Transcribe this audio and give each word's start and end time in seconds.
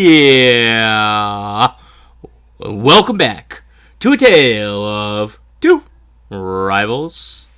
Yeah. 0.00 1.74
Welcome 2.60 3.18
back 3.18 3.64
to 3.98 4.12
a 4.12 4.16
tale 4.16 4.86
of 4.86 5.40
two 5.60 5.82
rivals. 6.30 7.48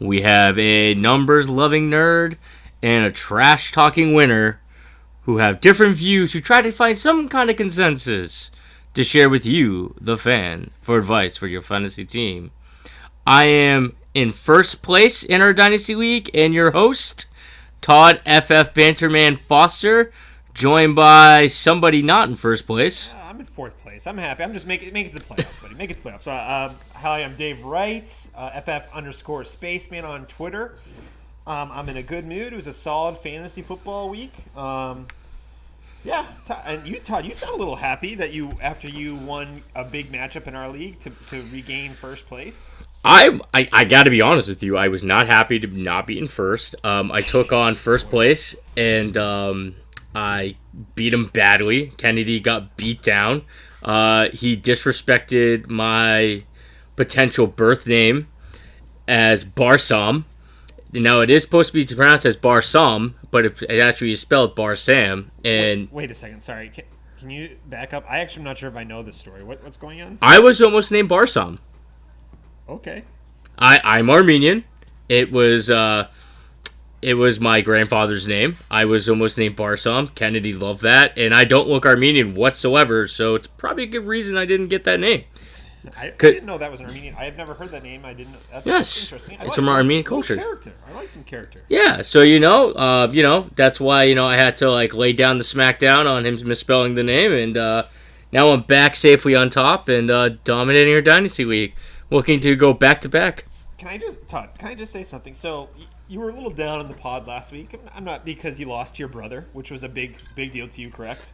We 0.00 0.22
have 0.22 0.58
a 0.58 0.94
numbers 0.94 1.48
loving 1.48 1.88
nerd 1.88 2.38
and 2.82 3.06
a 3.06 3.12
trash 3.12 3.70
talking 3.70 4.14
winner 4.14 4.60
who 5.22 5.36
have 5.38 5.60
different 5.60 5.94
views 5.94 6.32
who 6.32 6.40
try 6.40 6.60
to 6.60 6.72
find 6.72 6.98
some 6.98 7.28
kind 7.28 7.48
of 7.48 7.54
consensus 7.54 8.50
to 8.94 9.04
share 9.04 9.28
with 9.28 9.46
you, 9.46 9.94
the 10.00 10.18
fan, 10.18 10.72
for 10.80 10.98
advice 10.98 11.36
for 11.36 11.46
your 11.46 11.62
fantasy 11.62 12.04
team. 12.04 12.50
I 13.28 13.44
am 13.44 13.94
in 14.12 14.32
first 14.32 14.82
place 14.82 15.22
in 15.22 15.40
our 15.40 15.52
Dynasty 15.52 15.94
League 15.94 16.30
and 16.34 16.52
your 16.52 16.72
host, 16.72 17.26
Todd 17.80 18.16
FF 18.24 18.74
Banterman 18.74 19.36
Foster, 19.36 20.10
joined 20.54 20.94
by 20.94 21.48
somebody 21.48 22.00
not 22.00 22.28
in 22.28 22.36
first 22.36 22.64
place. 22.64 23.12
Uh, 23.12 23.16
I'm 23.28 23.40
in 23.40 23.46
fourth 23.46 23.76
place. 23.82 24.06
I'm 24.06 24.16
happy. 24.16 24.44
I'm 24.44 24.52
just 24.52 24.66
making 24.66 24.92
make 24.92 25.08
it 25.08 25.16
to 25.16 25.18
the 25.18 25.34
playoffs, 25.34 25.60
buddy. 25.60 25.74
Make 25.74 25.90
it 25.90 25.98
to 25.98 26.02
the 26.02 26.08
playoffs. 26.08 26.26
Uh, 26.28 26.70
um, 26.70 26.78
hi, 26.94 27.22
I'm 27.22 27.34
Dave 27.34 27.62
Wright, 27.64 28.28
uh, 28.34 28.60
FF 28.60 28.94
underscore 28.94 29.44
Spaceman 29.44 30.04
on 30.04 30.26
Twitter. 30.26 30.76
Um, 31.46 31.70
I'm 31.72 31.88
in 31.90 31.98
a 31.98 32.02
good 32.02 32.24
mood. 32.24 32.52
It 32.52 32.56
was 32.56 32.68
a 32.68 32.72
solid 32.72 33.18
fantasy 33.18 33.60
football 33.60 34.08
week. 34.08 34.32
Um, 34.56 35.08
yeah, 36.04 36.26
and 36.66 36.86
you, 36.86 37.00
Todd, 37.00 37.24
you 37.24 37.32
sound 37.34 37.54
a 37.54 37.56
little 37.56 37.76
happy 37.76 38.14
that 38.14 38.34
you 38.34 38.52
after 38.62 38.88
you 38.88 39.16
won 39.16 39.62
a 39.74 39.84
big 39.84 40.06
matchup 40.06 40.46
in 40.46 40.54
our 40.54 40.68
league 40.68 40.98
to, 41.00 41.10
to 41.10 41.42
regain 41.50 41.92
first 41.92 42.26
place. 42.26 42.70
I, 43.06 43.38
I, 43.52 43.68
I 43.72 43.84
got 43.84 44.04
to 44.04 44.10
be 44.10 44.20
honest 44.22 44.48
with 44.48 44.62
you. 44.62 44.76
I 44.76 44.88
was 44.88 45.04
not 45.04 45.26
happy 45.26 45.58
to 45.58 45.66
not 45.66 46.06
be 46.06 46.18
in 46.18 46.26
first. 46.26 46.74
Um, 46.84 47.12
I 47.12 47.20
took 47.20 47.52
on 47.52 47.74
first 47.74 48.08
place 48.08 48.56
and 48.76 49.16
um, 49.18 49.74
I 50.14 50.56
beat 50.94 51.12
him 51.12 51.26
badly. 51.26 51.88
Kennedy 51.96 52.40
got 52.40 52.76
beat 52.76 53.02
down. 53.02 53.42
Uh, 53.82 54.28
he 54.32 54.56
disrespected 54.56 55.68
my 55.68 56.44
potential 56.96 57.46
birth 57.46 57.86
name 57.86 58.28
as 59.08 59.44
Barsam. 59.44 60.24
Now 60.92 61.20
it 61.20 61.30
is 61.30 61.42
supposed 61.42 61.72
to 61.72 61.84
be 61.84 61.94
pronounced 61.94 62.24
as 62.24 62.36
Barsam, 62.36 63.14
but 63.30 63.44
it, 63.44 63.62
it 63.62 63.80
actually 63.80 64.12
is 64.12 64.20
spelled 64.20 64.54
Barsam. 64.54 65.30
And 65.44 65.90
Wait 65.90 66.10
a 66.10 66.14
second. 66.14 66.40
Sorry. 66.42 66.68
Can, 66.68 66.84
can 67.18 67.30
you 67.30 67.56
back 67.66 67.92
up? 67.92 68.04
I 68.08 68.20
actually 68.20 68.40
am 68.40 68.44
not 68.44 68.58
sure 68.58 68.70
if 68.70 68.76
I 68.76 68.84
know 68.84 69.02
this 69.02 69.16
story. 69.16 69.42
What, 69.42 69.62
what's 69.64 69.76
going 69.76 70.00
on? 70.00 70.18
I 70.22 70.38
was 70.38 70.62
almost 70.62 70.92
named 70.92 71.08
Barsam. 71.08 71.58
Okay. 72.68 73.02
I 73.58 73.80
I'm 73.82 74.08
Armenian. 74.08 74.64
It 75.08 75.30
was 75.32 75.70
uh, 75.70 76.08
it 77.04 77.14
was 77.14 77.38
my 77.40 77.60
grandfather's 77.60 78.26
name. 78.26 78.56
I 78.70 78.84
was 78.86 79.08
almost 79.08 79.36
named 79.38 79.56
Barsam. 79.56 80.14
Kennedy 80.14 80.52
loved 80.52 80.82
that, 80.82 81.16
and 81.18 81.34
I 81.34 81.44
don't 81.44 81.68
look 81.68 81.84
Armenian 81.86 82.34
whatsoever. 82.34 83.06
So 83.06 83.34
it's 83.34 83.46
probably 83.46 83.84
a 83.84 83.86
good 83.86 84.06
reason 84.06 84.36
I 84.36 84.46
didn't 84.46 84.68
get 84.68 84.84
that 84.84 84.98
name. 85.00 85.24
I, 85.96 86.06
I 86.06 86.10
Could- 86.12 86.32
didn't 86.32 86.46
know 86.46 86.56
that 86.56 86.70
was 86.70 86.80
an 86.80 86.86
Armenian. 86.86 87.14
I 87.18 87.24
have 87.26 87.36
never 87.36 87.52
heard 87.52 87.70
that 87.72 87.82
name. 87.82 88.06
I 88.06 88.14
didn't. 88.14 88.36
That's, 88.50 88.66
Yes. 88.66 89.02
interesting. 89.04 89.36
I 89.38 89.42
It's 89.44 89.50
like 89.50 89.54
from. 89.56 89.68
Armenian 89.68 90.02
culture. 90.04 90.36
Character. 90.36 90.72
I 90.88 90.92
like 90.94 91.10
some 91.10 91.24
character. 91.24 91.60
Yeah, 91.68 92.00
so 92.00 92.22
you 92.22 92.40
know, 92.40 92.72
uh, 92.72 93.08
you 93.12 93.22
know 93.22 93.50
that's 93.54 93.78
why 93.78 94.04
you 94.04 94.14
know 94.14 94.24
I 94.26 94.36
had 94.36 94.56
to 94.56 94.70
like 94.70 94.94
lay 94.94 95.12
down 95.12 95.36
the 95.36 95.44
smackdown 95.44 96.10
on 96.10 96.24
him 96.24 96.38
misspelling 96.48 96.94
the 96.94 97.02
name, 97.02 97.32
and 97.34 97.56
uh, 97.58 97.84
now 98.32 98.48
I'm 98.48 98.62
back 98.62 98.96
safely 98.96 99.34
on 99.34 99.50
top 99.50 99.90
and 99.90 100.10
uh, 100.10 100.30
dominating 100.42 100.94
our 100.94 101.02
dynasty 101.02 101.44
league, 101.44 101.74
looking 102.10 102.40
to 102.40 102.56
go 102.56 102.72
back 102.72 103.02
to 103.02 103.08
back. 103.10 103.44
Can 103.84 103.92
I 103.92 103.98
just, 103.98 104.26
Todd? 104.26 104.48
Can 104.58 104.68
I 104.68 104.74
just 104.74 104.90
say 104.94 105.02
something? 105.02 105.34
So 105.34 105.68
y- 105.76 105.84
you 106.08 106.18
were 106.18 106.30
a 106.30 106.32
little 106.32 106.48
down 106.48 106.80
in 106.80 106.88
the 106.88 106.94
pod 106.94 107.26
last 107.26 107.52
week. 107.52 107.74
I'm- 107.94 108.02
not 108.04 108.24
because 108.24 108.58
you 108.58 108.64
lost 108.64 108.98
your 108.98 109.08
brother, 109.08 109.44
which 109.52 109.70
was 109.70 109.82
a 109.82 109.90
big, 109.90 110.16
big 110.34 110.52
deal 110.52 110.66
to 110.68 110.80
you, 110.80 110.88
correct? 110.88 111.32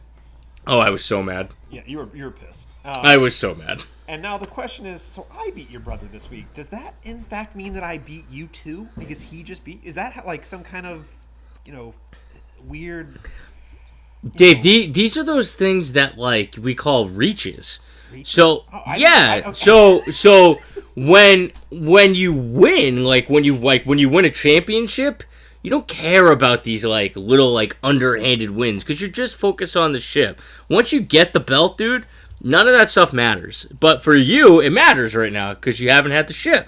Oh, 0.67 0.77
I 0.79 0.89
was 0.89 1.01
so 1.05 1.23
mad. 1.23 1.53
Yeah, 1.71 1.79
you 1.85 1.99
were 1.99 2.09
you 2.13 2.25
were 2.25 2.31
pissed. 2.31 2.67
Um, 2.83 2.93
I 2.97 3.15
was 3.15 3.37
so 3.37 3.55
mad. 3.55 3.83
and 4.09 4.21
now 4.21 4.37
the 4.37 4.47
question 4.47 4.85
is, 4.85 5.01
so 5.01 5.25
I 5.31 5.51
beat 5.55 5.69
your 5.71 5.79
brother 5.79 6.07
this 6.11 6.29
week. 6.29 6.51
Does 6.53 6.67
that 6.69 6.93
in 7.03 7.21
fact 7.23 7.55
mean 7.55 7.71
that 7.71 7.83
I 7.83 7.99
beat 7.99 8.25
you 8.29 8.47
too? 8.47 8.89
Because 8.99 9.21
he 9.21 9.43
just 9.43 9.63
beat? 9.63 9.79
Is 9.85 9.95
that 9.95 10.27
like 10.27 10.45
some 10.45 10.61
kind 10.61 10.85
of, 10.85 11.05
you 11.65 11.71
know, 11.71 11.93
weird? 12.67 13.17
Dave, 14.35 14.61
the, 14.61 14.87
these 14.87 15.15
are 15.17 15.23
those 15.23 15.53
things 15.55 15.93
that 15.93 16.17
like 16.17 16.55
we 16.61 16.75
call 16.75 17.07
reaches. 17.07 17.79
So 18.25 18.65
Oh, 18.73 18.81
I- 18.85 18.97
yeah, 18.97 19.31
I- 19.31 19.39
okay. 19.47 19.53
so 19.53 20.01
so 20.11 20.59
when 20.95 21.51
when 21.71 22.15
you 22.15 22.33
win, 22.33 23.03
like 23.03 23.29
when 23.29 23.43
you 23.43 23.55
like 23.55 23.85
when 23.85 23.99
you 23.99 24.09
win 24.09 24.25
a 24.25 24.29
championship, 24.29 25.23
you 25.61 25.69
don't 25.69 25.87
care 25.87 26.31
about 26.31 26.63
these 26.63 26.83
like 26.83 27.15
little 27.15 27.53
like 27.53 27.77
underhanded 27.83 28.51
wins 28.51 28.83
because 28.83 29.01
you're 29.01 29.09
just 29.09 29.35
focused 29.35 29.77
on 29.77 29.91
the 29.91 29.99
ship. 29.99 30.41
Once 30.69 30.91
you 30.91 31.01
get 31.01 31.33
the 31.33 31.39
belt, 31.39 31.77
dude, 31.77 32.05
none 32.41 32.67
of 32.67 32.73
that 32.73 32.89
stuff 32.89 33.13
matters. 33.13 33.65
But 33.79 34.01
for 34.01 34.15
you, 34.15 34.59
it 34.59 34.71
matters 34.71 35.15
right 35.15 35.33
now 35.33 35.53
because 35.53 35.79
you 35.79 35.89
haven't 35.89 36.11
had 36.11 36.27
the 36.27 36.33
ship. 36.33 36.67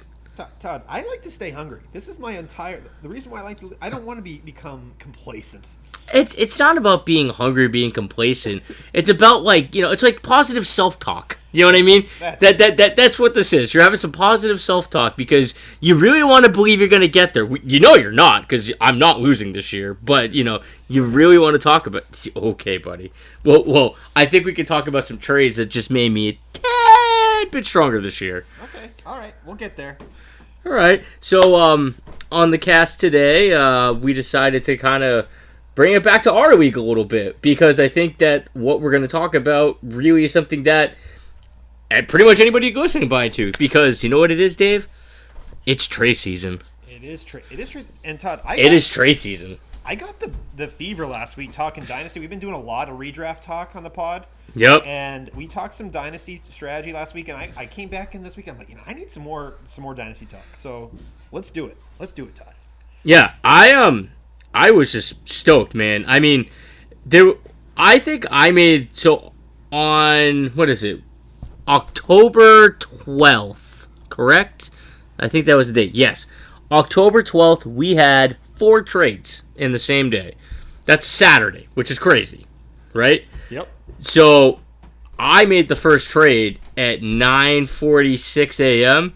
Todd, 0.59 0.81
I 0.87 1.03
like 1.03 1.21
to 1.23 1.31
stay 1.31 1.51
hungry. 1.51 1.81
This 1.91 2.07
is 2.07 2.17
my 2.17 2.37
entire. 2.37 2.81
The 3.03 3.09
reason 3.09 3.31
why 3.31 3.39
I 3.39 3.43
like 3.43 3.57
to. 3.57 3.75
I 3.81 3.89
don't 3.89 4.05
want 4.05 4.17
to 4.17 4.23
be 4.23 4.39
become 4.39 4.93
complacent. 4.97 5.75
It's 6.13 6.33
it's 6.35 6.57
not 6.57 6.77
about 6.77 7.05
being 7.05 7.29
hungry, 7.29 7.67
being 7.67 7.91
complacent. 7.91 8.63
It's 8.93 9.09
about 9.09 9.43
like 9.43 9.75
you 9.75 9.81
know, 9.81 9.91
it's 9.91 10.03
like 10.03 10.23
positive 10.23 10.65
self 10.65 10.99
talk. 10.99 11.37
You 11.53 11.61
know 11.61 11.67
what 11.67 11.75
I 11.75 11.83
mean? 11.83 12.07
That's- 12.19 12.41
that, 12.41 12.57
that 12.57 12.77
that 12.77 12.95
that's 12.95 13.17
what 13.19 13.33
this 13.35 13.53
is. 13.53 13.73
You're 13.73 13.83
having 13.83 13.97
some 13.97 14.11
positive 14.11 14.59
self 14.59 14.89
talk 14.89 15.15
because 15.15 15.53
you 15.79 15.95
really 15.95 16.23
want 16.23 16.45
to 16.45 16.51
believe 16.51 16.79
you're 16.79 16.89
going 16.89 17.03
to 17.03 17.07
get 17.07 17.33
there. 17.33 17.45
You 17.45 17.79
know 17.79 17.95
you're 17.95 18.11
not 18.11 18.41
because 18.41 18.73
I'm 18.81 18.99
not 18.99 19.21
losing 19.21 19.53
this 19.53 19.71
year. 19.71 19.93
But 19.93 20.33
you 20.33 20.43
know 20.43 20.61
you 20.89 21.03
really 21.05 21.37
want 21.37 21.53
to 21.53 21.59
talk 21.59 21.87
about. 21.87 22.03
Okay, 22.35 22.77
buddy. 22.77 23.11
Well, 23.45 23.63
well, 23.65 23.95
I 24.15 24.25
think 24.25 24.45
we 24.45 24.53
can 24.53 24.65
talk 24.65 24.87
about 24.87 25.05
some 25.05 25.17
trades 25.17 25.57
that 25.57 25.67
just 25.67 25.89
made 25.91 26.11
me 26.11 26.29
a 26.29 26.39
tad 26.53 27.51
bit 27.51 27.65
stronger 27.65 28.01
this 28.01 28.19
year. 28.19 28.45
Okay, 28.63 28.89
all 29.05 29.17
right, 29.17 29.33
we'll 29.45 29.55
get 29.55 29.75
there. 29.77 29.97
All 30.65 30.71
right. 30.71 31.03
So, 31.19 31.55
um, 31.55 31.95
on 32.31 32.51
the 32.51 32.57
cast 32.57 32.99
today, 32.99 33.53
uh, 33.53 33.93
we 33.93 34.13
decided 34.13 34.63
to 34.63 34.77
kind 34.77 35.03
of 35.03 35.27
bring 35.75 35.93
it 35.93 36.03
back 36.03 36.21
to 36.23 36.33
our 36.33 36.55
week 36.55 36.75
a 36.77 36.81
little 36.81 37.05
bit 37.05 37.41
because 37.41 37.79
I 37.79 37.87
think 37.87 38.17
that 38.19 38.47
what 38.53 38.79
we're 38.81 38.91
going 38.91 39.03
to 39.03 39.09
talk 39.09 39.35
about 39.35 39.77
really 39.81 40.23
is 40.23 40.31
something 40.31 40.63
that 40.63 40.95
uh, 41.93 42.01
pretty 42.03 42.25
much 42.25 42.39
anybody 42.39 42.73
listening 42.73 43.09
buy 43.09 43.25
into 43.25 43.51
because 43.57 44.03
you 44.03 44.09
know 44.09 44.19
what 44.19 44.31
it 44.31 44.39
is, 44.39 44.55
Dave? 44.55 44.87
It's 45.65 45.87
trade 45.87 46.15
season. 46.15 46.61
It 46.89 47.03
is 47.03 47.23
true. 47.23 47.41
It 47.51 47.59
is 47.59 47.69
true. 47.69 47.83
And 48.03 48.19
Todd, 48.19 48.41
I 48.45 48.55
It 48.57 48.63
got, 48.63 48.73
is 48.73 48.87
trade 48.87 49.15
season. 49.15 49.57
I 49.85 49.95
got 49.95 50.19
the 50.19 50.31
the 50.55 50.67
fever 50.67 51.05
last 51.05 51.35
week 51.37 51.51
talking 51.51 51.83
dynasty. 51.85 52.19
We've 52.19 52.29
been 52.29 52.39
doing 52.39 52.53
a 52.53 52.59
lot 52.61 52.89
of 52.89 52.97
redraft 52.97 53.41
talk 53.41 53.75
on 53.75 53.83
the 53.83 53.89
pod, 53.89 54.25
Yep. 54.55 54.83
and 54.85 55.29
we 55.35 55.45
talked 55.47 55.73
some 55.75 55.89
dynasty 55.89 56.41
strategy 56.49 56.93
last 56.93 57.13
week. 57.13 57.27
And 57.27 57.37
I, 57.37 57.51
I 57.57 57.65
came 57.65 57.89
back 57.89 58.15
in 58.15 58.23
this 58.23 58.37
week. 58.37 58.47
I'm 58.47 58.57
like, 58.57 58.69
you 58.69 58.75
know, 58.75 58.81
I 58.85 58.93
need 58.93 59.11
some 59.11 59.23
more 59.23 59.55
some 59.65 59.83
more 59.83 59.93
dynasty 59.93 60.25
talk. 60.25 60.45
So 60.55 60.91
let's 61.31 61.51
do 61.51 61.65
it. 61.65 61.77
Let's 61.99 62.13
do 62.13 62.23
it, 62.23 62.35
Todd. 62.35 62.53
Yeah, 63.03 63.33
I 63.43 63.71
um 63.73 64.11
I 64.53 64.71
was 64.71 64.91
just 64.93 65.27
stoked, 65.27 65.75
man. 65.75 66.05
I 66.07 66.19
mean, 66.21 66.49
there 67.05 67.33
I 67.75 67.99
think 67.99 68.25
I 68.31 68.51
made 68.51 68.95
so 68.95 69.33
on 69.71 70.47
what 70.49 70.69
is 70.69 70.83
it? 70.83 71.01
October 71.67 72.71
12th, 72.71 73.87
correct? 74.09 74.69
I 75.19 75.27
think 75.27 75.45
that 75.45 75.55
was 75.57 75.67
the 75.67 75.73
date. 75.73 75.95
Yes. 75.95 76.27
October 76.71 77.23
12th, 77.23 77.65
we 77.65 77.95
had 77.95 78.37
four 78.55 78.81
trades 78.81 79.43
in 79.55 79.71
the 79.71 79.79
same 79.79 80.09
day. 80.09 80.35
That's 80.85 81.05
Saturday, 81.05 81.67
which 81.75 81.89
is 81.89 81.99
crazy, 81.99 82.45
right? 82.93 83.23
Yep. 83.49 83.69
So 83.99 84.59
I 85.17 85.45
made 85.45 85.69
the 85.69 85.75
first 85.75 86.09
trade 86.09 86.59
at 86.75 87.01
9:46 87.01 88.59
a.m. 88.59 89.15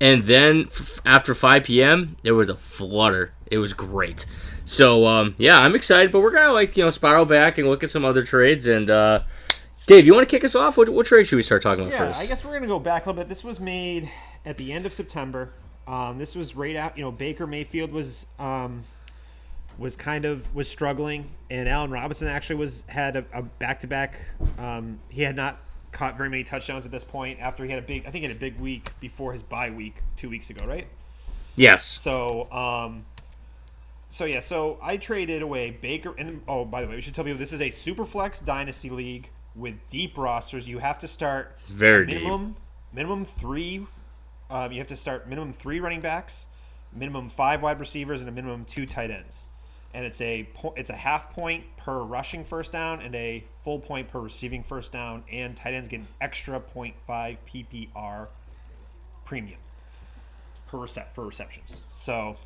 and 0.00 0.24
then 0.24 0.66
f- 0.66 1.00
after 1.04 1.34
5 1.34 1.64
p.m. 1.64 2.16
there 2.22 2.34
was 2.34 2.48
a 2.48 2.56
flutter. 2.56 3.32
It 3.50 3.58
was 3.58 3.72
great. 3.72 4.26
So 4.64 5.06
um, 5.06 5.36
yeah, 5.38 5.58
I'm 5.60 5.76
excited, 5.76 6.10
but 6.10 6.20
we're 6.20 6.32
gonna 6.32 6.52
like 6.52 6.76
you 6.76 6.84
know 6.84 6.90
spiral 6.90 7.24
back 7.24 7.58
and 7.58 7.68
look 7.68 7.84
at 7.84 7.90
some 7.90 8.04
other 8.04 8.24
trades. 8.24 8.66
And 8.66 8.90
uh, 8.90 9.20
Dave, 9.86 10.04
you 10.04 10.12
want 10.12 10.28
to 10.28 10.36
kick 10.36 10.42
us 10.42 10.56
off? 10.56 10.76
What, 10.76 10.88
what 10.88 11.06
trade 11.06 11.28
should 11.28 11.36
we 11.36 11.42
start 11.42 11.62
talking 11.62 11.84
about 11.84 11.92
Yeah, 11.92 12.08
first? 12.08 12.20
I 12.20 12.26
guess 12.26 12.44
we're 12.44 12.52
gonna 12.52 12.66
go 12.66 12.80
back 12.80 13.06
a 13.06 13.08
little 13.08 13.22
bit. 13.22 13.28
This 13.28 13.44
was 13.44 13.60
made 13.60 14.10
at 14.44 14.58
the 14.58 14.72
end 14.72 14.84
of 14.84 14.92
September. 14.92 15.52
Um, 15.86 16.18
this 16.18 16.34
was 16.34 16.56
right 16.56 16.74
out. 16.74 16.98
You 16.98 17.04
know, 17.04 17.12
Baker 17.12 17.46
Mayfield 17.46 17.92
was 17.92 18.26
um, 18.40 18.82
was 19.78 19.94
kind 19.94 20.24
of 20.24 20.52
was 20.52 20.68
struggling, 20.68 21.30
and 21.50 21.68
Allen 21.68 21.92
Robinson 21.92 22.26
actually 22.26 22.56
was 22.56 22.82
had 22.88 23.14
a, 23.14 23.24
a 23.32 23.42
back-to-back. 23.42 24.18
Um, 24.58 24.98
he 25.08 25.22
had 25.22 25.36
not 25.36 25.60
caught 25.92 26.16
very 26.16 26.30
many 26.30 26.42
touchdowns 26.42 26.84
at 26.84 26.90
this 26.90 27.04
point 27.04 27.38
after 27.40 27.62
he 27.64 27.70
had 27.70 27.78
a 27.78 27.86
big. 27.86 28.06
I 28.06 28.10
think 28.10 28.22
he 28.22 28.28
had 28.28 28.36
a 28.36 28.40
big 28.40 28.58
week 28.58 28.90
before 28.98 29.32
his 29.32 29.44
bye 29.44 29.70
week 29.70 29.94
two 30.16 30.28
weeks 30.28 30.50
ago, 30.50 30.66
right? 30.66 30.88
yes. 31.54 31.84
So, 31.84 32.50
um, 32.50 33.06
so 34.08 34.24
yeah, 34.24 34.40
so 34.40 34.78
I 34.82 34.96
traded 34.96 35.42
away 35.42 35.70
Baker, 35.70 36.12
and 36.18 36.42
oh, 36.48 36.64
by 36.64 36.80
the 36.80 36.88
way, 36.88 36.96
we 36.96 37.02
should 37.02 37.14
tell 37.14 37.24
people 37.24 37.38
this 37.38 37.52
is 37.52 37.60
a 37.60 37.70
Superflex 37.70 38.44
Dynasty 38.44 38.90
League 38.90 39.30
with 39.56 39.74
deep 39.88 40.16
rosters. 40.18 40.68
You 40.68 40.78
have 40.78 40.98
to 41.00 41.08
start 41.08 41.56
Very 41.68 42.06
deep. 42.06 42.16
minimum 42.16 42.56
minimum 42.92 43.24
three. 43.24 43.86
Um, 44.50 44.70
you 44.70 44.78
have 44.78 44.86
to 44.88 44.96
start 44.96 45.28
minimum 45.28 45.52
three 45.52 45.80
running 45.80 46.00
backs, 46.00 46.46
minimum 46.92 47.28
five 47.28 47.62
wide 47.62 47.80
receivers, 47.80 48.20
and 48.20 48.28
a 48.28 48.32
minimum 48.32 48.64
two 48.64 48.86
tight 48.86 49.10
ends. 49.10 49.48
and 49.94 50.04
it's 50.04 50.20
a 50.20 50.48
it's 50.76 50.90
a 50.90 50.94
half 50.94 51.30
point 51.30 51.64
per 51.76 52.02
rushing 52.02 52.44
first 52.44 52.70
down 52.72 53.00
and 53.00 53.14
a 53.14 53.42
full 53.62 53.78
point 53.78 54.08
per 54.08 54.20
receiving 54.20 54.62
first 54.62 54.92
down, 54.92 55.24
and 55.32 55.56
tight 55.56 55.74
ends 55.74 55.88
get 55.88 56.00
an 56.00 56.06
extra 56.20 56.60
0.5 56.60 57.36
PPR 57.48 58.28
premium 59.24 59.58
per 60.68 60.78
recept 60.78 61.12
for 61.12 61.24
receptions. 61.26 61.82
So. 61.92 62.36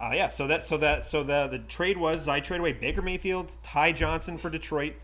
Uh, 0.00 0.12
yeah, 0.14 0.28
so 0.28 0.46
that 0.46 0.64
so 0.64 0.76
that 0.76 1.04
so 1.04 1.24
the 1.24 1.48
the 1.48 1.58
trade 1.58 1.96
was 1.98 2.28
I 2.28 2.38
trade 2.38 2.60
away 2.60 2.72
Baker 2.72 3.02
Mayfield, 3.02 3.50
Ty 3.64 3.90
Johnson 3.92 4.38
for 4.38 4.48
Detroit, 4.48 4.94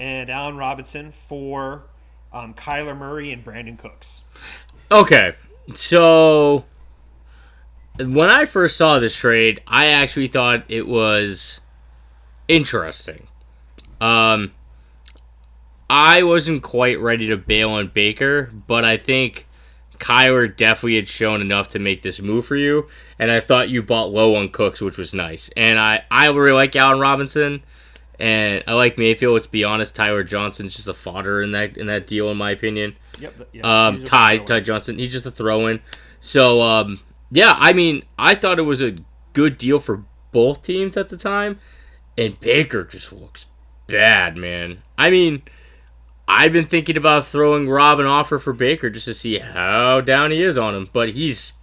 and 0.00 0.30
Allen 0.30 0.56
Robinson 0.56 1.12
for 1.12 1.84
um, 2.32 2.54
Kyler 2.54 2.96
Murray 2.96 3.32
and 3.32 3.44
Brandin 3.44 3.78
Cooks. 3.78 4.22
Okay, 4.90 5.34
so 5.74 6.64
when 7.98 8.30
I 8.30 8.46
first 8.46 8.76
saw 8.76 8.98
this 8.98 9.14
trade, 9.14 9.60
I 9.66 9.86
actually 9.86 10.26
thought 10.26 10.64
it 10.68 10.88
was 10.88 11.60
interesting. 12.48 13.28
Um, 14.00 14.52
I 15.88 16.22
wasn't 16.22 16.62
quite 16.62 16.98
ready 16.98 17.28
to 17.28 17.36
bail 17.36 17.70
on 17.70 17.88
Baker, 17.88 18.50
but 18.66 18.84
I 18.84 18.96
think 18.96 19.46
Kyler 19.98 20.56
definitely 20.56 20.96
had 20.96 21.08
shown 21.08 21.42
enough 21.42 21.68
to 21.68 21.78
make 21.78 22.02
this 22.02 22.22
move 22.22 22.46
for 22.46 22.56
you, 22.56 22.88
and 23.18 23.30
I 23.30 23.40
thought 23.40 23.68
you 23.68 23.82
bought 23.82 24.10
low 24.10 24.34
on 24.34 24.48
Cooks, 24.48 24.80
which 24.80 24.96
was 24.96 25.12
nice. 25.12 25.50
And 25.56 25.78
I, 25.78 26.04
I 26.10 26.28
really 26.28 26.52
like 26.52 26.74
Allen 26.74 27.00
Robinson, 27.00 27.62
and 28.20 28.62
I 28.66 28.74
like 28.74 28.98
Mayfield. 28.98 29.34
Let's 29.34 29.46
be 29.46 29.64
honest, 29.64 29.96
Tyler 29.96 30.22
Johnson's 30.22 30.76
just 30.76 30.88
a 30.88 30.94
fodder 30.94 31.40
in 31.40 31.52
that 31.52 31.76
in 31.76 31.86
that 31.86 32.06
deal, 32.06 32.30
in 32.30 32.36
my 32.36 32.50
opinion. 32.50 32.94
Yep. 33.18 33.48
yeah, 33.52 33.86
Um, 33.86 34.04
Ty 34.04 34.38
Ty 34.38 34.60
Johnson, 34.60 34.98
he's 34.98 35.12
just 35.12 35.26
a 35.26 35.30
throw 35.30 35.66
in. 35.66 35.80
So 36.20 36.60
um, 36.60 37.00
yeah, 37.30 37.54
I 37.56 37.72
mean, 37.72 38.04
I 38.18 38.34
thought 38.34 38.58
it 38.58 38.62
was 38.62 38.82
a 38.82 38.96
good 39.32 39.56
deal 39.56 39.78
for 39.78 40.04
both 40.32 40.62
teams 40.62 40.96
at 40.96 41.08
the 41.08 41.16
time, 41.16 41.58
and 42.18 42.38
Baker 42.38 42.84
just 42.84 43.12
looks 43.12 43.46
bad, 43.86 44.36
man. 44.36 44.82
I 44.96 45.10
mean. 45.10 45.42
I've 46.32 46.52
been 46.52 46.64
thinking 46.64 46.96
about 46.96 47.26
throwing 47.26 47.68
Rob 47.68 47.98
an 47.98 48.06
offer 48.06 48.38
for 48.38 48.52
Baker 48.52 48.88
just 48.88 49.06
to 49.06 49.14
see 49.14 49.40
how 49.40 50.00
down 50.00 50.30
he 50.30 50.40
is 50.40 50.56
on 50.56 50.76
him, 50.76 50.88
but 50.92 51.08
he's 51.08 51.54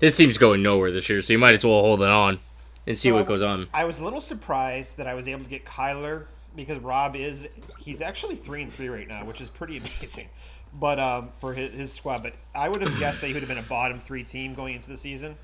his 0.00 0.16
team's 0.16 0.36
going 0.36 0.64
nowhere 0.64 0.90
this 0.90 1.08
year, 1.08 1.22
so 1.22 1.32
you 1.32 1.38
might 1.38 1.54
as 1.54 1.64
well 1.64 1.80
hold 1.80 2.02
it 2.02 2.08
on 2.08 2.40
and 2.90 2.98
see 2.98 3.08
So 3.08 3.14
what 3.14 3.24
I- 3.24 3.28
goes 3.28 3.42
on. 3.42 3.68
I 3.72 3.84
was 3.84 3.98
a 3.98 4.04
little 4.04 4.20
surprised 4.20 4.98
that 4.98 5.06
I 5.06 5.14
was 5.14 5.26
able 5.28 5.44
to 5.44 5.50
get 5.50 5.64
Kyler 5.64 6.24
because 6.56 6.78
Rob 6.78 7.16
is 7.16 7.48
he's 7.80 8.00
actually 8.00 8.34
three 8.36 8.62
and 8.62 8.72
three 8.72 8.88
right 8.88 9.08
now, 9.08 9.24
which 9.24 9.40
is 9.40 9.48
pretty 9.48 9.76
amazing. 10.00 10.28
But 10.72 11.00
um, 11.00 11.30
for 11.38 11.52
his, 11.54 11.72
his 11.72 11.92
squad, 11.92 12.22
but 12.22 12.34
I 12.54 12.68
would 12.68 12.80
have 12.82 12.96
guessed 12.98 13.20
that 13.22 13.26
he 13.28 13.32
would 13.32 13.42
have 13.42 13.48
been 13.48 13.58
a 13.58 13.62
bottom 13.62 13.98
three 13.98 14.22
team 14.22 14.54
going 14.54 14.74
into 14.76 14.88
the 14.88 14.96
season. 14.96 15.36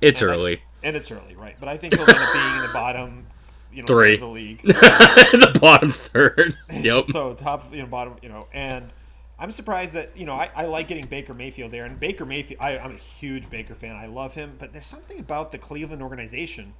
It's 0.00 0.20
And 0.22 0.30
I- 0.30 0.34
early. 0.34 0.62
and 0.82 0.96
it's 0.96 1.10
early, 1.10 1.36
right? 1.36 1.56
But 1.60 1.68
I 1.68 1.76
think 1.76 1.94
he'll 1.94 2.02
end 2.08 2.18
up 2.18 2.32
being 2.32 2.56
in 2.56 2.62
the 2.62 2.72
bottom, 2.72 3.26
you 3.72 3.82
know, 3.82 3.86
Three. 3.86 4.14
of 4.14 4.20
the 4.20 4.26
league. 4.28 4.62
the 4.62 5.56
bottom 5.60 5.90
third. 5.90 6.56
Yep. 6.72 7.04
so 7.06 7.34
top, 7.34 7.72
you 7.72 7.82
know, 7.82 7.86
bottom, 7.86 8.14
you 8.22 8.28
know, 8.28 8.46
and 8.52 8.90
I'm 9.38 9.50
surprised 9.50 9.94
that 9.94 10.16
you 10.16 10.26
know 10.26 10.34
I, 10.34 10.48
I 10.54 10.64
like 10.66 10.86
getting 10.88 11.06
Baker 11.06 11.34
Mayfield 11.34 11.70
there, 11.72 11.84
and 11.84 11.98
Baker 11.98 12.24
Mayfield, 12.24 12.60
I, 12.60 12.78
I'm 12.78 12.92
a 12.92 12.98
huge 12.98 13.48
Baker 13.50 13.74
fan. 13.74 13.96
I 13.96 14.06
love 14.06 14.34
him, 14.34 14.54
but 14.58 14.72
there's 14.72 14.86
something 14.86 15.18
about 15.18 15.50
the 15.52 15.58
Cleveland 15.58 16.02
organization 16.02 16.72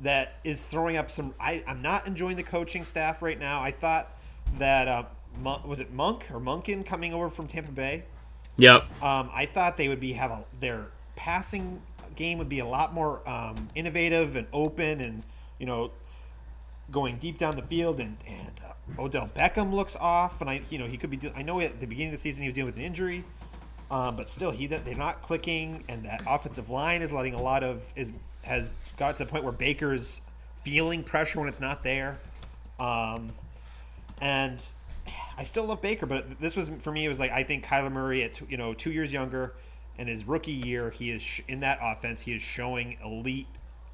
that 0.00 0.34
is 0.44 0.64
throwing 0.64 0.96
up 0.96 1.10
some. 1.10 1.34
I, 1.40 1.62
I'm 1.66 1.82
not 1.82 2.06
enjoying 2.06 2.36
the 2.36 2.42
coaching 2.42 2.84
staff 2.84 3.22
right 3.22 3.38
now. 3.38 3.60
I 3.60 3.70
thought 3.70 4.16
that 4.58 4.88
uh, 4.88 5.04
was 5.64 5.80
it 5.80 5.92
Monk 5.92 6.26
or 6.32 6.40
Monken 6.40 6.84
coming 6.84 7.14
over 7.14 7.30
from 7.30 7.46
Tampa 7.46 7.72
Bay. 7.72 8.04
Yep. 8.58 8.82
Um, 9.02 9.30
I 9.32 9.46
thought 9.46 9.76
they 9.76 9.88
would 9.88 10.00
be 10.00 10.12
have 10.14 10.30
a, 10.30 10.44
their 10.60 10.86
passing 11.14 11.82
game 12.14 12.38
would 12.38 12.48
be 12.48 12.60
a 12.60 12.66
lot 12.66 12.94
more 12.94 13.26
um, 13.28 13.68
innovative 13.74 14.36
and 14.36 14.46
open, 14.52 15.00
and 15.00 15.22
you 15.58 15.66
know, 15.66 15.90
going 16.90 17.18
deep 17.18 17.38
down 17.38 17.56
the 17.56 17.62
field. 17.62 18.00
And 18.00 18.16
and 18.26 18.60
uh, 18.66 19.02
Odell 19.02 19.30
Beckham 19.34 19.72
looks 19.72 19.96
off, 19.96 20.40
and 20.40 20.48
I 20.48 20.62
you 20.70 20.78
know 20.78 20.86
he 20.86 20.96
could 20.96 21.10
be. 21.10 21.16
Do- 21.16 21.32
I 21.36 21.42
know 21.42 21.60
at 21.60 21.80
the 21.80 21.86
beginning 21.86 22.08
of 22.08 22.12
the 22.12 22.18
season 22.18 22.42
he 22.42 22.48
was 22.48 22.54
dealing 22.54 22.66
with 22.66 22.76
an 22.76 22.84
injury, 22.84 23.24
um, 23.90 24.16
but 24.16 24.28
still 24.28 24.50
he 24.50 24.66
that 24.68 24.84
they're 24.84 24.94
not 24.94 25.22
clicking, 25.22 25.84
and 25.88 26.04
that 26.04 26.22
offensive 26.26 26.70
line 26.70 27.02
is 27.02 27.12
letting 27.12 27.34
a 27.34 27.42
lot 27.42 27.62
of 27.62 27.82
is 27.94 28.12
has 28.46 28.70
got 28.96 29.16
to 29.16 29.24
the 29.24 29.30
point 29.30 29.44
where 29.44 29.52
Baker's 29.52 30.20
feeling 30.62 31.02
pressure 31.02 31.38
when 31.38 31.48
it's 31.48 31.60
not 31.60 31.82
there. 31.82 32.18
Um, 32.80 33.28
and 34.20 34.64
I 35.36 35.44
still 35.44 35.64
love 35.64 35.82
Baker, 35.82 36.06
but 36.06 36.40
this 36.40 36.56
was 36.56 36.70
for 36.80 36.90
me. 36.90 37.04
It 37.04 37.08
was 37.08 37.20
like 37.20 37.30
I 37.30 37.42
think 37.42 37.64
Kyler 37.64 37.92
Murray 37.92 38.22
at 38.22 38.40
you 38.50 38.56
know 38.56 38.74
two 38.74 38.90
years 38.90 39.12
younger, 39.12 39.54
and 39.98 40.08
his 40.08 40.24
rookie 40.24 40.52
year, 40.52 40.90
he 40.90 41.10
is 41.10 41.22
in 41.48 41.60
that 41.60 41.78
offense. 41.82 42.20
He 42.20 42.32
is 42.34 42.42
showing 42.42 42.96
elite, 43.04 43.46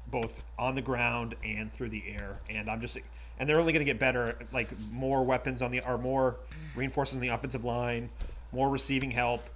both 0.07 0.43
on 0.57 0.75
the 0.75 0.81
ground 0.81 1.35
and 1.43 1.71
through 1.71 1.89
the 1.89 2.03
air. 2.07 2.39
And 2.49 2.69
I'm 2.69 2.81
just 2.81 2.97
and 3.39 3.49
they're 3.49 3.59
only 3.59 3.73
going 3.73 3.85
to 3.85 3.91
get 3.91 3.99
better. 3.99 4.37
Like 4.51 4.69
more 4.91 5.23
weapons 5.23 5.61
on 5.61 5.71
the 5.71 5.81
or 5.81 5.97
more 5.97 6.37
reinforcements 6.75 7.21
on 7.21 7.27
the 7.27 7.33
offensive 7.33 7.63
line, 7.63 8.09
more 8.51 8.69
receiving 8.69 9.11
help, 9.11 9.49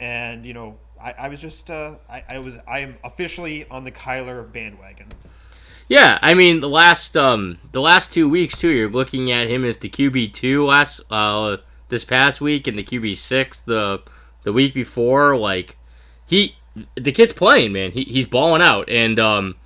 and 0.00 0.44
you 0.44 0.54
know 0.54 0.78
I, 1.00 1.12
I 1.12 1.28
was 1.28 1.40
just 1.40 1.70
uh, 1.70 1.96
I, 2.08 2.24
I 2.28 2.38
was 2.38 2.58
I 2.66 2.80
am 2.80 2.96
officially 3.04 3.68
on 3.68 3.84
the 3.84 3.92
Kyler 3.92 4.50
bandwagon. 4.50 5.08
Yeah, 5.88 6.18
I 6.20 6.34
mean 6.34 6.60
the 6.60 6.68
last 6.68 7.16
um 7.16 7.58
the 7.72 7.80
last 7.80 8.12
two 8.12 8.28
weeks 8.28 8.58
too. 8.58 8.70
You're 8.70 8.90
looking 8.90 9.30
at 9.30 9.48
him 9.48 9.64
as 9.64 9.78
the 9.78 9.88
QB 9.88 10.32
two 10.32 10.66
last 10.66 11.00
uh 11.10 11.58
this 11.88 12.04
past 12.04 12.40
week 12.40 12.66
and 12.66 12.78
the 12.78 12.84
QB 12.84 13.16
six 13.16 13.60
the 13.60 14.02
the 14.42 14.52
week 14.52 14.74
before. 14.74 15.36
Like 15.36 15.76
he 16.26 16.56
the 16.94 17.12
kid's 17.12 17.32
playing, 17.32 17.72
man. 17.72 17.92
He, 17.92 18.04
he's 18.04 18.26
balling 18.26 18.62
out, 18.62 18.88
and 18.88 19.18
um 19.18 19.56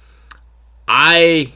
I 0.87 1.53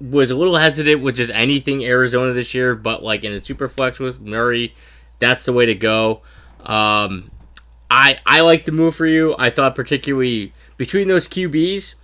was 0.00 0.30
a 0.30 0.36
little 0.36 0.56
hesitant 0.56 1.02
with 1.02 1.16
just 1.16 1.30
anything 1.32 1.84
Arizona 1.84 2.32
this 2.32 2.54
year, 2.54 2.74
but 2.74 3.02
like 3.02 3.24
in 3.24 3.32
a 3.32 3.40
super 3.40 3.68
flex 3.68 3.98
with 3.98 4.20
Murray, 4.20 4.74
that's 5.18 5.44
the 5.44 5.52
way 5.52 5.66
to 5.66 5.74
go. 5.74 6.22
Um, 6.64 7.30
I 7.94 8.16
I 8.26 8.40
like 8.40 8.64
the 8.64 8.72
move 8.72 8.96
for 8.96 9.06
you. 9.06 9.36
I 9.38 9.50
thought 9.50 9.76
particularly 9.76 10.52
between 10.76 11.06
those 11.06 11.28
QBs 11.28 11.94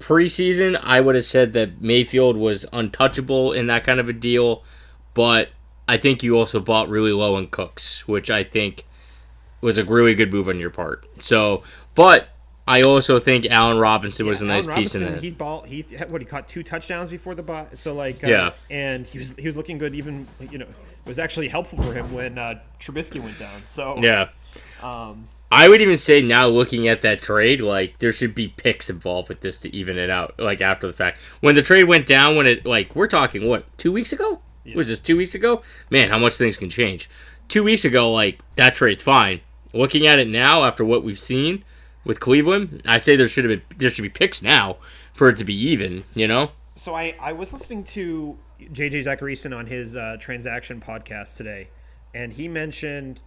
preseason, 0.00 0.78
I 0.82 1.00
would 1.00 1.14
have 1.14 1.24
said 1.24 1.52
that 1.52 1.80
Mayfield 1.80 2.36
was 2.36 2.66
untouchable 2.72 3.52
in 3.52 3.68
that 3.68 3.84
kind 3.84 4.00
of 4.00 4.08
a 4.08 4.12
deal, 4.12 4.64
but 5.14 5.50
I 5.86 5.96
think 5.98 6.22
you 6.22 6.36
also 6.36 6.58
bought 6.60 6.88
really 6.88 7.12
low 7.12 7.36
on 7.36 7.46
Cooks, 7.46 8.08
which 8.08 8.28
I 8.30 8.42
think 8.42 8.84
was 9.60 9.78
a 9.78 9.84
really 9.84 10.14
good 10.16 10.32
move 10.32 10.48
on 10.48 10.58
your 10.58 10.70
part. 10.70 11.06
So, 11.20 11.62
but 11.94 12.28
I 12.66 12.82
also 12.82 13.20
think 13.20 13.46
Allen 13.46 13.78
Robinson 13.78 14.26
was 14.26 14.42
a 14.42 14.46
nice 14.46 14.66
Allen 14.66 14.78
piece 14.82 14.94
in 14.96 15.04
that. 15.04 15.22
He 15.22 15.30
ball 15.30 15.62
he 15.62 15.82
what 16.08 16.20
he 16.20 16.26
caught 16.26 16.48
two 16.48 16.64
touchdowns 16.64 17.08
before 17.08 17.36
the 17.36 17.42
bot. 17.42 17.78
So 17.78 17.94
like 17.94 18.22
uh, 18.24 18.28
Yeah. 18.28 18.52
and 18.68 19.06
he 19.06 19.20
was 19.20 19.34
he 19.38 19.46
was 19.46 19.56
looking 19.56 19.78
good. 19.78 19.94
Even 19.94 20.26
you 20.50 20.58
know 20.58 20.66
it 20.66 21.08
was 21.08 21.18
actually 21.20 21.48
helpful 21.48 21.80
for 21.82 21.92
him 21.92 22.12
when 22.12 22.36
uh, 22.36 22.60
Trubisky 22.80 23.22
went 23.22 23.38
down. 23.38 23.62
So 23.64 23.96
yeah. 24.00 24.30
Um, 24.82 25.28
I 25.50 25.68
would 25.68 25.80
even 25.80 25.96
say 25.96 26.20
now 26.20 26.46
looking 26.46 26.88
at 26.88 27.00
that 27.02 27.22
trade, 27.22 27.60
like 27.60 27.98
there 27.98 28.12
should 28.12 28.34
be 28.34 28.48
picks 28.48 28.90
involved 28.90 29.28
with 29.28 29.40
this 29.40 29.58
to 29.60 29.74
even 29.74 29.96
it 29.96 30.10
out, 30.10 30.34
like 30.38 30.60
after 30.60 30.86
the 30.86 30.92
fact. 30.92 31.20
When 31.40 31.54
the 31.54 31.62
trade 31.62 31.84
went 31.84 32.06
down, 32.06 32.36
when 32.36 32.46
it 32.46 32.66
like 32.66 32.94
we're 32.94 33.06
talking 33.06 33.48
what 33.48 33.66
two 33.78 33.92
weeks 33.92 34.12
ago? 34.12 34.40
Was 34.74 34.88
this 34.88 35.00
two 35.00 35.16
weeks 35.16 35.34
ago? 35.34 35.62
Man, 35.88 36.10
how 36.10 36.18
much 36.18 36.36
things 36.36 36.58
can 36.58 36.68
change. 36.68 37.08
Two 37.48 37.64
weeks 37.64 37.86
ago, 37.86 38.12
like 38.12 38.40
that 38.56 38.74
trade's 38.74 39.02
fine. 39.02 39.40
Looking 39.72 40.06
at 40.06 40.18
it 40.18 40.28
now, 40.28 40.64
after 40.64 40.84
what 40.84 41.02
we've 41.02 41.18
seen 41.18 41.64
with 42.04 42.20
Cleveland, 42.20 42.82
I 42.84 42.98
say 42.98 43.16
there 43.16 43.26
should 43.26 43.48
have 43.48 43.68
been 43.68 43.78
there 43.78 43.88
should 43.88 44.02
be 44.02 44.10
picks 44.10 44.42
now 44.42 44.76
for 45.14 45.30
it 45.30 45.38
to 45.38 45.44
be 45.44 45.54
even. 45.54 46.04
You 46.12 46.28
know? 46.28 46.50
so 46.76 46.94
I 46.94 47.14
I 47.18 47.32
was 47.32 47.54
listening 47.54 47.84
to 47.84 48.36
JJ 48.60 49.04
Zachariason 49.04 49.56
on 49.56 49.66
his 49.66 49.96
uh, 49.96 50.18
transaction 50.20 50.80
podcast 50.80 51.36
today, 51.36 51.68
and 52.12 52.32
he 52.32 52.48
mentioned. 52.48 53.20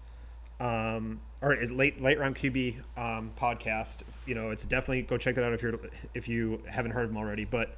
Um, 0.60 1.20
or 1.42 1.56
his 1.56 1.72
late 1.72 2.02
late 2.02 2.20
round 2.20 2.36
QB 2.36 2.76
um, 2.98 3.32
podcast. 3.40 4.04
You 4.26 4.36
know, 4.36 4.52
it's 4.52 4.66
definitely 4.66 5.04
go 5.04 5.18
check 5.18 5.36
that 5.36 5.44
out 5.44 5.54
if 5.54 5.62
you're 5.62 5.80
if 6.14 6.28
you 6.28 6.62
haven't 6.68 6.92
heard 6.92 7.06
of 7.06 7.12
him 7.12 7.18
already. 7.18 7.46
But 7.46 7.78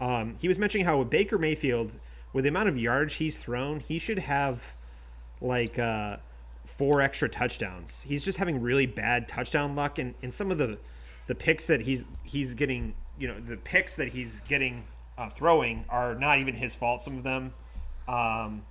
um, 0.00 0.34
he 0.40 0.48
was 0.48 0.58
mentioning 0.58 0.84
how 0.84 0.98
with 0.98 1.10
Baker 1.10 1.38
Mayfield, 1.38 1.92
with 2.32 2.44
the 2.44 2.48
amount 2.48 2.68
of 2.68 2.76
yards 2.76 3.14
he's 3.14 3.38
thrown, 3.38 3.80
he 3.80 3.98
should 3.98 4.18
have 4.18 4.74
like 5.40 5.78
uh, 5.78 6.16
four 6.64 7.00
extra 7.00 7.28
touchdowns. 7.28 8.00
He's 8.00 8.24
just 8.24 8.38
having 8.38 8.60
really 8.60 8.86
bad 8.86 9.28
touchdown 9.28 9.76
luck, 9.76 9.98
and, 9.98 10.14
and 10.22 10.32
some 10.32 10.50
of 10.50 10.58
the 10.58 10.78
the 11.26 11.34
picks 11.34 11.66
that 11.68 11.80
he's 11.80 12.04
he's 12.24 12.54
getting, 12.54 12.94
you 13.18 13.28
know, 13.28 13.38
the 13.38 13.56
picks 13.58 13.96
that 13.96 14.08
he's 14.08 14.40
getting 14.40 14.84
uh, 15.16 15.28
throwing 15.28 15.84
are 15.88 16.14
not 16.14 16.38
even 16.38 16.54
his 16.54 16.74
fault. 16.74 17.02
Some 17.02 17.16
of 17.16 17.22
them. 17.22 17.52
Um, 18.08 18.64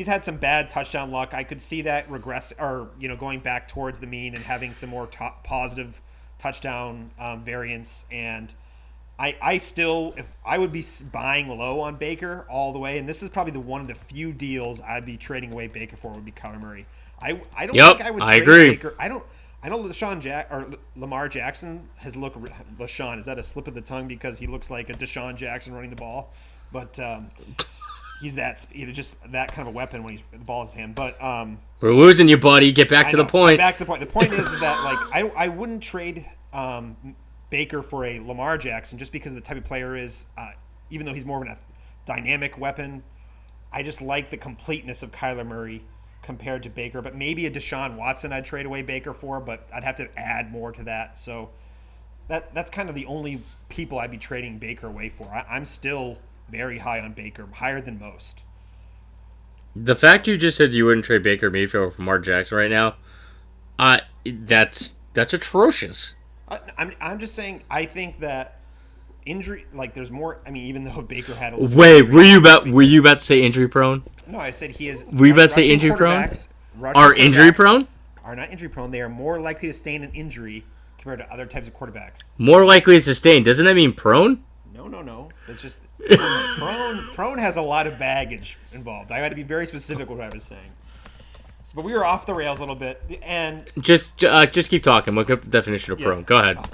he's 0.00 0.06
had 0.06 0.24
some 0.24 0.38
bad 0.38 0.70
touchdown 0.70 1.10
luck. 1.10 1.34
I 1.34 1.44
could 1.44 1.60
see 1.60 1.82
that 1.82 2.10
regress 2.10 2.54
or 2.58 2.88
you 2.98 3.06
know 3.06 3.16
going 3.16 3.40
back 3.40 3.68
towards 3.68 3.98
the 3.98 4.06
mean 4.06 4.34
and 4.34 4.42
having 4.42 4.72
some 4.72 4.88
more 4.88 5.06
top 5.06 5.44
positive 5.44 6.00
touchdown 6.38 7.10
um, 7.18 7.44
variance. 7.44 8.06
And 8.10 8.54
I 9.18 9.36
I 9.42 9.58
still 9.58 10.14
if 10.16 10.26
I 10.42 10.56
would 10.56 10.72
be 10.72 10.82
buying 11.12 11.48
low 11.50 11.80
on 11.80 11.96
Baker 11.96 12.46
all 12.48 12.72
the 12.72 12.78
way, 12.78 12.96
and 12.96 13.06
this 13.06 13.22
is 13.22 13.28
probably 13.28 13.52
the 13.52 13.60
one 13.60 13.82
of 13.82 13.88
the 13.88 13.94
few 13.94 14.32
deals 14.32 14.80
I'd 14.80 15.04
be 15.04 15.18
trading 15.18 15.52
away 15.52 15.66
Baker 15.66 15.96
for 15.96 16.12
would 16.12 16.24
be 16.24 16.32
Kyler 16.32 16.62
Murray. 16.62 16.86
I 17.20 17.38
I 17.54 17.66
don't 17.66 17.76
Yep, 17.76 17.98
think 17.98 18.08
I 18.08 18.10
would. 18.10 18.22
I 18.22 18.38
trade 18.38 18.42
agree. 18.42 18.68
Baker. 18.70 18.94
I 18.98 19.08
don't. 19.08 19.22
I 19.62 19.68
know 19.68 19.84
LaShawn 19.84 20.22
Jack 20.22 20.48
or 20.50 20.70
Lamar 20.96 21.28
Jackson 21.28 21.86
has 21.98 22.16
looked. 22.16 22.38
LaShawn 22.78 23.18
is 23.18 23.26
that 23.26 23.38
a 23.38 23.42
slip 23.42 23.68
of 23.68 23.74
the 23.74 23.82
tongue 23.82 24.08
because 24.08 24.38
he 24.38 24.46
looks 24.46 24.70
like 24.70 24.88
a 24.88 24.94
Deshaun 24.94 25.36
Jackson 25.36 25.74
running 25.74 25.90
the 25.90 25.96
ball, 25.96 26.32
but 26.72 26.98
um, 26.98 27.30
he's 28.20 28.34
that 28.36 28.66
you 28.72 28.86
know 28.86 28.92
just 28.92 29.16
that 29.32 29.52
kind 29.52 29.66
of 29.66 29.74
a 29.74 29.76
weapon 29.76 30.02
when 30.02 30.12
he's 30.12 30.22
the 30.32 30.38
ball 30.38 30.62
is 30.62 30.72
him. 30.72 30.92
But 30.92 31.22
um, 31.22 31.58
We're 31.80 31.92
losing 31.92 32.28
you, 32.28 32.36
buddy. 32.36 32.70
Get 32.72 32.88
back 32.88 33.06
I 33.06 33.10
to 33.10 33.16
know. 33.16 33.22
the 33.24 33.28
point. 33.28 33.58
Back 33.58 33.76
to 33.78 33.80
the 33.80 33.86
point. 33.86 34.00
The 34.00 34.06
point 34.06 34.32
is, 34.32 34.46
is 34.48 34.60
that 34.60 34.84
like 35.12 35.24
I, 35.24 35.44
I 35.44 35.48
wouldn't 35.48 35.82
trade 35.82 36.24
um, 36.52 36.96
Baker 37.48 37.82
for 37.82 38.04
a 38.04 38.20
Lamar 38.20 38.58
Jackson 38.58 38.98
just 38.98 39.12
because 39.12 39.32
of 39.32 39.36
the 39.36 39.44
type 39.44 39.56
of 39.56 39.64
player 39.64 39.96
is. 39.96 40.26
Uh, 40.36 40.50
even 40.90 41.06
though 41.06 41.14
he's 41.14 41.24
more 41.24 41.40
of 41.40 41.48
a 41.48 41.56
dynamic 42.04 42.58
weapon, 42.58 43.02
I 43.72 43.82
just 43.84 44.02
like 44.02 44.28
the 44.28 44.36
completeness 44.36 45.04
of 45.04 45.12
Kyler 45.12 45.46
Murray 45.46 45.84
compared 46.20 46.64
to 46.64 46.68
Baker. 46.68 47.00
But 47.00 47.14
maybe 47.14 47.46
a 47.46 47.50
Deshaun 47.50 47.96
Watson 47.96 48.32
I'd 48.32 48.44
trade 48.44 48.66
away 48.66 48.82
Baker 48.82 49.14
for, 49.14 49.40
but 49.40 49.68
I'd 49.72 49.84
have 49.84 49.96
to 49.96 50.08
add 50.18 50.50
more 50.50 50.72
to 50.72 50.82
that. 50.84 51.16
So 51.16 51.50
that 52.28 52.52
that's 52.54 52.70
kind 52.70 52.88
of 52.88 52.94
the 52.94 53.06
only 53.06 53.38
people 53.68 53.98
I'd 53.98 54.10
be 54.10 54.18
trading 54.18 54.58
Baker 54.58 54.88
away 54.88 55.08
for. 55.08 55.24
I, 55.28 55.44
I'm 55.48 55.64
still 55.64 56.18
very 56.50 56.78
high 56.78 57.00
on 57.00 57.12
Baker, 57.12 57.48
higher 57.52 57.80
than 57.80 57.98
most. 57.98 58.42
The 59.74 59.94
fact 59.94 60.26
you 60.26 60.36
just 60.36 60.56
said 60.56 60.72
you 60.72 60.86
wouldn't 60.86 61.04
trade 61.04 61.22
Baker 61.22 61.50
Mayfield 61.50 61.94
for 61.94 62.02
Mark 62.02 62.24
Jackson 62.24 62.58
right 62.58 62.70
now, 62.70 62.96
uh, 63.78 63.98
that's 64.24 64.96
that's 65.12 65.32
atrocious. 65.32 66.14
I, 66.48 66.60
I'm, 66.76 66.92
I'm 67.00 67.18
just 67.20 67.34
saying. 67.34 67.62
I 67.70 67.84
think 67.84 68.18
that 68.20 68.58
injury, 69.26 69.66
like, 69.72 69.94
there's 69.94 70.10
more. 70.10 70.40
I 70.46 70.50
mean, 70.50 70.64
even 70.66 70.84
though 70.84 71.02
Baker 71.02 71.34
had 71.34 71.54
a 71.54 71.58
Wait, 71.58 72.10
were 72.10 72.22
you 72.22 72.38
about 72.38 72.68
were 72.68 72.82
you 72.82 73.00
about 73.00 73.20
to 73.20 73.24
say 73.24 73.42
injury 73.42 73.68
prone? 73.68 74.02
no, 74.26 74.38
I 74.38 74.50
said 74.50 74.70
he 74.70 74.88
is. 74.88 75.04
Were 75.04 75.26
you 75.26 75.32
about 75.32 75.42
to 75.42 75.48
say 75.50 75.70
injury 75.70 75.96
prone? 75.96 76.28
Are 76.82 77.14
injury 77.14 77.52
prone? 77.52 77.86
Are 78.24 78.36
not 78.36 78.50
injury 78.50 78.68
prone. 78.68 78.90
They 78.90 79.00
are 79.00 79.08
more 79.08 79.40
likely 79.40 79.68
to 79.68 79.74
sustain 79.74 80.02
an 80.04 80.12
injury 80.12 80.64
compared 80.98 81.20
to 81.20 81.32
other 81.32 81.46
types 81.46 81.66
of 81.66 81.74
quarterbacks. 81.74 82.30
More 82.38 82.64
likely 82.64 82.96
to 82.96 83.02
sustain. 83.02 83.42
Doesn't 83.42 83.64
that 83.64 83.74
mean 83.74 83.92
prone? 83.92 84.44
No, 84.72 84.86
no, 84.86 85.02
no. 85.02 85.29
It's 85.50 85.62
just 85.62 85.80
prone. 86.58 87.06
Prone 87.14 87.38
has 87.38 87.56
a 87.56 87.62
lot 87.62 87.86
of 87.86 87.98
baggage 87.98 88.58
involved. 88.72 89.10
I 89.12 89.18
had 89.18 89.30
to 89.30 89.36
be 89.36 89.42
very 89.42 89.66
specific 89.66 90.08
with 90.08 90.18
what 90.18 90.30
I 90.30 90.34
was 90.34 90.42
saying. 90.44 90.72
So, 91.64 91.72
but 91.76 91.84
we 91.84 91.92
were 91.92 92.04
off 92.04 92.26
the 92.26 92.34
rails 92.34 92.58
a 92.58 92.62
little 92.62 92.76
bit, 92.76 93.02
and 93.22 93.64
Just 93.78 94.24
uh, 94.24 94.46
just 94.46 94.70
keep 94.70 94.82
talking. 94.82 95.14
Look 95.14 95.30
up 95.30 95.42
the 95.42 95.50
definition 95.50 95.92
of 95.92 96.00
prone. 96.00 96.22
Go 96.24 96.38
ahead. 96.38 96.58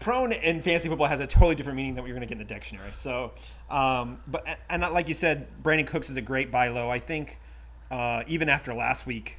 prone 0.00 0.32
in 0.32 0.60
fantasy 0.60 0.88
football 0.88 1.06
has 1.08 1.20
a 1.20 1.26
totally 1.26 1.54
different 1.54 1.76
meaning 1.76 1.94
than 1.94 2.02
what 2.02 2.08
you're 2.08 2.16
going 2.16 2.26
to 2.26 2.34
get 2.34 2.40
in 2.40 2.46
the 2.46 2.52
dictionary. 2.54 2.90
So, 2.92 3.32
um, 3.70 4.20
but 4.26 4.46
and 4.70 4.80
not 4.80 4.92
like 4.92 5.08
you 5.08 5.14
said, 5.14 5.48
Brandin 5.62 5.86
Cooks 5.86 6.08
is 6.10 6.16
a 6.16 6.22
great 6.22 6.50
buy 6.50 6.68
low. 6.68 6.90
I 6.90 6.98
think 6.98 7.38
uh, 7.90 8.22
even 8.26 8.48
after 8.48 8.74
last 8.74 9.06
week 9.06 9.38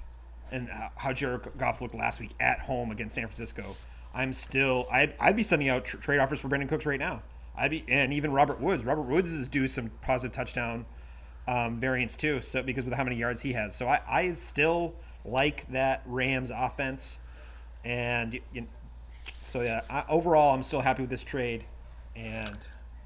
and 0.51 0.67
how- 0.69 0.91
how 0.95 1.13
Jared 1.13 1.41
Goff 1.57 1.81
looked 1.81 1.95
last 1.95 2.19
week 2.19 2.31
at 2.39 2.59
home 2.59 2.91
against 2.91 3.15
San 3.15 3.25
Francisco, 3.27 3.75
I'm 4.13 4.33
still 4.33 4.87
I'd, 4.91 5.13
I'd 5.19 5.35
be 5.35 5.43
sending 5.43 5.69
out 5.69 5.85
tr- 5.85 5.97
trade 5.97 6.19
offers 6.19 6.39
for 6.39 6.49
Brandin 6.49 6.69
Cooks 6.69 6.85
right 6.85 6.99
now. 6.99 7.21
I'd 7.55 7.71
be 7.71 7.83
and 7.87 8.13
even 8.13 8.31
Robert 8.31 8.59
Woods. 8.59 8.85
Robert 8.85 9.03
Woods 9.03 9.31
is 9.31 9.47
due 9.47 9.67
some 9.67 9.91
positive 10.01 10.33
touchdown 10.33 10.85
um, 11.47 11.75
variance 11.77 12.15
too. 12.15 12.41
So 12.41 12.63
because 12.63 12.85
with 12.85 12.93
how 12.93 13.03
many 13.03 13.15
yards 13.15 13.41
he 13.41 13.53
has, 13.53 13.75
so 13.75 13.87
I, 13.87 13.99
I 14.07 14.33
still 14.33 14.93
like 15.25 15.69
that 15.71 16.01
Rams 16.05 16.51
offense, 16.55 17.19
and 17.83 18.39
you, 18.53 18.67
so 19.33 19.61
yeah. 19.61 19.81
I, 19.89 20.05
overall, 20.09 20.53
I'm 20.55 20.63
still 20.63 20.81
happy 20.81 21.01
with 21.01 21.09
this 21.09 21.23
trade, 21.23 21.65
and 22.15 22.57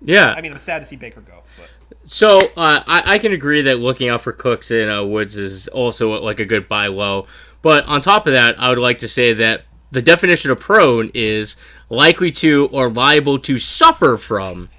Yeah. 0.02 0.34
I 0.38 0.42
mean 0.42 0.52
I'm 0.52 0.58
sad 0.58 0.80
to 0.80 0.86
see 0.86 0.96
Baker 0.98 1.22
go, 1.22 1.42
but 1.58 1.70
So 2.04 2.38
uh, 2.58 2.84
I, 2.86 3.04
I 3.14 3.20
can 3.20 3.32
agree 3.32 3.62
that 3.64 3.80
looking 3.80 4.10
out 4.10 4.22
for 4.22 4.32
Cooks 4.34 4.72
and 4.72 4.92
uh, 4.92 5.06
Woods 5.06 5.38
is 5.38 5.68
also 5.70 6.22
like 6.22 6.40
a 6.40 6.46
good 6.46 6.68
buy 6.68 6.88
low. 6.88 7.28
But 7.62 7.86
on 7.86 8.02
top 8.02 8.28
of 8.28 8.34
that, 8.34 8.60
I 8.60 8.70
would 8.70 8.78
like 8.78 8.98
to 9.00 9.08
say 9.08 9.34
that 9.34 9.64
the 9.94 10.02
definition 10.02 10.52
of 10.52 10.60
prone 10.60 11.12
is 11.14 11.56
likely 11.90 12.32
to 12.32 12.68
or 12.72 12.90
liable 12.90 13.40
to 13.40 13.58
suffer 13.58 14.18
from, 14.18 14.70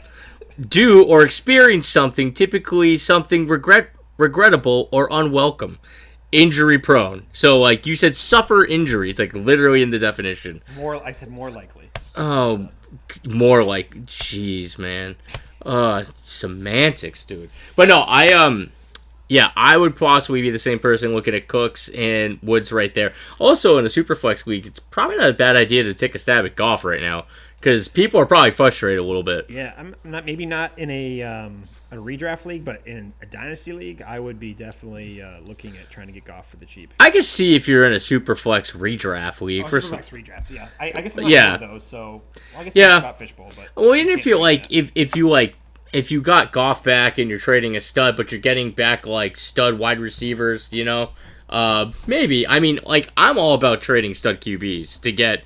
do 0.61 1.05
or 1.05 1.25
experience 1.25 1.89
something, 1.89 2.33
typically 2.33 2.97
something 2.97 3.47
regret 3.47 3.91
regrettable 4.19 4.89
or 4.93 5.09
unwelcome. 5.11 5.79
Injury 6.33 6.81
prone. 6.81 7.27
So 7.33 7.61
like 7.61 7.87
you 7.87 7.95
said, 7.95 8.17
suffer 8.17 8.65
injury. 8.65 9.09
It's 9.09 9.21
like 9.21 9.35
literally 9.35 9.83
in 9.83 9.91
the 9.91 10.01
definition. 10.01 10.63
more 10.77 10.97
I 10.97 11.13
said 11.13 11.31
more 11.31 11.51
likely. 11.51 11.91
Oh, 12.17 12.69
more 13.25 13.63
like, 13.63 13.95
jeez, 14.07 14.79
man. 14.79 15.15
Uh, 15.65 16.03
semantics, 16.03 17.25
dude. 17.25 17.51
But 17.77 17.89
no, 17.89 18.01
I 18.01 18.29
um, 18.29 18.71
yeah, 19.35 19.51
I 19.57 19.77
would 19.77 19.97
possibly 19.97 20.43
be 20.43 20.51
the 20.51 20.59
same 20.61 20.79
person 20.79 21.13
looking 21.13 21.35
at 21.35 21.49
Cooks 21.49 21.89
and 21.89 22.39
Woods 22.41 22.73
right 22.73 22.95
there. 22.95 23.13
Also, 23.41 23.79
in 23.79 23.85
a 23.85 23.89
superflex 23.89 24.47
week, 24.47 24.65
it's 24.65 24.79
probably 24.79 25.17
not 25.17 25.29
a 25.29 25.33
bad 25.33 25.57
idea 25.57 25.83
to 25.83 25.93
take 25.93 26.15
a 26.15 26.19
stab 26.21 26.45
at 26.45 26.55
Goff 26.55 26.85
right 26.85 27.01
now 27.01 27.27
because 27.59 27.89
people 27.89 28.21
are 28.21 28.27
probably 28.27 28.53
frustrated 28.53 29.01
a 29.01 29.03
little 29.03 29.25
bit. 29.25 29.51
Yeah, 29.51 29.75
I'm 29.77 29.97
not 30.05 30.25
maybe 30.25 30.47
not 30.47 30.79
in 30.79 30.89
a 30.89 31.23
um, 31.23 31.63
a 31.91 31.97
redraft 31.97 32.45
league, 32.45 32.65
but 32.65 32.87
in 32.87 33.13
a 33.23 33.27
dynasty 33.27 33.73
league, 33.73 34.03
I 34.03 34.21
would 34.21 34.39
be 34.39 34.55
definitely 34.55 35.21
uh, 35.21 35.41
looking 35.41 35.77
at 35.79 35.91
trying 35.91 36.07
to 36.07 36.13
get 36.13 36.25
Goff 36.25 36.49
for 36.49 36.57
the 36.57 36.67
cheap. 36.67 36.95
I 37.01 37.11
can 37.11 37.23
see 37.23 37.57
if 37.57 37.67
you're 37.67 37.85
in 37.85 37.93
a 37.93 37.97
superflex 37.97 38.77
redraft 38.77 39.41
league. 39.41 39.65
Oh, 39.65 39.69
First, 39.69 39.91
Superflex 39.91 40.11
redraft, 40.11 40.51
yeah. 40.53 40.69
I, 40.79 40.93
I 40.95 41.01
guess 41.01 41.17
I'm 41.17 41.25
not 41.25 41.33
Yeah. 41.33 41.53
one 41.55 41.63
of 41.65 41.71
those, 41.73 41.85
so 41.85 42.23
well, 42.53 42.61
I 42.61 42.65
guess 42.65 42.77
Yeah. 42.77 42.87
yeah. 42.89 42.99
Scott 43.01 43.19
Fish 43.19 43.33
Bowl, 43.33 43.51
but 43.57 43.69
Well, 43.75 43.97
even 43.97 44.13
if 44.17 44.27
you 44.27 44.39
like, 44.39 44.71
if 44.71 44.93
if 44.95 45.17
you 45.17 45.29
like, 45.29 45.57
if 45.95 46.11
you 46.11 46.21
got 46.21 46.53
Goff 46.53 46.83
back 46.83 47.19
and 47.19 47.31
you're 47.31 47.39
trading 47.39 47.77
a 47.77 47.81
stud, 47.81 48.17
but 48.17 48.33
you're 48.33 48.41
getting 48.41 48.73
back 48.73 49.07
like 49.07 49.37
stud 49.37 49.79
wide 49.79 50.01
receivers, 50.01 50.73
you 50.73 50.85
know, 50.85 51.11
uh, 51.49 51.93
maybe. 52.07 52.47
I 52.47 52.61
mean, 52.61 52.81
like 52.85 53.11
I'm 53.17 53.39
all 53.39 53.55
about 53.55 53.81
trading 53.81 54.15
stud 54.15 54.41
QBs 54.41 55.01
to 55.03 55.13
get 55.13 55.45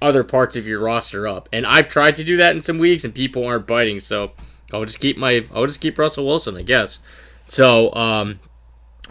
other 0.00 0.24
parts 0.24 0.56
of 0.56 0.66
your 0.66 0.80
roster 0.80 1.26
up, 1.28 1.48
and 1.52 1.66
I've 1.66 1.88
tried 1.88 2.16
to 2.16 2.24
do 2.24 2.36
that 2.38 2.54
in 2.54 2.62
some 2.62 2.78
weeks, 2.78 3.04
and 3.04 3.14
people 3.14 3.44
aren't 3.44 3.66
biting. 3.66 4.00
So 4.00 4.32
I'll 4.72 4.84
just 4.84 5.00
keep 5.00 5.18
my, 5.18 5.44
I'll 5.54 5.66
just 5.66 5.80
keep 5.80 5.98
Russell 5.98 6.26
Wilson, 6.26 6.56
I 6.56 6.62
guess. 6.62 7.00
So, 7.46 7.92
um, 7.94 8.38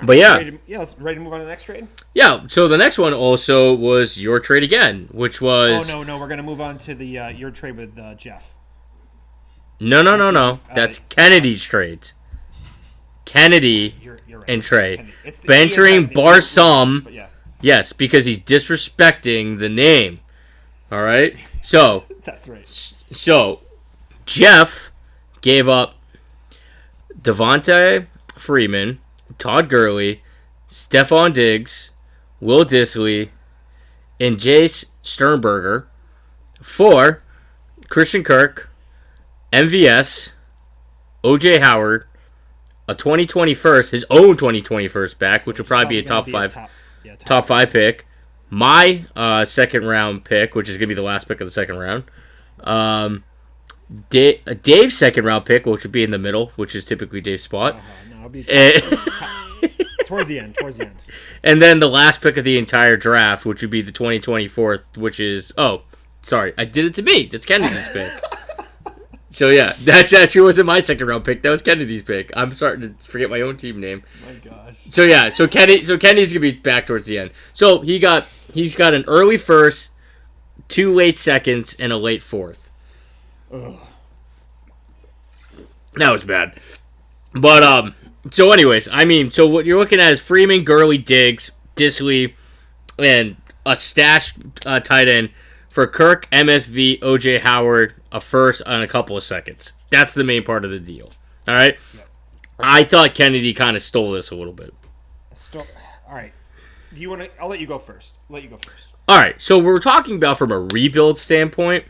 but 0.01 0.17
yeah, 0.17 0.35
Ready 0.35 0.51
to, 0.51 0.59
yeah, 0.65 0.85
ready 0.97 1.17
to 1.17 1.23
move 1.23 1.33
on 1.33 1.39
to 1.39 1.45
the 1.45 1.51
next 1.51 1.65
trade. 1.65 1.87
yeah. 2.13 2.47
So 2.47 2.69
the 2.69 2.77
next 2.77 2.97
one 2.97 3.13
also 3.13 3.73
was 3.75 4.17
your 4.17 4.39
trade 4.39 4.63
again, 4.63 5.09
which 5.11 5.41
was. 5.41 5.89
Oh 5.91 5.97
no, 5.97 6.03
no, 6.03 6.17
we're 6.17 6.29
gonna 6.29 6.41
move 6.41 6.61
on 6.61 6.77
to 6.79 6.95
the 6.95 7.19
uh, 7.19 7.27
your 7.29 7.51
trade 7.51 7.75
with 7.75 7.99
uh, 7.99 8.15
Jeff. 8.15 8.53
No, 9.79 10.01
no, 10.01 10.17
no, 10.17 10.31
no. 10.31 10.59
Uh, 10.69 10.75
That's 10.75 10.99
Kennedy's 10.99 11.63
trades. 11.63 12.13
Kennedy 13.25 13.95
You're, 14.01 14.19
you're 14.27 14.39
right. 14.39 14.49
and 14.49 14.63
Trey. 14.63 14.97
Kennedy. 14.97 15.13
It's 15.23 15.39
the 15.39 15.47
Bantering 15.47 16.07
Barsam. 16.11 17.11
yeah, 17.13 17.27
Yes, 17.61 17.93
because 17.93 18.25
he's 18.25 18.39
disrespecting 18.39 19.59
the 19.59 19.69
name. 19.69 20.19
All 20.91 21.03
right. 21.03 21.35
So, 21.61 22.05
that's 22.23 22.47
right. 22.47 22.67
so 22.67 23.61
Jeff 24.25 24.91
gave 25.41 25.69
up 25.69 25.95
Devonta 27.21 28.07
Freeman, 28.37 28.99
Todd 29.37 29.69
Gurley, 29.69 30.21
Stefon 30.67 31.33
Diggs, 31.33 31.91
Will 32.39 32.65
Dissly, 32.65 33.29
and 34.19 34.37
Jace 34.37 34.85
Sternberger 35.01 35.87
for 36.61 37.21
Christian 37.89 38.23
Kirk, 38.23 38.68
MVS, 39.51 40.33
OJ 41.23 41.61
Howard, 41.61 42.05
a 42.87 42.95
2021st, 42.95 43.91
his 43.91 44.05
own 44.09 44.35
2021st 44.37 45.17
back, 45.19 45.45
which 45.47 45.59
will 45.59 45.65
probably 45.65 45.85
be 45.95 45.99
a 45.99 46.03
top 46.03 46.27
five 46.27 46.53
top, 46.53 46.69
yeah, 47.03 47.15
top, 47.15 47.25
top 47.25 47.45
five 47.45 47.71
pick, 47.71 48.05
my 48.49 49.05
uh, 49.15 49.45
second 49.45 49.85
round 49.85 50.23
pick, 50.25 50.55
which 50.55 50.69
is 50.69 50.77
gonna 50.77 50.87
be 50.87 50.95
the 50.95 51.01
last 51.01 51.27
pick 51.27 51.39
of 51.41 51.47
the 51.47 51.51
second 51.51 51.77
round, 51.77 52.03
um, 52.61 53.23
Da- 54.09 54.39
Dave's 54.61 54.95
second 54.97 55.25
round 55.25 55.45
pick, 55.45 55.65
which 55.65 55.83
would 55.83 55.91
be 55.91 56.03
in 56.03 56.11
the 56.11 56.17
middle, 56.17 56.47
which 56.55 56.75
is 56.75 56.85
typically 56.85 57.21
Dave's 57.21 57.43
spot, 57.43 57.75
Uh, 57.75 57.79
no, 58.09 58.25
and, 58.25 58.83
towards 60.05 60.27
the 60.27 60.39
end. 60.39 60.55
Towards 60.59 60.77
the 60.77 60.85
end. 60.87 60.95
and 61.43 61.61
then 61.61 61.79
the 61.79 61.89
last 61.89 62.21
pick 62.21 62.37
of 62.37 62.43
the 62.43 62.57
entire 62.57 62.97
draft, 62.97 63.45
which 63.45 63.61
would 63.61 63.71
be 63.71 63.81
the 63.81 63.91
2024, 63.91 64.77
which 64.95 65.19
is 65.19 65.51
oh, 65.57 65.83
sorry, 66.21 66.53
I 66.57 66.65
did 66.65 66.85
it 66.85 66.93
to 66.95 67.01
me. 67.03 67.25
That's 67.25 67.45
Kennedy's 67.45 67.89
pick. 67.89 68.11
So 69.29 69.49
yeah, 69.49 69.73
that 69.83 70.11
actually 70.13 70.41
wasn't 70.41 70.67
my 70.67 70.79
second 70.79 71.07
round 71.07 71.23
pick. 71.23 71.41
That 71.41 71.49
was 71.49 71.61
Kennedy's 71.61 72.01
pick. 72.01 72.31
I'm 72.35 72.51
starting 72.51 72.95
to 72.95 73.07
forget 73.07 73.29
my 73.29 73.41
own 73.41 73.57
team 73.57 73.79
name. 73.79 74.03
My 74.25 74.33
gosh. 74.33 74.75
So 74.89 75.03
yeah, 75.03 75.29
so 75.29 75.47
Kenny, 75.47 75.83
so 75.83 75.97
Kenny's 75.97 76.33
gonna 76.33 76.41
be 76.41 76.51
back 76.51 76.87
towards 76.87 77.05
the 77.05 77.17
end. 77.19 77.31
So 77.53 77.81
he 77.81 77.99
got 77.99 78.27
he's 78.53 78.75
got 78.75 78.93
an 78.93 79.05
early 79.07 79.37
first, 79.37 79.91
two 80.67 80.91
late 80.93 81.17
seconds, 81.17 81.75
and 81.79 81.91
a 81.93 81.97
late 81.97 82.21
fourth. 82.21 82.71
That 85.93 86.11
was 86.11 86.23
bad. 86.23 86.59
But 87.33 87.63
um, 87.63 87.95
so 88.31 88.51
anyways, 88.51 88.89
I 88.91 89.05
mean, 89.05 89.31
so 89.31 89.47
what 89.47 89.65
you're 89.65 89.79
looking 89.79 89.99
at 89.99 90.11
is 90.11 90.21
Freeman, 90.21 90.63
Gurley, 90.63 90.97
Diggs, 90.97 91.51
Dissly, 91.75 92.33
and 92.97 93.37
a 93.65 93.75
stash 93.75 94.33
uh, 94.65 94.79
tight 94.79 95.07
end 95.07 95.29
for 95.79 95.87
Kirk, 95.87 96.29
MSV, 96.31 96.99
OJ 96.99 97.39
Howard, 97.39 97.93
a 98.11 98.19
first, 98.19 98.61
and 98.65 98.83
a 98.83 98.87
couple 98.87 99.15
of 99.15 99.23
seconds. 99.23 99.71
That's 99.89 100.13
the 100.13 100.25
main 100.25 100.43
part 100.43 100.65
of 100.65 100.71
the 100.71 100.79
deal. 100.79 101.09
All 101.47 101.53
right. 101.53 101.79
I 102.59 102.83
thought 102.83 103.15
Kennedy 103.15 103.53
kind 103.53 103.77
of 103.77 103.81
stole 103.81 104.11
this 104.11 104.29
a 104.31 104.35
little 104.35 104.51
bit. 104.51 104.73
Still, 105.35 105.65
all 106.05 106.15
right. 106.15 106.33
Do 106.93 106.99
you 106.99 107.09
want 107.09 107.21
to? 107.21 107.29
I'll 107.39 107.47
let 107.47 107.61
you 107.61 107.65
go 107.65 107.79
first. 107.79 108.19
Let 108.27 108.43
you 108.43 108.49
go 108.49 108.57
first. 108.57 108.93
All 109.07 109.17
right, 109.17 109.41
so 109.41 109.57
we're 109.57 109.79
talking 109.79 110.17
about 110.17 110.37
from 110.37 110.51
a 110.51 110.59
rebuild 110.59 111.17
standpoint. 111.17 111.85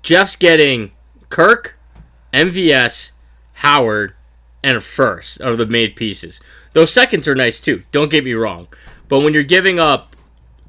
Jeff's 0.00 0.34
getting 0.34 0.92
Kirk, 1.28 1.78
MVS, 2.32 3.12
Howard, 3.52 4.14
and 4.64 4.78
a 4.78 4.80
first 4.80 5.42
of 5.42 5.58
the 5.58 5.66
made 5.66 5.94
pieces. 5.94 6.40
Those 6.72 6.90
seconds 6.90 7.28
are 7.28 7.34
nice 7.34 7.60
too. 7.60 7.82
Don't 7.92 8.10
get 8.10 8.24
me 8.24 8.32
wrong, 8.32 8.68
but 9.08 9.20
when 9.20 9.34
you're 9.34 9.42
giving 9.42 9.78
up 9.78 10.16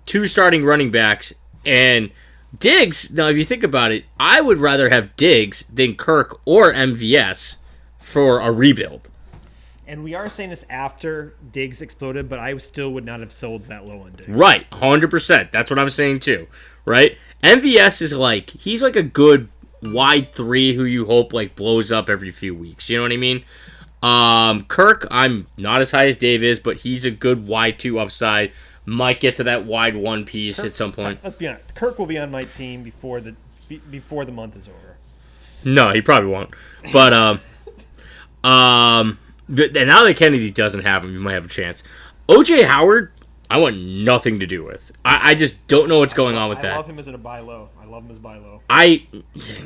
two 0.06 0.28
starting 0.28 0.66
running 0.66 0.92
backs 0.92 1.34
and 1.66 2.12
Diggs, 2.58 3.12
now 3.12 3.28
if 3.28 3.38
you 3.38 3.46
think 3.46 3.64
about 3.64 3.92
it, 3.92 4.06
I 4.20 4.42
would 4.42 4.60
rather 4.60 4.90
have 4.90 5.16
Diggs 5.16 5.64
than 5.72 5.96
Kirk 5.96 6.42
or 6.46 6.74
MVS 6.74 7.58
for 7.98 8.40
a 8.40 8.52
rebuild. 8.52 9.10
And 9.88 10.04
we 10.04 10.16
are 10.16 10.30
saying 10.30 10.50
this 10.50 10.66
after 10.70 11.36
Diggs 11.52 11.82
exploded, 11.82 12.30
but 12.30 12.40
I 12.40 12.58
still 12.58 12.94
would 12.94 13.06
not 13.06 13.20
have 13.20 13.32
sold 13.32 13.66
that 13.66 13.86
low 13.86 14.02
on 14.02 14.14
Diggs. 14.14 14.30
Right, 14.30 14.66
hundred 14.72 15.12
percent. 15.12 15.52
That's 15.52 15.70
what 15.70 15.80
I'm 15.80 15.90
saying 15.90 16.20
too. 16.20 16.48
Right, 16.86 17.18
MVS 17.44 18.02
is 18.02 18.14
like 18.14 18.50
he's 18.52 18.82
like 18.82 18.96
a 18.96 19.04
good 19.04 19.50
wide 19.84 20.34
three 20.34 20.76
who 20.76 20.84
you 20.84 21.06
hope 21.06 21.34
like 21.34 21.56
blows 21.56 21.92
up 21.92 22.10
every 22.10 22.32
few 22.32 22.56
weeks. 22.56 22.90
You 22.90 22.98
know 22.98 23.04
what 23.04 23.12
I 23.12 23.18
mean? 23.18 23.44
Um, 24.04 24.64
Kirk, 24.66 25.08
I'm 25.12 25.48
not 25.58 25.82
as 25.82 25.92
high 25.92 26.08
as 26.08 26.18
Dave 26.18 26.44
is, 26.44 26.60
but 26.60 26.78
he's 26.78 27.06
a 27.06 27.12
good 27.12 27.48
wide 27.48 27.78
two 27.78 28.00
upside. 28.00 28.52
Might 28.86 29.20
get 29.20 29.36
to 29.36 29.44
that 29.44 29.66
wide 29.66 29.96
one 29.96 30.26
piece 30.26 30.64
at 30.64 30.74
some 30.74 30.92
point. 30.92 31.20
Let's 31.24 31.36
be 31.36 31.48
honest. 31.48 31.76
Kirk 31.76 32.00
will 32.00 32.08
be 32.08 32.18
on 32.18 32.32
my 32.32 32.46
team 32.46 32.84
before 32.84 33.22
the 33.22 33.36
before 33.90 34.26
the 34.26 34.32
month 34.32 34.58
is 34.58 34.68
over. 34.68 34.98
No, 35.64 35.92
he 35.92 36.02
probably 36.02 36.32
won't. 36.32 36.56
But 36.92 37.14
um, 37.14 37.40
um, 38.44 39.20
and 39.48 39.88
now 39.88 40.04
that 40.04 40.16
Kennedy 40.18 40.52
doesn't 40.52 40.82
have 40.82 41.04
him, 41.04 41.14
you 41.14 41.20
might 41.20 41.34
have 41.34 41.46
a 41.46 41.50
chance. 41.50 41.84
OJ 42.28 42.66
Howard, 42.66 43.12
I 43.50 43.58
want 43.58 43.78
nothing 43.78 44.40
to 44.40 44.48
do 44.48 44.64
with. 44.64 44.92
I, 45.04 45.32
I 45.32 45.36
just 45.36 45.56
don't 45.68 45.90
know 45.90 46.00
what's 46.00 46.14
going 46.14 46.36
on 46.36 46.50
with 46.50 46.60
I 46.60 46.62
that. 46.62 46.74
I 46.74 46.76
love 46.78 46.90
him 46.90 47.00
as 47.00 47.08
a 47.08 47.18
buy 47.18 47.40
low. 47.40 47.70
I 47.82 47.86
love 47.86 48.06
him 48.06 48.12
as 48.12 48.18
buy 48.18 48.38
low. 48.38 48.62
I, 48.70 49.06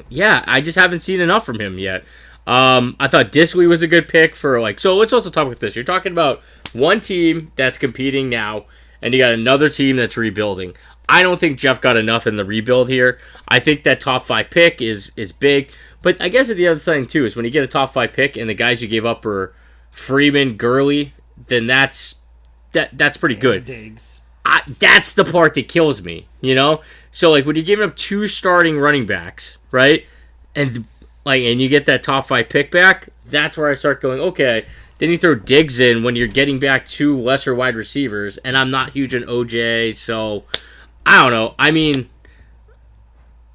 yeah, 0.09 0.43
I 0.47 0.61
just 0.61 0.77
haven't 0.77 0.99
seen 0.99 1.21
enough 1.21 1.45
from 1.45 1.61
him 1.61 1.77
yet. 1.77 2.03
Um, 2.47 2.95
I 2.99 3.07
thought 3.07 3.31
Dissly 3.31 3.67
was 3.67 3.83
a 3.83 3.87
good 3.87 4.07
pick 4.07 4.35
for 4.35 4.59
like. 4.59 4.79
So 4.79 4.95
let's 4.97 5.13
also 5.13 5.29
talk 5.29 5.45
about 5.45 5.59
this. 5.59 5.75
You're 5.75 5.85
talking 5.85 6.11
about 6.11 6.41
one 6.73 6.99
team 6.99 7.51
that's 7.55 7.77
competing 7.77 8.29
now, 8.29 8.65
and 9.05 9.13
you 9.13 9.19
got 9.19 9.33
another 9.33 9.69
team 9.69 9.97
that's 9.97 10.17
rebuilding. 10.17 10.75
I 11.07 11.21
don't 11.21 11.39
think 11.39 11.59
Jeff 11.59 11.79
got 11.79 11.95
enough 11.95 12.25
in 12.25 12.37
the 12.37 12.43
rebuild 12.43 12.89
here. 12.89 13.19
I 13.47 13.59
think 13.59 13.83
that 13.83 14.01
top 14.01 14.25
five 14.25 14.49
pick 14.49 14.81
is 14.81 15.11
is 15.15 15.31
big, 15.31 15.71
but 16.01 16.19
I 16.19 16.27
guess 16.27 16.47
the 16.47 16.67
other 16.67 16.79
thing 16.79 17.05
too 17.05 17.23
is 17.23 17.35
when 17.35 17.45
you 17.45 17.51
get 17.51 17.63
a 17.63 17.67
top 17.67 17.91
five 17.91 18.13
pick 18.13 18.35
and 18.35 18.49
the 18.49 18.55
guys 18.55 18.81
you 18.81 18.87
gave 18.87 19.05
up 19.05 19.23
are 19.27 19.53
Freeman, 19.91 20.57
Gurley, 20.57 21.13
then 21.45 21.67
that's 21.67 22.15
that 22.71 22.97
that's 22.97 23.17
pretty 23.17 23.35
good. 23.35 23.67
I, 24.43 24.61
that's 24.79 25.13
the 25.13 25.23
part 25.23 25.53
that 25.53 25.67
kills 25.67 26.01
me, 26.01 26.27
you 26.41 26.55
know. 26.55 26.81
So 27.11 27.29
like 27.29 27.45
when 27.45 27.55
you're 27.55 27.65
giving 27.65 27.87
up 27.87 27.95
two 27.95 28.27
starting 28.27 28.79
running 28.79 29.05
backs, 29.05 29.59
right, 29.69 30.07
and 30.55 30.85
like 31.25 31.43
and 31.43 31.61
you 31.61 31.69
get 31.69 31.85
that 31.85 32.01
top 32.01 32.25
five 32.25 32.49
pick 32.49 32.71
back, 32.71 33.09
that's 33.27 33.55
where 33.55 33.69
I 33.69 33.75
start 33.75 34.01
going. 34.01 34.19
Okay, 34.19 34.65
then 34.97 35.09
you 35.09 35.17
throw 35.17 35.35
Diggs 35.35 35.79
in 35.79 36.03
when 36.03 36.15
you're 36.15 36.27
getting 36.27 36.59
back 36.59 36.85
two 36.85 37.19
lesser 37.19 37.53
wide 37.53 37.75
receivers, 37.75 38.37
and 38.39 38.57
I'm 38.57 38.71
not 38.71 38.91
huge 38.91 39.13
on 39.13 39.23
OJ, 39.23 39.95
so 39.95 40.43
I 41.05 41.21
don't 41.21 41.31
know. 41.31 41.55
I 41.59 41.71
mean, 41.71 42.09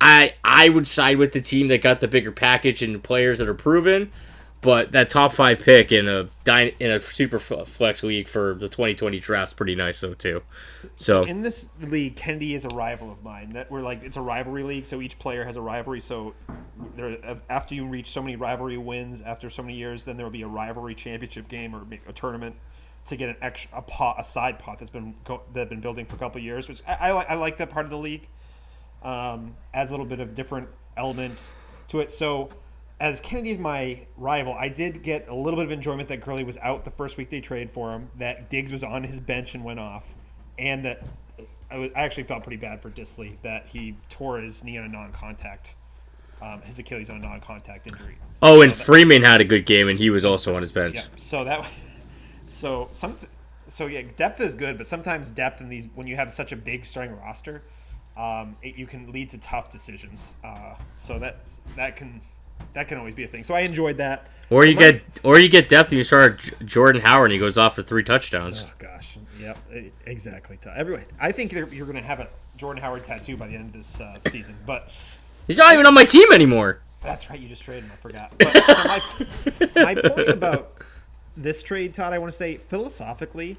I 0.00 0.34
I 0.44 0.68
would 0.68 0.86
side 0.86 1.16
with 1.18 1.32
the 1.32 1.40
team 1.40 1.68
that 1.68 1.82
got 1.82 2.00
the 2.00 2.08
bigger 2.08 2.32
package 2.32 2.82
and 2.82 3.02
players 3.02 3.38
that 3.38 3.48
are 3.48 3.54
proven. 3.54 4.10
But 4.62 4.92
that 4.92 5.08
top 5.08 5.32
five 5.32 5.60
pick 5.60 5.90
in 5.90 6.06
a 6.06 6.28
in 6.78 6.90
a 6.90 7.00
super 7.00 7.38
flex 7.38 8.02
league 8.02 8.28
for 8.28 8.54
the 8.54 8.68
2020 8.68 9.18
draft's 9.18 9.54
pretty 9.54 9.74
nice 9.74 10.00
though 10.00 10.12
too. 10.12 10.42
So 10.96 11.24
In 11.24 11.40
this 11.40 11.68
league, 11.80 12.16
Kennedy 12.16 12.54
is 12.54 12.66
a 12.66 12.68
rival 12.68 13.10
of 13.10 13.22
mine. 13.22 13.54
That 13.54 13.70
we're 13.70 13.80
like 13.80 14.02
it's 14.04 14.18
a 14.18 14.20
rivalry 14.20 14.62
league, 14.62 14.84
so 14.84 15.00
each 15.00 15.18
player 15.18 15.44
has 15.44 15.56
a 15.56 15.62
rivalry. 15.62 16.00
So 16.00 16.34
there, 16.94 17.40
after 17.48 17.74
you 17.74 17.86
reach 17.86 18.08
so 18.10 18.20
many 18.20 18.36
rivalry 18.36 18.76
wins 18.76 19.22
after 19.22 19.48
so 19.48 19.62
many 19.62 19.76
years, 19.76 20.04
then 20.04 20.18
there 20.18 20.26
will 20.26 20.30
be 20.30 20.42
a 20.42 20.48
rivalry 20.48 20.94
championship 20.94 21.48
game 21.48 21.74
or 21.74 21.86
a 22.06 22.12
tournament 22.12 22.54
to 23.06 23.16
get 23.16 23.30
an 23.30 23.36
extra 23.40 23.78
a 23.78 23.82
pot 23.82 24.16
a 24.18 24.24
side 24.24 24.58
pot 24.58 24.78
that's 24.78 24.90
been 24.90 25.14
that 25.54 25.70
been 25.70 25.80
building 25.80 26.04
for 26.04 26.16
a 26.16 26.18
couple 26.18 26.38
years. 26.40 26.68
Which 26.68 26.82
I, 26.86 26.96
I 27.00 27.12
like. 27.12 27.30
I 27.30 27.34
like 27.34 27.56
that 27.56 27.70
part 27.70 27.86
of 27.86 27.90
the 27.90 27.98
league. 27.98 28.28
Um, 29.02 29.56
adds 29.72 29.90
a 29.90 29.94
little 29.94 30.04
bit 30.04 30.20
of 30.20 30.34
different 30.34 30.68
element 30.98 31.52
to 31.88 32.00
it. 32.00 32.10
So 32.10 32.50
as 33.00 33.18
Kennedy's 33.20 33.58
my 33.58 33.98
rival, 34.18 34.54
I 34.54 34.68
did 34.68 35.02
get 35.02 35.28
a 35.28 35.34
little 35.34 35.58
bit 35.58 35.64
of 35.64 35.72
enjoyment 35.72 36.08
that 36.10 36.20
Gurley 36.20 36.44
was 36.44 36.58
out 36.58 36.84
the 36.84 36.90
first 36.90 37.16
week 37.16 37.30
they 37.30 37.40
traded 37.40 37.70
for 37.70 37.90
him, 37.92 38.10
that 38.18 38.50
Diggs 38.50 38.70
was 38.70 38.84
on 38.84 39.02
his 39.02 39.18
bench 39.18 39.54
and 39.54 39.64
went 39.64 39.80
off, 39.80 40.14
and 40.58 40.84
that 40.84 41.02
I, 41.70 41.78
was, 41.78 41.90
I 41.96 42.00
actually 42.00 42.24
felt 42.24 42.42
pretty 42.42 42.58
bad 42.58 42.82
for 42.82 42.90
Dissly 42.90 43.36
that 43.42 43.66
he 43.66 43.96
tore 44.10 44.38
his 44.38 44.62
knee 44.62 44.76
on 44.76 44.84
a 44.84 44.88
non-contact, 44.88 45.76
um, 46.42 46.60
his 46.60 46.78
Achilles 46.78 47.08
on 47.08 47.16
a 47.16 47.20
non-contact 47.20 47.86
injury. 47.86 48.18
oh, 48.42 48.60
and 48.60 48.74
Freeman 48.74 49.22
had 49.22 49.40
a 49.40 49.44
good 49.44 49.64
game, 49.64 49.88
and 49.88 49.98
he 49.98 50.10
was 50.10 50.26
also 50.26 50.54
on 50.54 50.60
his 50.60 50.70
bench. 50.70 50.96
Yeah. 50.96 51.04
So 51.16 51.42
that, 51.44 51.66
so 52.46 52.90
some, 52.92 53.16
so 53.66 53.86
yeah, 53.86 54.02
depth 54.18 54.42
is 54.42 54.54
good, 54.54 54.76
but 54.76 54.86
sometimes 54.86 55.30
depth 55.30 55.62
in 55.62 55.70
these 55.70 55.88
when 55.94 56.06
you 56.06 56.16
have 56.16 56.30
such 56.30 56.52
a 56.52 56.56
big 56.56 56.84
starting 56.84 57.16
roster, 57.16 57.62
um, 58.18 58.56
it, 58.60 58.76
you 58.76 58.86
can 58.86 59.10
lead 59.10 59.30
to 59.30 59.38
tough 59.38 59.70
decisions. 59.70 60.36
Uh, 60.44 60.74
so 60.96 61.18
that 61.18 61.38
that 61.76 61.96
can 61.96 62.20
that 62.74 62.88
can 62.88 62.98
always 62.98 63.14
be 63.14 63.24
a 63.24 63.28
thing. 63.28 63.44
So 63.44 63.54
I 63.54 63.60
enjoyed 63.60 63.96
that. 63.98 64.26
Or 64.50 64.64
you 64.66 64.74
get 64.74 65.02
or 65.22 65.38
you 65.38 65.48
get 65.48 65.68
depth 65.68 65.90
and 65.90 65.98
you 65.98 66.04
start 66.04 66.50
Jordan 66.64 67.00
Howard 67.02 67.30
and 67.30 67.34
he 67.34 67.38
goes 67.38 67.56
off 67.56 67.76
for 67.76 67.82
three 67.82 68.02
touchdowns. 68.02 68.64
Oh 68.66 68.72
gosh, 68.78 69.16
yep, 69.38 69.56
exactly. 70.06 70.58
Everyone, 70.74 71.04
I 71.20 71.30
think 71.30 71.52
you're 71.52 71.66
going 71.66 71.94
to 71.94 72.02
have 72.02 72.18
a 72.18 72.28
Jordan 72.56 72.82
Howard 72.82 73.04
tattoo 73.04 73.36
by 73.36 73.46
the 73.46 73.54
end 73.54 73.66
of 73.66 73.72
this 73.72 74.00
uh, 74.00 74.18
season. 74.26 74.56
But 74.66 74.92
He's 75.46 75.58
not 75.58 75.72
even 75.72 75.86
on 75.86 75.94
my 75.94 76.04
team 76.04 76.30
anymore. 76.32 76.80
that's 77.02 77.30
right, 77.30 77.38
you 77.38 77.48
just 77.48 77.62
traded 77.62 77.84
him. 77.84 77.90
I 77.92 77.96
forgot. 77.96 78.32
But, 78.38 78.64
so 78.64 79.74
my, 79.74 79.94
my 79.94 79.94
point 79.94 80.28
about 80.28 80.74
this 81.36 81.62
trade, 81.62 81.94
Todd, 81.94 82.12
I 82.12 82.18
want 82.18 82.32
to 82.32 82.36
say 82.36 82.56
philosophically, 82.56 83.56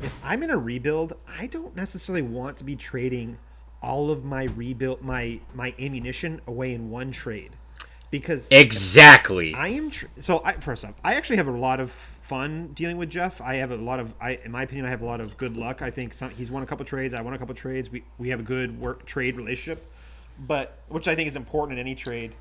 if 0.00 0.14
I'm 0.22 0.42
in 0.42 0.50
a 0.50 0.56
rebuild, 0.58 1.14
I 1.26 1.46
don't 1.46 1.74
necessarily 1.74 2.22
want 2.22 2.56
to 2.58 2.64
be 2.64 2.76
trading 2.76 3.38
all 3.82 4.10
of 4.10 4.24
my 4.24 4.44
rebuild, 4.44 5.02
my 5.02 5.40
my 5.54 5.74
ammunition 5.78 6.40
away 6.46 6.72
in 6.72 6.90
one 6.90 7.12
trade, 7.12 7.52
because 8.14 8.46
Exactly. 8.52 9.54
I 9.54 9.70
am 9.70 9.90
tr- 9.90 10.06
so. 10.20 10.40
I, 10.44 10.52
first 10.52 10.84
off, 10.84 10.94
I 11.02 11.14
actually 11.14 11.34
have 11.38 11.48
a 11.48 11.50
lot 11.50 11.80
of 11.80 11.90
fun 11.90 12.68
dealing 12.68 12.96
with 12.96 13.10
Jeff. 13.10 13.40
I 13.40 13.56
have 13.56 13.72
a 13.72 13.76
lot 13.76 13.98
of, 13.98 14.14
I, 14.20 14.38
in 14.44 14.52
my 14.52 14.62
opinion, 14.62 14.86
I 14.86 14.90
have 14.90 15.02
a 15.02 15.04
lot 15.04 15.20
of 15.20 15.36
good 15.36 15.56
luck. 15.56 15.82
I 15.82 15.90
think 15.90 16.14
some, 16.14 16.30
he's 16.30 16.48
won 16.48 16.62
a 16.62 16.66
couple 16.66 16.84
trades. 16.84 17.12
I 17.12 17.20
won 17.22 17.34
a 17.34 17.38
couple 17.38 17.56
trades. 17.56 17.90
We 17.90 18.04
we 18.18 18.28
have 18.28 18.38
a 18.38 18.44
good 18.44 18.78
work 18.78 19.04
trade 19.04 19.36
relationship, 19.36 19.84
but 20.46 20.78
which 20.88 21.08
I 21.08 21.16
think 21.16 21.26
is 21.26 21.34
important 21.34 21.76
in 21.76 21.84
any 21.84 21.96
trade, 21.96 22.36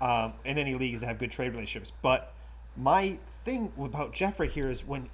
um, 0.00 0.34
in 0.44 0.56
any 0.56 0.76
league 0.76 0.94
is 0.94 1.00
to 1.00 1.08
have 1.08 1.18
good 1.18 1.32
trade 1.32 1.50
relationships. 1.50 1.90
But 2.00 2.32
my 2.76 3.18
thing 3.44 3.72
about 3.76 4.12
Jeff 4.12 4.38
right 4.38 4.50
here 4.50 4.70
is 4.70 4.86
when 4.86 5.08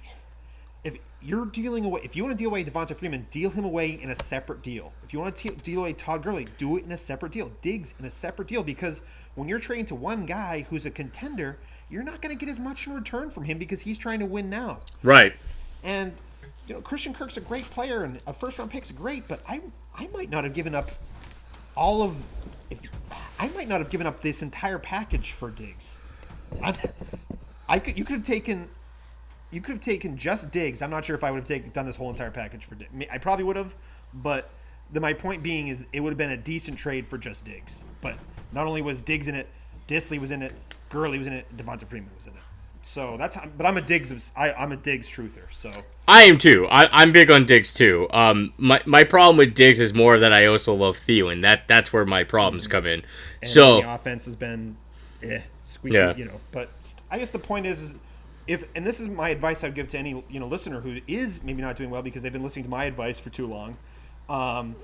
if 0.83 0.97
you're 1.19 1.47
dealing 1.47 1.83
away, 1.83 2.01
if 2.03 2.15
you 2.15 2.23
want 2.23 2.37
to 2.37 2.41
deal 2.41 2.51
away 2.51 2.63
Devonta 2.63 2.95
Freeman, 2.95 3.25
deal 3.31 3.49
him 3.49 3.65
away 3.65 3.99
in 3.99 4.11
a 4.11 4.15
separate 4.15 4.61
deal. 4.61 4.93
If 5.03 5.13
you 5.13 5.19
want 5.19 5.35
to 5.35 5.49
te- 5.49 5.55
deal 5.55 5.79
away 5.79 5.93
Todd 5.93 6.21
Gurley, 6.21 6.47
do 6.59 6.77
it 6.77 6.85
in 6.85 6.91
a 6.91 6.97
separate 6.97 7.31
deal. 7.31 7.51
Diggs 7.63 7.95
in 7.97 8.05
a 8.05 8.11
separate 8.11 8.47
deal 8.47 8.61
because 8.61 9.01
when 9.35 9.47
you're 9.47 9.59
trading 9.59 9.85
to 9.87 9.95
one 9.95 10.25
guy 10.25 10.65
who's 10.69 10.85
a 10.85 10.91
contender, 10.91 11.57
you're 11.89 12.03
not 12.03 12.21
going 12.21 12.35
to 12.35 12.45
get 12.45 12.51
as 12.51 12.59
much 12.59 12.87
in 12.87 12.93
return 12.93 13.29
from 13.29 13.43
him 13.43 13.57
because 13.57 13.81
he's 13.81 13.97
trying 13.97 14.19
to 14.19 14.25
win 14.25 14.49
now. 14.49 14.79
Right. 15.03 15.33
And 15.83 16.13
you 16.67 16.75
know, 16.75 16.81
Christian 16.81 17.13
Kirk's 17.13 17.37
a 17.37 17.41
great 17.41 17.63
player 17.63 18.03
and 18.03 18.19
a 18.25 18.33
first 18.33 18.57
round 18.57 18.71
pick's 18.71 18.91
great, 18.91 19.27
but 19.27 19.41
I 19.47 19.61
I 19.95 20.07
might 20.07 20.29
not 20.29 20.43
have 20.43 20.53
given 20.53 20.73
up 20.73 20.89
all 21.75 22.01
of 22.01 22.15
if 22.69 22.79
I 23.39 23.49
might 23.49 23.67
not 23.67 23.79
have 23.79 23.89
given 23.89 24.07
up 24.07 24.21
this 24.21 24.41
entire 24.41 24.79
package 24.79 25.31
for 25.31 25.51
Diggs. 25.51 25.99
I, 26.63 26.73
I 27.67 27.79
could 27.79 27.97
you 27.97 28.03
could 28.03 28.15
have 28.15 28.23
taken 28.23 28.67
you 29.51 29.61
could 29.61 29.73
have 29.73 29.81
taken 29.81 30.17
just 30.17 30.51
Diggs. 30.51 30.81
I'm 30.81 30.89
not 30.89 31.05
sure 31.05 31.15
if 31.15 31.23
I 31.23 31.31
would 31.31 31.39
have 31.39 31.47
taken 31.47 31.69
done 31.71 31.85
this 31.85 31.95
whole 31.95 32.09
entire 32.09 32.31
package 32.31 32.65
for 32.65 32.75
Diggs. 32.75 32.91
I 33.11 33.17
probably 33.17 33.45
would 33.45 33.57
have, 33.57 33.75
but 34.13 34.49
the, 34.91 34.99
my 34.99 35.13
point 35.13 35.43
being 35.43 35.67
is 35.67 35.85
it 35.93 35.99
would 35.99 36.09
have 36.09 36.17
been 36.17 36.31
a 36.31 36.37
decent 36.37 36.77
trade 36.77 37.05
for 37.05 37.17
just 37.17 37.45
Diggs. 37.45 37.85
But 38.01 38.15
not 38.51 38.67
only 38.67 38.81
was 38.81 39.01
Diggs 39.01 39.27
in 39.27 39.35
it, 39.35 39.47
Dissly 39.87 40.19
was 40.19 40.31
in 40.31 40.41
it, 40.41 40.53
Gurley 40.89 41.17
was 41.17 41.27
in 41.27 41.33
it, 41.33 41.45
Devonta 41.55 41.87
Freeman 41.87 42.09
was 42.15 42.27
in 42.27 42.33
it. 42.33 42.39
So 42.81 43.17
that's 43.17 43.35
but 43.57 43.65
I'm 43.65 43.77
a 43.77 43.81
Diggs 43.81 44.31
I, 44.37 44.53
I'm 44.53 44.71
a 44.71 44.77
Diggs 44.77 45.09
truther. 45.09 45.51
So 45.51 45.71
I 46.07 46.23
am 46.23 46.37
too. 46.37 46.67
I, 46.69 46.87
I'm 46.91 47.11
big 47.11 47.31
on 47.31 47.45
Diggs 47.45 47.73
too. 47.73 48.07
Um, 48.11 48.53
my, 48.59 48.79
my 48.85 49.03
problem 49.03 49.37
with 49.37 49.55
Diggs 49.55 49.79
is 49.79 49.91
more 49.91 50.19
that 50.19 50.31
I 50.31 50.45
also 50.45 50.75
love 50.75 50.95
Thielen. 50.95 51.41
That 51.41 51.67
that's 51.67 51.91
where 51.91 52.05
my 52.05 52.23
problems 52.23 52.67
come 52.67 52.85
in. 52.85 53.01
and 53.41 53.49
So 53.49 53.81
the 53.81 53.91
offense 53.91 54.25
has 54.25 54.35
been 54.35 54.77
eh, 55.23 55.41
squeaky, 55.63 55.95
Yeah. 55.97 56.15
you 56.15 56.25
know. 56.25 56.39
But 56.51 56.69
I 57.09 57.17
guess 57.17 57.31
the 57.31 57.39
point 57.39 57.65
is, 57.65 57.81
is 57.81 57.95
if 58.45 58.65
and 58.75 58.85
this 58.85 58.99
is 58.99 59.07
my 59.07 59.29
advice 59.29 59.63
I'd 59.63 59.73
give 59.73 59.87
to 59.89 59.97
any 59.97 60.23
you 60.29 60.39
know 60.39 60.47
listener 60.47 60.79
who 60.79 60.99
is 61.07 61.41
maybe 61.43 61.63
not 61.63 61.75
doing 61.75 61.89
well 61.89 62.03
because 62.03 62.21
they've 62.21 62.31
been 62.31 62.43
listening 62.43 62.65
to 62.65 62.71
my 62.71 62.85
advice 62.85 63.19
for 63.19 63.31
too 63.31 63.47
long, 63.47 63.77
um, 64.29 64.75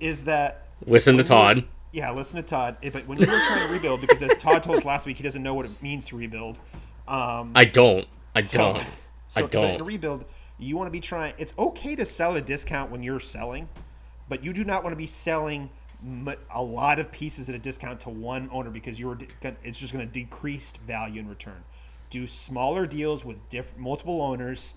is 0.00 0.24
that 0.24 0.66
listen 0.86 1.16
to 1.18 1.22
Todd. 1.24 1.64
Yeah, 1.94 2.10
listen 2.10 2.36
to 2.36 2.42
Todd. 2.42 2.76
Eh, 2.82 2.90
But 2.92 3.06
when 3.06 3.18
you're 3.20 3.28
trying 3.28 3.68
to 3.68 3.72
rebuild, 3.72 4.00
because 4.00 4.20
as 4.20 4.36
Todd 4.38 4.64
told 4.64 4.78
us 4.78 4.84
last 4.84 5.06
week, 5.06 5.16
he 5.16 5.22
doesn't 5.22 5.42
know 5.44 5.54
what 5.54 5.64
it 5.64 5.80
means 5.80 6.06
to 6.06 6.16
rebuild. 6.16 6.58
Um, 7.06 7.52
I 7.54 7.64
don't. 7.64 8.06
I 8.34 8.40
so- 8.40 8.58
don't. 8.74 8.82
so 9.28 9.40
I 9.40 9.42
but 9.42 9.54
In 9.54 9.64
a 9.64 9.78
don't. 9.78 9.86
rebuild, 9.86 10.24
You 10.58 10.76
want 10.76 10.88
to 10.88 10.90
be 10.90 11.00
trying. 11.00 11.34
It's 11.38 11.52
okay 11.56 11.94
to 11.96 12.04
sell 12.04 12.32
at 12.32 12.36
a 12.38 12.40
discount 12.40 12.90
when 12.90 13.02
you're 13.04 13.20
selling, 13.20 13.68
but 14.28 14.42
you 14.42 14.52
do 14.52 14.64
not 14.64 14.82
want 14.82 14.92
to 14.92 14.96
be 14.96 15.06
selling 15.06 15.70
a 16.52 16.62
lot 16.62 16.98
of 16.98 17.10
pieces 17.12 17.48
at 17.48 17.54
a 17.54 17.58
discount 17.60 18.00
to 18.00 18.10
one 18.10 18.48
owner 18.52 18.70
because 18.70 18.98
you're 18.98 19.16
it's 19.62 19.78
just 19.78 19.92
going 19.92 20.04
to 20.06 20.12
decrease 20.12 20.72
value 20.86 21.20
in 21.20 21.28
return. 21.28 21.62
Do 22.10 22.26
smaller 22.26 22.86
deals 22.86 23.24
with 23.24 23.36
diff- 23.50 23.76
multiple 23.76 24.20
owners, 24.20 24.74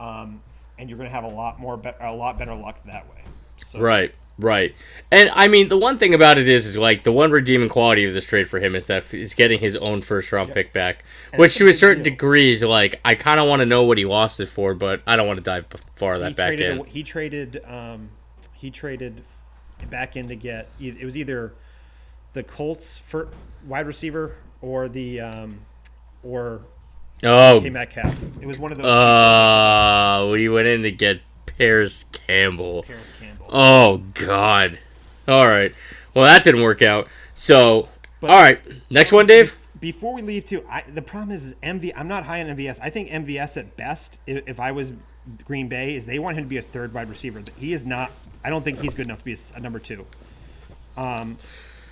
um, 0.00 0.42
and 0.78 0.88
you're 0.88 0.96
going 0.98 1.08
to 1.08 1.14
have 1.14 1.24
a 1.24 1.28
lot 1.28 1.60
more 1.60 1.76
be- 1.76 1.90
a 2.00 2.12
lot 2.14 2.38
better 2.38 2.54
luck 2.54 2.82
that 2.86 3.06
way. 3.10 3.22
So, 3.58 3.78
Right, 3.80 4.14
right. 4.38 4.74
And 5.10 5.30
I 5.34 5.48
mean, 5.48 5.68
the 5.68 5.78
one 5.78 5.98
thing 5.98 6.14
about 6.14 6.38
it 6.38 6.48
is, 6.48 6.66
is 6.66 6.76
like 6.76 7.04
the 7.04 7.12
one 7.12 7.30
redeeming 7.30 7.68
quality 7.68 8.04
of 8.04 8.14
this 8.14 8.26
trade 8.26 8.48
for 8.48 8.58
him 8.60 8.74
is 8.74 8.86
that 8.88 9.04
he's 9.04 9.34
getting 9.34 9.60
his 9.60 9.76
own 9.76 10.00
first 10.02 10.32
round 10.32 10.52
pick 10.52 10.72
back, 10.72 11.04
which 11.36 11.56
to 11.56 11.68
a 11.68 11.72
certain 11.72 12.02
deal. 12.02 12.12
degree 12.12 12.52
is 12.52 12.62
like 12.62 13.00
I 13.04 13.14
kind 13.14 13.38
of 13.40 13.48
want 13.48 13.60
to 13.60 13.66
know 13.66 13.82
what 13.84 13.98
he 13.98 14.04
lost 14.04 14.40
it 14.40 14.46
for, 14.46 14.74
but 14.74 15.02
I 15.06 15.16
don't 15.16 15.26
want 15.26 15.38
to 15.38 15.42
dive 15.44 15.66
far 15.94 16.14
He 16.14 16.20
that 16.20 16.36
back 16.36 16.48
traded. 16.56 16.78
in. 16.78 16.84
He 16.86 17.02
traded. 17.02 17.62
Um, 17.66 18.10
he 18.54 18.70
traded 18.70 19.22
back 19.90 20.16
in 20.16 20.28
to 20.28 20.36
get. 20.36 20.68
It 20.80 21.04
was 21.04 21.16
either 21.16 21.52
the 22.32 22.42
Colts 22.42 22.96
for 22.98 23.28
wide 23.66 23.86
receiver 23.86 24.36
or 24.60 24.88
the 24.88 25.20
um, 25.20 25.60
or 26.22 26.62
Oh, 27.22 27.60
K 27.62 27.70
Metcalf. 27.70 28.22
It 28.42 28.46
was 28.46 28.58
one 28.58 28.72
of 28.72 28.78
those. 28.78 28.86
uh, 28.86 30.28
we 30.30 30.48
went 30.50 30.66
in 30.68 30.82
to 30.82 30.90
get 30.90 31.20
Parris 31.46 32.04
Campbell. 32.12 32.82
Parris 32.82 33.10
Campbell. 33.20 33.35
Oh 33.48 34.02
God. 34.14 34.78
All 35.28 35.46
right. 35.46 35.74
Well, 36.14 36.24
that 36.24 36.44
didn't 36.44 36.62
work 36.62 36.82
out. 36.82 37.08
So, 37.34 37.88
But- 38.20 38.30
all 38.30 38.36
right. 38.36 38.60
Next 38.90 39.12
one, 39.12 39.26
Dave. 39.26 39.56
Before 39.80 40.14
we 40.14 40.22
leave, 40.22 40.46
too, 40.46 40.64
I, 40.70 40.82
the 40.92 41.02
problem 41.02 41.32
is, 41.32 41.44
is 41.46 41.54
MV. 41.62 41.92
I'm 41.94 42.08
not 42.08 42.24
high 42.24 42.40
on 42.40 42.46
MVS. 42.56 42.78
I 42.80 42.88
think 42.90 43.10
MVS 43.10 43.58
at 43.58 43.76
best, 43.76 44.18
if, 44.26 44.48
if 44.48 44.58
I 44.58 44.72
was 44.72 44.92
Green 45.44 45.68
Bay, 45.68 45.94
is 45.94 46.06
they 46.06 46.18
want 46.18 46.38
him 46.38 46.44
to 46.44 46.48
be 46.48 46.56
a 46.56 46.62
third 46.62 46.94
wide 46.94 47.10
receiver. 47.10 47.42
He 47.58 47.72
is 47.74 47.84
not. 47.84 48.10
I 48.42 48.48
don't 48.50 48.62
think 48.62 48.78
he's 48.80 48.94
good 48.94 49.06
enough 49.06 49.18
to 49.18 49.24
be 49.24 49.36
a 49.54 49.60
number 49.60 49.78
two. 49.78 50.06
Um, 50.96 51.36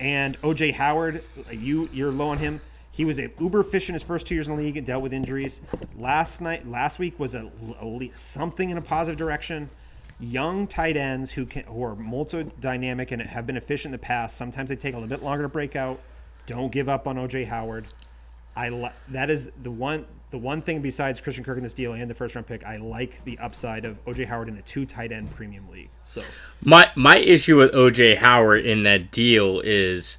and 0.00 0.40
OJ 0.40 0.72
Howard, 0.74 1.22
you 1.50 1.88
you're 1.92 2.10
low 2.10 2.28
on 2.28 2.38
him. 2.38 2.60
He 2.90 3.04
was 3.04 3.18
a 3.18 3.30
uber 3.40 3.60
efficient 3.60 3.94
his 3.94 4.02
first 4.02 4.26
two 4.26 4.34
years 4.34 4.48
in 4.48 4.56
the 4.56 4.62
league 4.62 4.76
and 4.76 4.86
dealt 4.86 5.02
with 5.02 5.12
injuries. 5.12 5.60
Last 5.98 6.40
night, 6.40 6.66
last 6.66 6.98
week 6.98 7.18
was 7.18 7.34
a, 7.34 7.50
a 7.80 8.10
something 8.14 8.70
in 8.70 8.78
a 8.78 8.82
positive 8.82 9.18
direction. 9.18 9.68
Young 10.20 10.66
tight 10.66 10.96
ends 10.96 11.32
who 11.32 11.44
can 11.46 11.64
who 11.64 11.82
are 11.84 11.96
multi-dynamic 11.96 13.10
and 13.10 13.20
have 13.22 13.46
been 13.46 13.56
efficient 13.56 13.86
in 13.86 13.92
the 13.92 13.98
past. 13.98 14.36
Sometimes 14.36 14.68
they 14.68 14.76
take 14.76 14.94
a 14.94 14.96
little 14.96 15.08
bit 15.08 15.22
longer 15.22 15.42
to 15.44 15.48
break 15.48 15.76
out. 15.76 16.00
Don't 16.46 16.70
give 16.70 16.88
up 16.88 17.06
on 17.06 17.16
OJ 17.16 17.46
Howard. 17.46 17.86
I 18.56 18.68
li- 18.68 18.90
that 19.08 19.30
is 19.30 19.50
the 19.62 19.70
one 19.70 20.06
the 20.30 20.38
one 20.38 20.62
thing 20.62 20.80
besides 20.80 21.20
Christian 21.20 21.44
Kirk 21.44 21.56
in 21.56 21.62
this 21.62 21.72
deal 21.72 21.92
and 21.92 22.10
the 22.10 22.14
first 22.14 22.34
round 22.34 22.46
pick. 22.46 22.64
I 22.64 22.76
like 22.76 23.24
the 23.24 23.38
upside 23.38 23.84
of 23.84 24.04
OJ 24.04 24.26
Howard 24.26 24.48
in 24.48 24.56
a 24.56 24.62
two 24.62 24.86
tight 24.86 25.12
end 25.12 25.32
premium 25.34 25.68
league. 25.70 25.90
So 26.04 26.22
My 26.62 26.90
my 26.96 27.18
issue 27.18 27.58
with 27.58 27.72
OJ 27.72 28.18
Howard 28.18 28.66
in 28.66 28.82
that 28.84 29.10
deal 29.10 29.60
is 29.60 30.18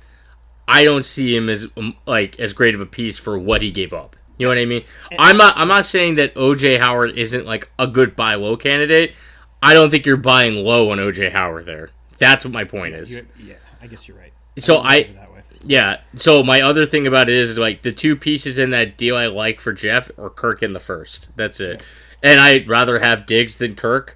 I 0.67 0.83
don't 0.83 1.05
see 1.05 1.35
him 1.35 1.49
as 1.49 1.67
um, 1.77 1.95
like 2.05 2.39
as 2.39 2.53
great 2.53 2.75
of 2.75 2.81
a 2.81 2.85
piece 2.85 3.17
for 3.17 3.37
what 3.37 3.61
he 3.61 3.71
gave 3.71 3.93
up. 3.93 4.15
You 4.37 4.45
know 4.45 4.51
what 4.51 4.57
I 4.57 4.65
mean? 4.65 4.83
I'm 5.17 5.37
not 5.37 5.57
I'm 5.57 5.67
not 5.67 5.85
saying 5.85 6.15
that 6.15 6.33
OJ 6.35 6.79
Howard 6.79 7.17
isn't 7.17 7.45
like 7.45 7.69
a 7.79 7.87
good 7.87 8.15
buy 8.15 8.35
low 8.35 8.57
candidate. 8.57 9.15
I 9.61 9.73
don't 9.73 9.89
think 9.89 10.05
you're 10.05 10.17
buying 10.17 10.55
low 10.55 10.91
on 10.91 10.97
OJ 10.99 11.31
Howard 11.31 11.65
there. 11.65 11.89
That's 12.17 12.45
what 12.45 12.53
my 12.53 12.63
point 12.63 12.95
is. 12.95 13.23
yeah, 13.43 13.55
I 13.81 13.87
guess 13.87 14.07
you're 14.07 14.17
right. 14.17 14.31
So 14.57 14.79
I- 14.79 15.03
that 15.03 15.31
way. 15.33 15.41
Yeah. 15.67 16.01
So 16.15 16.43
my 16.43 16.61
other 16.61 16.85
thing 16.85 17.07
about 17.07 17.27
it 17.29 17.35
is, 17.35 17.49
is 17.51 17.57
like 17.57 17.81
the 17.81 17.91
two 17.91 18.15
pieces 18.15 18.57
in 18.59 18.69
that 18.69 18.97
deal 18.97 19.17
I 19.17 19.25
like 19.27 19.59
for 19.59 19.73
Jeff 19.73 20.11
or 20.17 20.29
Kirk 20.29 20.61
in 20.61 20.73
the 20.73 20.79
first. 20.79 21.35
That's 21.35 21.59
it. 21.59 21.81
And 22.21 22.39
I'd 22.39 22.69
rather 22.69 22.99
have 22.99 23.25
Diggs 23.25 23.57
than 23.57 23.75
Kirk. 23.75 24.15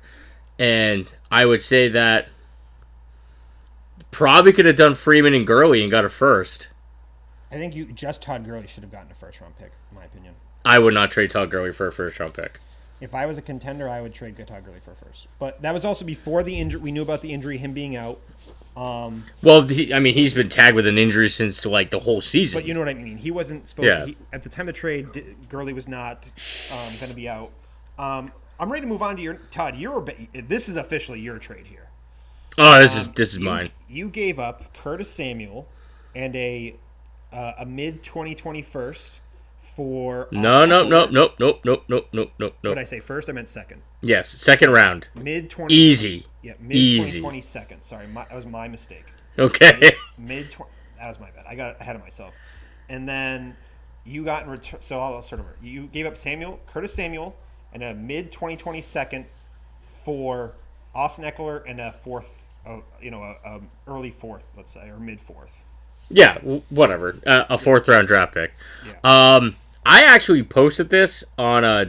And 0.60 1.12
I 1.32 1.46
would 1.46 1.62
say 1.62 1.88
that 1.90 2.28
probably 4.12 4.52
could 4.54 4.66
have 4.66 4.76
done 4.76 4.96
Freeman 4.96 5.34
and 5.34 5.46
Gurley 5.48 5.82
and 5.82 5.90
got 5.92 6.06
a 6.06 6.10
first. 6.10 6.70
I 7.52 7.56
think 7.56 7.76
you 7.76 7.86
just 7.86 8.22
Todd 8.22 8.46
Gurley 8.46 8.68
should 8.68 8.84
have 8.84 8.92
gotten 8.92 9.12
a 9.12 9.16
first 9.16 9.42
round 9.42 9.58
pick, 9.58 9.72
in 9.92 9.98
my 9.98 10.06
opinion. 10.06 10.36
I 10.64 10.78
would 10.80 10.94
not 10.94 11.10
trade 11.12 11.32
Todd 11.32 11.50
Gurley 11.50 11.72
for 11.72 11.88
a 11.88 11.92
first 11.92 12.20
round 12.20 12.34
pick. 12.36 12.60
If 13.02 13.16
I 13.16 13.26
was 13.26 13.38
a 13.38 13.42
contender, 13.42 13.88
I 13.88 14.02
would 14.02 14.14
trade 14.14 14.36
Gurley 14.36 14.80
for 14.84 14.94
first. 15.06 15.28
But 15.40 15.62
that 15.62 15.74
was 15.74 15.86
also 15.86 16.04
before 16.04 16.44
the 16.44 16.58
injury. 16.60 16.82
We 16.82 16.92
knew 16.92 17.02
about 17.02 17.22
the 17.22 17.32
injury, 17.32 17.58
him 17.58 17.72
being 17.74 17.96
out. 17.96 18.20
Um, 18.76 19.24
Well, 19.42 19.62
he, 19.62 19.94
I 19.94 20.00
mean, 20.00 20.14
he's 20.14 20.34
been 20.34 20.50
tagged 20.50 20.76
with 20.76 20.86
an 20.86 20.98
injury 20.98 21.30
since 21.30 21.66
like 21.66 21.92
the 21.92 22.00
whole 22.00 22.20
season. 22.22 22.60
but 22.60 22.68
you 22.68 22.74
know 22.74 22.82
what 22.82 22.90
I 22.90 22.94
mean. 22.94 23.18
He 23.18 23.32
wasn't 23.32 23.70
supposed 23.70 23.88
Yeah. 23.88 24.00
to. 24.00 24.06
He, 24.08 24.18
at 24.34 24.44
the 24.44 24.50
time 24.50 24.68
of 24.68 24.76
the 24.76 24.80
trade, 24.80 25.12
D- 25.14 25.24
Gurley 25.50 25.74
was 25.74 25.88
not 25.88 26.26
um, 26.74 26.94
going 27.00 27.10
to 27.10 27.16
be 27.16 27.30
out. 27.30 27.52
Um, 27.98 28.32
I'm 28.60 28.70
ready 28.72 28.82
to 28.82 28.88
move 28.88 29.02
on 29.02 29.16
to 29.16 29.22
your 29.22 29.36
Todd. 29.52 29.78
Your 29.78 30.06
this 30.34 30.68
is 30.68 30.76
officially 30.76 31.22
your 31.22 31.40
trade 31.40 31.66
here. 31.68 31.88
oh, 32.58 32.80
this 32.80 32.98
is 32.98 33.08
this 33.14 33.30
is 33.30 33.38
You- 33.38 33.46
mine. 33.46 33.70
You 33.90 34.10
gave 34.10 34.40
up 34.40 34.74
Curtis 34.78 35.10
Samuel 35.10 35.68
and 36.16 36.36
a 36.36 36.76
uh, 37.32 37.54
a 37.60 37.66
mid 37.66 38.04
2020 38.04 38.62
first 38.62 39.20
for 39.76 40.28
No, 40.32 40.66
no, 40.66 40.84
no, 40.84 41.06
nope, 41.06 41.36
nope, 41.40 41.62
nope, 41.64 41.84
nope, 41.88 42.08
nope, 42.12 42.32
nope, 42.40 42.54
What 42.62 42.76
did 42.76 42.78
I 42.78 42.84
say 42.84 43.00
first? 43.00 43.30
I 43.30 43.34
meant 43.34 43.50
second. 43.50 43.82
Yes, 44.02 44.30
second 44.30 44.72
round. 44.72 45.10
Mid 45.16 45.50
20 45.50 45.74
Easy. 45.74 46.26
Yeah, 46.42 46.54
mid 46.60 46.76
Easy. 46.76 47.20
2020 47.20 47.42
second. 47.42 47.84
Sorry, 47.84 48.08
my, 48.08 48.26
that 48.26 48.36
was 48.36 48.46
my 48.46 48.68
mistake. 48.68 49.06
Okay. 49.38 49.92
Mid 50.18 50.52
20. 50.52 50.72
That 50.98 51.08
was 51.08 51.20
my 51.20 51.30
bad. 51.32 51.46
I 51.48 51.56
got 51.56 51.80
ahead 51.80 51.96
of 51.96 52.02
myself. 52.02 52.34
And 52.90 53.08
then 53.08 53.56
you 54.06 54.26
got 54.26 54.44
in 54.44 54.50
return. 54.50 54.82
So 54.82 55.00
I'll 55.00 55.22
start 55.22 55.42
over. 55.42 55.56
You 55.62 55.88
gave 55.88 56.06
up 56.06 56.18
Samuel, 56.18 56.60
Curtis 56.68 56.94
Samuel, 56.94 57.36
and 57.74 57.84
a 57.84 57.94
mid 57.94 58.32
2020 58.32 58.82
second 58.82 59.26
for 60.04 60.54
Austin 60.96 61.24
Ekeler 61.26 61.64
and 61.68 61.80
a 61.80 61.92
fourth, 61.92 62.44
uh, 62.66 62.80
you 63.02 63.12
know, 63.12 63.22
a, 63.22 63.36
a 63.46 63.62
early 63.88 64.12
fourth, 64.12 64.48
let's 64.58 64.72
say, 64.72 64.90
or 64.90 65.00
mid 65.00 65.20
fourth. 65.22 65.64
Yeah, 66.10 66.36
w- 66.36 66.62
whatever. 66.70 67.16
Uh, 67.26 67.46
a 67.50 67.58
fourth 67.58 67.88
round 67.88 68.08
draft 68.08 68.34
pick. 68.34 68.54
Yeah. 68.86 69.36
Um, 69.36 69.56
I 69.86 70.04
actually 70.04 70.44
posted 70.44 70.90
this 70.90 71.24
on 71.38 71.64
uh, 71.64 71.86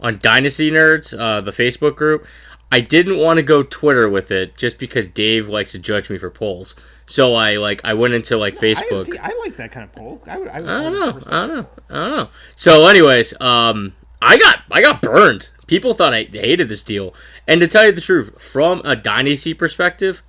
on 0.00 0.18
Dynasty 0.18 0.70
Nerds, 0.70 1.18
uh, 1.18 1.40
the 1.40 1.50
Facebook 1.50 1.96
group. 1.96 2.26
I 2.72 2.80
didn't 2.80 3.18
want 3.18 3.38
to 3.38 3.42
go 3.42 3.62
Twitter 3.62 4.08
with 4.08 4.30
it 4.30 4.56
just 4.56 4.78
because 4.78 5.08
Dave 5.08 5.48
likes 5.48 5.72
to 5.72 5.78
judge 5.78 6.08
me 6.08 6.18
for 6.18 6.30
polls. 6.30 6.76
So 7.06 7.34
I 7.34 7.56
like 7.56 7.84
I 7.84 7.94
went 7.94 8.14
into 8.14 8.36
like 8.36 8.54
I, 8.54 8.58
Facebook. 8.58 9.06
see, 9.06 9.18
I 9.18 9.32
like 9.40 9.56
that 9.56 9.72
kind 9.72 9.84
of 9.84 9.92
poll. 9.92 10.22
I 10.26 10.38
would. 10.38 10.48
I, 10.48 10.60
would, 10.60 10.70
I 10.70 10.82
don't 10.82 10.92
know. 10.92 11.20
I 11.26 11.46
don't 11.46 11.56
know. 11.56 11.66
I 11.90 11.94
don't 11.94 12.16
know. 12.16 12.28
So, 12.56 12.86
anyways, 12.86 13.38
um, 13.40 13.94
I 14.22 14.38
got 14.38 14.60
I 14.70 14.80
got 14.80 15.02
burned. 15.02 15.50
People 15.66 15.94
thought 15.94 16.14
I 16.14 16.24
hated 16.24 16.68
this 16.68 16.84
deal, 16.84 17.14
and 17.48 17.60
to 17.60 17.66
tell 17.66 17.86
you 17.86 17.92
the 17.92 18.00
truth, 18.00 18.40
from 18.40 18.80
a 18.84 18.94
dynasty 18.94 19.54
perspective, 19.54 20.22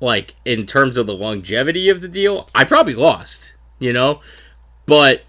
like 0.00 0.34
in 0.44 0.66
terms 0.66 0.96
of 0.96 1.06
the 1.06 1.14
longevity 1.14 1.88
of 1.88 2.00
the 2.00 2.08
deal, 2.08 2.48
I 2.54 2.64
probably 2.64 2.94
lost. 2.94 3.56
You 3.78 3.92
know, 3.92 4.20
but 4.86 5.22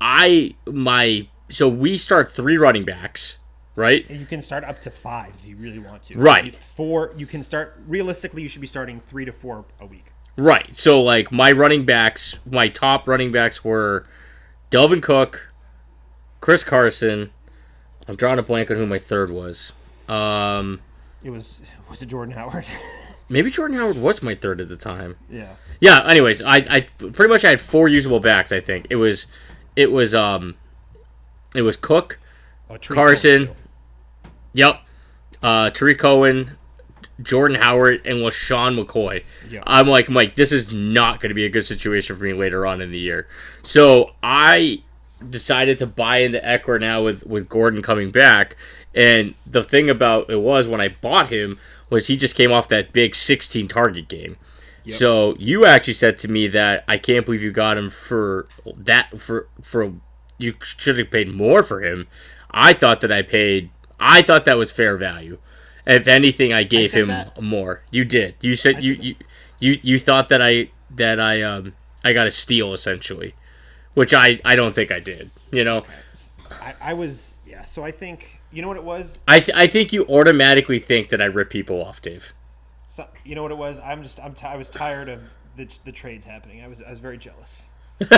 I 0.00 0.54
my 0.66 1.28
so 1.50 1.68
we 1.68 1.98
start 1.98 2.30
three 2.30 2.56
running 2.56 2.84
backs, 2.84 3.38
right? 3.76 4.08
You 4.10 4.24
can 4.24 4.40
start 4.40 4.64
up 4.64 4.80
to 4.82 4.90
five 4.90 5.34
if 5.40 5.46
you 5.46 5.56
really 5.56 5.78
want 5.78 6.04
to. 6.04 6.18
Right. 6.18 6.54
Four. 6.54 7.12
You 7.16 7.26
can 7.26 7.42
start. 7.42 7.78
Realistically, 7.86 8.42
you 8.42 8.48
should 8.48 8.60
be 8.60 8.66
starting 8.66 9.00
three 9.00 9.24
to 9.24 9.32
four 9.32 9.64
a 9.80 9.86
week. 9.86 10.06
Right. 10.36 10.74
So 10.74 11.02
like 11.02 11.30
my 11.30 11.52
running 11.52 11.84
backs, 11.84 12.38
my 12.50 12.68
top 12.68 13.06
running 13.06 13.30
backs 13.30 13.62
were 13.62 14.06
Dalvin 14.70 15.02
Cook, 15.02 15.52
Chris 16.40 16.64
Carson. 16.64 17.30
I'm 18.08 18.16
drawing 18.16 18.38
a 18.38 18.42
blank 18.42 18.70
on 18.70 18.76
who 18.76 18.86
my 18.86 18.98
third 18.98 19.30
was. 19.30 19.72
Um, 20.08 20.80
It 21.22 21.30
was. 21.30 21.60
Was 21.90 22.00
it 22.00 22.06
Jordan 22.06 22.34
Howard? 22.34 22.66
maybe 23.30 23.50
Jordan 23.50 23.78
Howard 23.78 23.96
was 23.96 24.22
my 24.22 24.34
third 24.34 24.60
at 24.60 24.68
the 24.68 24.76
time. 24.76 25.16
yeah. 25.30 25.54
Yeah. 25.80 26.06
Anyways, 26.06 26.42
I, 26.42 26.56
I 26.68 26.80
pretty 26.98 27.28
much 27.28 27.40
had 27.40 27.58
four 27.58 27.88
usable 27.88 28.20
backs. 28.20 28.52
I 28.52 28.60
think 28.60 28.86
it 28.90 28.96
was, 28.96 29.26
it 29.76 29.90
was 29.90 30.14
um, 30.14 30.56
it 31.54 31.62
was 31.62 31.76
Cook, 31.78 32.18
Oh, 32.68 32.76
Carson. 32.76 33.46
Cohen, 33.46 33.56
Yep. 34.52 34.80
Uh, 35.42 35.70
Tarik 35.70 35.98
Cohen, 35.98 36.58
Jordan 37.22 37.58
Howard, 37.60 38.02
and 38.04 38.18
LeSean 38.18 38.78
McCoy. 38.84 39.24
Yeah. 39.48 39.62
I'm 39.66 39.86
like, 39.86 40.10
Mike, 40.10 40.34
this 40.34 40.52
is 40.52 40.70
not 40.72 41.20
going 41.20 41.30
to 41.30 41.34
be 41.34 41.46
a 41.46 41.48
good 41.48 41.64
situation 41.64 42.16
for 42.16 42.24
me 42.24 42.32
later 42.34 42.66
on 42.66 42.80
in 42.82 42.90
the 42.90 42.98
year. 42.98 43.26
So 43.62 44.14
I 44.22 44.82
decided 45.30 45.78
to 45.78 45.86
buy 45.86 46.18
into 46.18 46.40
Ekeler 46.40 46.78
now 46.80 47.02
with, 47.02 47.24
with 47.26 47.48
Gordon 47.48 47.80
coming 47.80 48.10
back. 48.10 48.56
And 48.94 49.34
the 49.46 49.62
thing 49.62 49.88
about 49.88 50.28
it 50.30 50.40
was 50.40 50.68
when 50.68 50.80
I 50.80 50.88
bought 50.88 51.28
him 51.28 51.58
was 51.90 52.06
he 52.06 52.16
just 52.16 52.36
came 52.36 52.52
off 52.52 52.68
that 52.68 52.92
big 52.92 53.14
16 53.14 53.68
target 53.68 54.08
game. 54.08 54.36
So 54.86 55.36
you 55.38 55.66
actually 55.66 55.92
said 55.94 56.18
to 56.18 56.28
me 56.28 56.48
that 56.48 56.84
I 56.88 56.98
can't 56.98 57.24
believe 57.24 57.42
you 57.42 57.52
got 57.52 57.78
him 57.78 57.90
for 57.90 58.46
that 58.76 59.20
for 59.20 59.48
for 59.62 59.92
you 60.38 60.54
should 60.62 60.98
have 60.98 61.10
paid 61.10 61.32
more 61.32 61.62
for 61.62 61.82
him. 61.82 62.08
I 62.50 62.72
thought 62.72 63.00
that 63.02 63.12
I 63.12 63.22
paid 63.22 63.70
I 64.00 64.22
thought 64.22 64.44
that 64.46 64.56
was 64.56 64.70
fair 64.72 64.96
value. 64.96 65.38
If 65.86 66.08
anything, 66.08 66.52
I 66.52 66.64
gave 66.64 66.90
said 66.90 67.02
him 67.02 67.08
that. 67.08 67.40
more. 67.40 67.82
You 67.90 68.04
did. 68.04 68.34
You 68.40 68.54
said 68.54 68.82
you, 68.82 68.94
said 68.94 69.04
you 69.04 69.14
you 69.60 69.78
you 69.82 69.98
thought 69.98 70.28
that 70.30 70.42
I 70.42 70.70
that 70.90 71.20
I 71.20 71.42
um 71.42 71.74
I 72.02 72.12
got 72.12 72.26
a 72.26 72.30
steal 72.30 72.72
essentially, 72.72 73.34
which 73.94 74.12
I 74.14 74.40
I 74.44 74.56
don't 74.56 74.74
think 74.74 74.90
I 74.90 75.00
did. 75.00 75.30
You 75.52 75.64
know. 75.64 75.84
I, 76.50 76.74
I 76.80 76.94
was. 76.94 77.34
Yeah. 77.46 77.64
So 77.64 77.84
I 77.84 77.90
think 77.90 78.39
you 78.52 78.62
know 78.62 78.68
what 78.68 78.76
it 78.76 78.84
was? 78.84 79.20
I 79.28 79.40
th- 79.40 79.56
I 79.56 79.66
think 79.66 79.92
you 79.92 80.04
automatically 80.06 80.78
think 80.78 81.08
that 81.10 81.20
I 81.20 81.26
rip 81.26 81.50
people 81.50 81.84
off, 81.84 82.02
Dave. 82.02 82.32
So, 82.86 83.06
you 83.24 83.34
know 83.34 83.42
what 83.42 83.52
it 83.52 83.58
was? 83.58 83.78
I'm 83.80 84.02
just 84.02 84.18
I'm 84.20 84.34
t- 84.34 84.46
I 84.46 84.56
was 84.56 84.68
tired 84.68 85.08
of 85.08 85.22
the, 85.56 85.72
the 85.84 85.92
trades 85.92 86.24
happening. 86.24 86.62
I 86.62 86.68
was 86.68 86.82
I 86.82 86.90
was 86.90 86.98
very 86.98 87.18
jealous. 87.18 87.68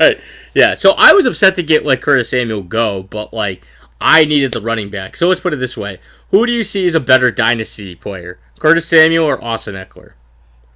right. 0.00 0.18
Yeah. 0.54 0.74
So 0.74 0.94
I 0.98 1.12
was 1.12 1.26
upset 1.26 1.54
to 1.56 1.62
get 1.62 1.84
like 1.84 2.02
Curtis 2.02 2.28
Samuel 2.28 2.62
go, 2.62 3.02
but 3.04 3.32
like 3.32 3.66
I 4.00 4.24
needed 4.24 4.52
the 4.52 4.60
running 4.60 4.90
back. 4.90 5.16
So 5.16 5.28
let's 5.28 5.40
put 5.40 5.54
it 5.54 5.56
this 5.56 5.76
way: 5.76 5.98
Who 6.30 6.44
do 6.46 6.52
you 6.52 6.62
see 6.62 6.86
as 6.86 6.94
a 6.94 7.00
better 7.00 7.30
dynasty 7.30 7.94
player, 7.94 8.38
Curtis 8.58 8.86
Samuel 8.86 9.24
or 9.24 9.42
Austin 9.42 9.74
Ekeler? 9.74 10.12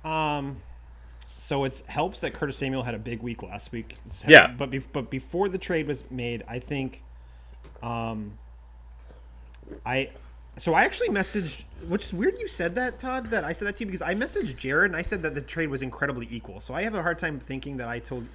Um, 0.04 0.62
so 1.26 1.64
it 1.64 1.82
helps 1.86 2.20
that 2.20 2.34
Curtis 2.34 2.56
Samuel 2.56 2.82
had 2.82 2.94
a 2.94 2.98
big 2.98 3.22
week 3.22 3.42
last 3.42 3.72
week. 3.72 3.96
Yeah. 4.26 4.48
But 4.48 4.70
be, 4.70 4.78
but 4.78 5.10
before 5.10 5.48
the 5.48 5.58
trade 5.58 5.86
was 5.86 6.04
made, 6.10 6.44
I 6.48 6.58
think, 6.58 7.02
um, 7.82 8.36
I. 9.84 10.08
So 10.58 10.74
I 10.74 10.82
actually 10.82 11.10
messaged, 11.10 11.64
which 11.86 12.06
is 12.06 12.12
weird 12.12 12.36
you 12.40 12.48
said 12.48 12.74
that, 12.74 12.98
Todd, 12.98 13.30
that 13.30 13.44
I 13.44 13.52
said 13.52 13.68
that 13.68 13.76
to 13.76 13.84
you 13.84 13.86
because 13.86 14.02
I 14.02 14.12
messaged 14.12 14.56
Jared 14.56 14.90
and 14.90 14.96
I 14.96 15.02
said 15.02 15.22
that 15.22 15.36
the 15.36 15.40
trade 15.40 15.68
was 15.68 15.82
incredibly 15.82 16.26
equal. 16.32 16.60
So 16.60 16.74
I 16.74 16.82
have 16.82 16.96
a 16.96 17.02
hard 17.02 17.16
time 17.16 17.38
thinking 17.38 17.76
that 17.76 17.88
I 17.88 18.00
told. 18.00 18.26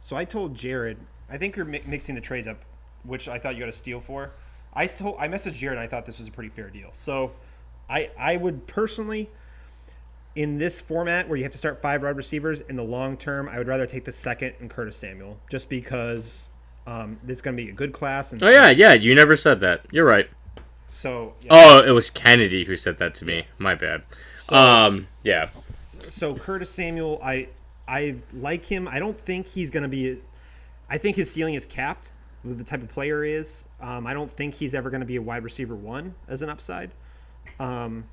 So 0.00 0.16
I 0.16 0.24
told 0.24 0.54
Jared, 0.54 0.96
I 1.28 1.36
think 1.36 1.54
you're 1.54 1.66
mi- 1.66 1.82
mixing 1.84 2.14
the 2.14 2.22
trades 2.22 2.48
up, 2.48 2.64
which 3.02 3.28
I 3.28 3.38
thought 3.38 3.54
you 3.54 3.60
got 3.60 3.68
a 3.68 3.72
steal 3.72 4.00
for. 4.00 4.30
I 4.72 4.86
still 4.86 5.14
I 5.18 5.28
messaged 5.28 5.54
Jared 5.54 5.76
and 5.76 5.84
I 5.84 5.86
thought 5.86 6.06
this 6.06 6.18
was 6.18 6.28
a 6.28 6.30
pretty 6.30 6.48
fair 6.48 6.70
deal. 6.70 6.88
So 6.92 7.32
I 7.90 8.10
I 8.18 8.38
would 8.38 8.66
personally 8.66 9.28
in 10.34 10.58
this 10.58 10.80
format 10.80 11.28
where 11.28 11.36
you 11.36 11.42
have 11.42 11.52
to 11.52 11.58
start 11.58 11.80
five 11.80 12.02
wide 12.02 12.16
receivers 12.16 12.60
in 12.60 12.76
the 12.76 12.82
long 12.82 13.16
term, 13.16 13.48
I 13.48 13.58
would 13.58 13.68
rather 13.68 13.86
take 13.86 14.04
the 14.04 14.12
second 14.12 14.54
and 14.60 14.70
Curtis 14.70 14.96
Samuel 14.96 15.38
just 15.50 15.68
because 15.68 16.48
um, 16.86 17.18
this 17.22 17.38
is 17.38 17.42
going 17.42 17.56
to 17.56 17.62
be 17.62 17.70
a 17.70 17.74
good 17.74 17.92
class. 17.92 18.32
And 18.32 18.42
Oh 18.42 18.48
yeah, 18.48 18.70
yeah. 18.70 18.92
You 18.92 19.14
never 19.14 19.36
said 19.36 19.60
that. 19.60 19.86
You're 19.92 20.04
right. 20.04 20.28
So 20.86 21.34
yeah. 21.40 21.48
Oh, 21.50 21.82
it 21.86 21.90
was 21.92 22.10
Kennedy 22.10 22.64
who 22.64 22.76
said 22.76 22.98
that 22.98 23.14
to 23.14 23.24
me. 23.24 23.44
My 23.58 23.74
bad. 23.74 24.02
um. 24.50 25.08
Yeah. 25.22 25.48
so 26.02 26.34
Curtis 26.34 26.70
Samuel, 26.70 27.18
I 27.22 27.48
I 27.88 28.16
like 28.34 28.64
him. 28.64 28.88
I 28.88 28.98
don't 28.98 29.18
think 29.18 29.46
he's 29.46 29.70
going 29.70 29.82
to 29.82 29.88
be. 29.88 30.20
I 30.88 30.98
think 30.98 31.16
his 31.16 31.30
ceiling 31.30 31.54
is 31.54 31.64
capped 31.64 32.12
with 32.44 32.58
the 32.58 32.64
type 32.64 32.82
of 32.82 32.88
player 32.88 33.24
he 33.24 33.32
is. 33.32 33.64
Um, 33.80 34.06
I 34.06 34.14
don't 34.14 34.30
think 34.30 34.54
he's 34.54 34.74
ever 34.74 34.90
going 34.90 35.00
to 35.00 35.06
be 35.06 35.16
a 35.16 35.22
wide 35.22 35.44
receiver 35.44 35.74
one 35.74 36.14
as 36.28 36.42
an 36.42 36.50
upside. 36.50 36.90
Um, 37.58 38.04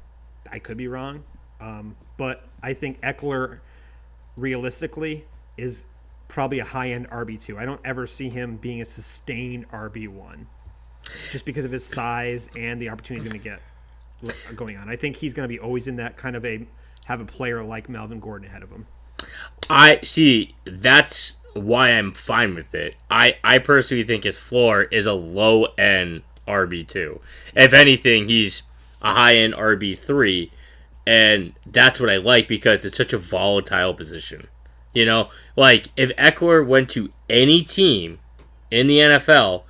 I 0.52 0.60
could 0.60 0.78
be 0.78 0.88
wrong, 0.88 1.24
um, 1.60 1.96
but 2.18 2.48
I 2.64 2.74
think 2.74 3.02
Ekeler, 3.02 3.60
realistically, 4.38 5.26
is 5.58 5.86
probably 6.30 6.60
a 6.60 6.64
high 6.64 6.92
end 6.92 7.10
RB 7.10 7.42
two. 7.42 7.60
I 7.60 7.66
don't 7.66 7.82
ever 7.84 8.08
see 8.08 8.30
him 8.30 8.56
being 8.56 8.82
a 8.82 8.86
sustained 8.86 9.70
RB 9.72 10.08
one, 10.08 10.48
just 11.32 11.44
because 11.44 11.66
of 11.66 11.72
his 11.72 11.84
size 11.84 12.50
and 12.56 12.82
the 12.82 12.88
opportunity 12.88 13.26
he's 13.26 13.44
going 13.44 13.44
to 13.44 13.50
get 14.24 14.56
going 14.56 14.78
on. 14.78 14.88
I 14.88 14.96
think 14.96 15.18
he's 15.18 15.34
going 15.34 15.44
to 15.44 15.50
be 15.50 15.60
always 15.60 15.88
in 15.88 15.98
that 15.98 16.16
kind 16.16 16.38
of 16.38 16.46
a 16.46 16.66
have 17.06 17.20
a 17.20 17.26
player 17.26 17.62
like 17.64 17.90
Melvin 17.90 18.22
Gordon 18.22 18.48
ahead 18.48 18.64
of 18.64 18.70
him. 18.70 18.86
I 19.70 20.00
see. 20.02 20.56
That's 20.66 21.38
why 21.54 21.90
I'm 21.90 22.14
fine 22.14 22.56
with 22.56 22.74
it. 22.74 22.96
I 23.10 23.38
I 23.44 23.58
personally 23.60 24.04
think 24.04 24.24
his 24.24 24.38
floor 24.38 24.84
is 24.84 25.06
a 25.06 25.14
low 25.14 25.66
end 25.78 26.22
RB 26.48 26.88
two. 26.88 27.20
If 27.56 27.74
anything, 27.74 28.30
he's 28.30 28.64
a 29.02 29.14
high 29.14 29.36
end 29.36 29.56
RB 29.56 29.98
three, 29.98 30.52
and 31.06 31.54
that's 31.66 32.00
what 32.00 32.10
I 32.10 32.18
like 32.18 32.48
because 32.48 32.86
it's 32.86 32.96
such 32.96 33.14
a 33.14 33.18
volatile 33.18 33.94
position. 33.94 34.48
You 34.94 35.06
know, 35.06 35.30
like 35.56 35.90
if 35.96 36.10
Ekeler 36.16 36.66
went 36.66 36.90
to 36.90 37.12
any 37.30 37.62
team 37.62 38.20
in 38.72 38.88
the 38.88 38.98
NFL, 39.00 39.64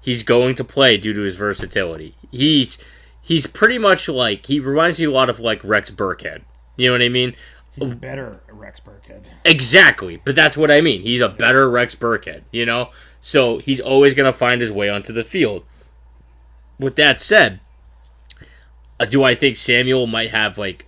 he's 0.00 0.22
going 0.22 0.54
to 0.56 0.64
play 0.64 0.96
due 0.96 1.14
to 1.14 1.22
his 1.22 1.36
versatility. 1.36 2.16
He's 2.30 2.78
he's 3.22 3.46
pretty 3.46 3.78
much 3.78 4.08
like 4.08 4.46
he 4.46 4.60
reminds 4.60 4.98
me 4.98 5.06
a 5.06 5.10
lot 5.10 5.30
of 5.30 5.40
like 5.40 5.62
Rex 5.62 5.90
Burkhead. 5.90 6.42
You 6.76 6.88
know 6.88 6.92
what 6.92 7.02
I 7.02 7.08
mean? 7.08 7.34
He's 7.76 7.94
better 7.94 8.40
Rex 8.48 8.80
Burkhead. 8.80 9.24
Exactly, 9.44 10.20
but 10.24 10.36
that's 10.36 10.56
what 10.56 10.70
I 10.70 10.80
mean. 10.80 11.02
He's 11.02 11.20
a 11.20 11.28
better 11.28 11.68
Rex 11.68 11.94
Burkhead, 11.94 12.42
you 12.52 12.64
know? 12.64 12.90
So 13.20 13.58
he's 13.58 13.80
always 13.80 14.14
going 14.14 14.30
to 14.30 14.36
find 14.36 14.60
his 14.60 14.70
way 14.70 14.88
onto 14.88 15.12
the 15.12 15.24
field. 15.24 15.64
With 16.78 16.96
that 16.96 17.20
said, 17.20 17.60
uh, 19.00 19.06
do 19.06 19.24
I 19.24 19.34
think 19.34 19.56
Samuel 19.56 20.06
might 20.06 20.30
have, 20.30 20.56
like, 20.56 20.86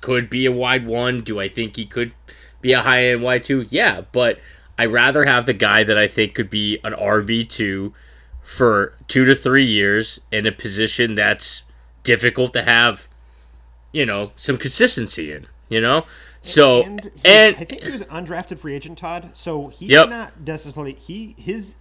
could 0.00 0.30
be 0.30 0.46
a 0.46 0.52
wide 0.52 0.86
one? 0.86 1.22
Do 1.22 1.40
I 1.40 1.48
think 1.48 1.76
he 1.76 1.84
could 1.84 2.12
be 2.60 2.72
a 2.72 2.80
high 2.82 3.04
end 3.06 3.20
Y2? 3.22 3.68
Yeah, 3.70 4.02
but 4.12 4.38
I 4.78 4.86
rather 4.86 5.24
have 5.24 5.46
the 5.46 5.54
guy 5.54 5.84
that 5.84 5.98
I 5.98 6.06
think 6.08 6.34
could 6.34 6.50
be 6.50 6.78
an 6.84 6.92
RB2 6.94 7.92
for 8.42 8.94
two 9.08 9.24
to 9.24 9.34
three 9.34 9.64
years 9.66 10.20
in 10.32 10.46
a 10.46 10.52
position 10.52 11.14
that's 11.14 11.64
difficult 12.02 12.52
to 12.54 12.62
have, 12.62 13.08
you 13.92 14.06
know, 14.06 14.32
some 14.36 14.56
consistency 14.56 15.32
in, 15.32 15.46
you 15.68 15.80
know? 15.80 16.06
So, 16.40 16.82
and, 16.84 17.10
he- 17.14 17.28
and 17.28 17.56
I 17.56 17.64
think 17.64 17.82
he 17.82 17.90
was 17.90 18.00
an 18.00 18.08
undrafted 18.08 18.58
free 18.58 18.74
agent, 18.74 18.98
Todd. 18.98 19.30
So 19.34 19.68
he 19.68 19.86
Yep. 19.86 20.08
not 20.08 20.40
necessarily 20.46 20.94
he 20.94 21.34
his 21.38 21.74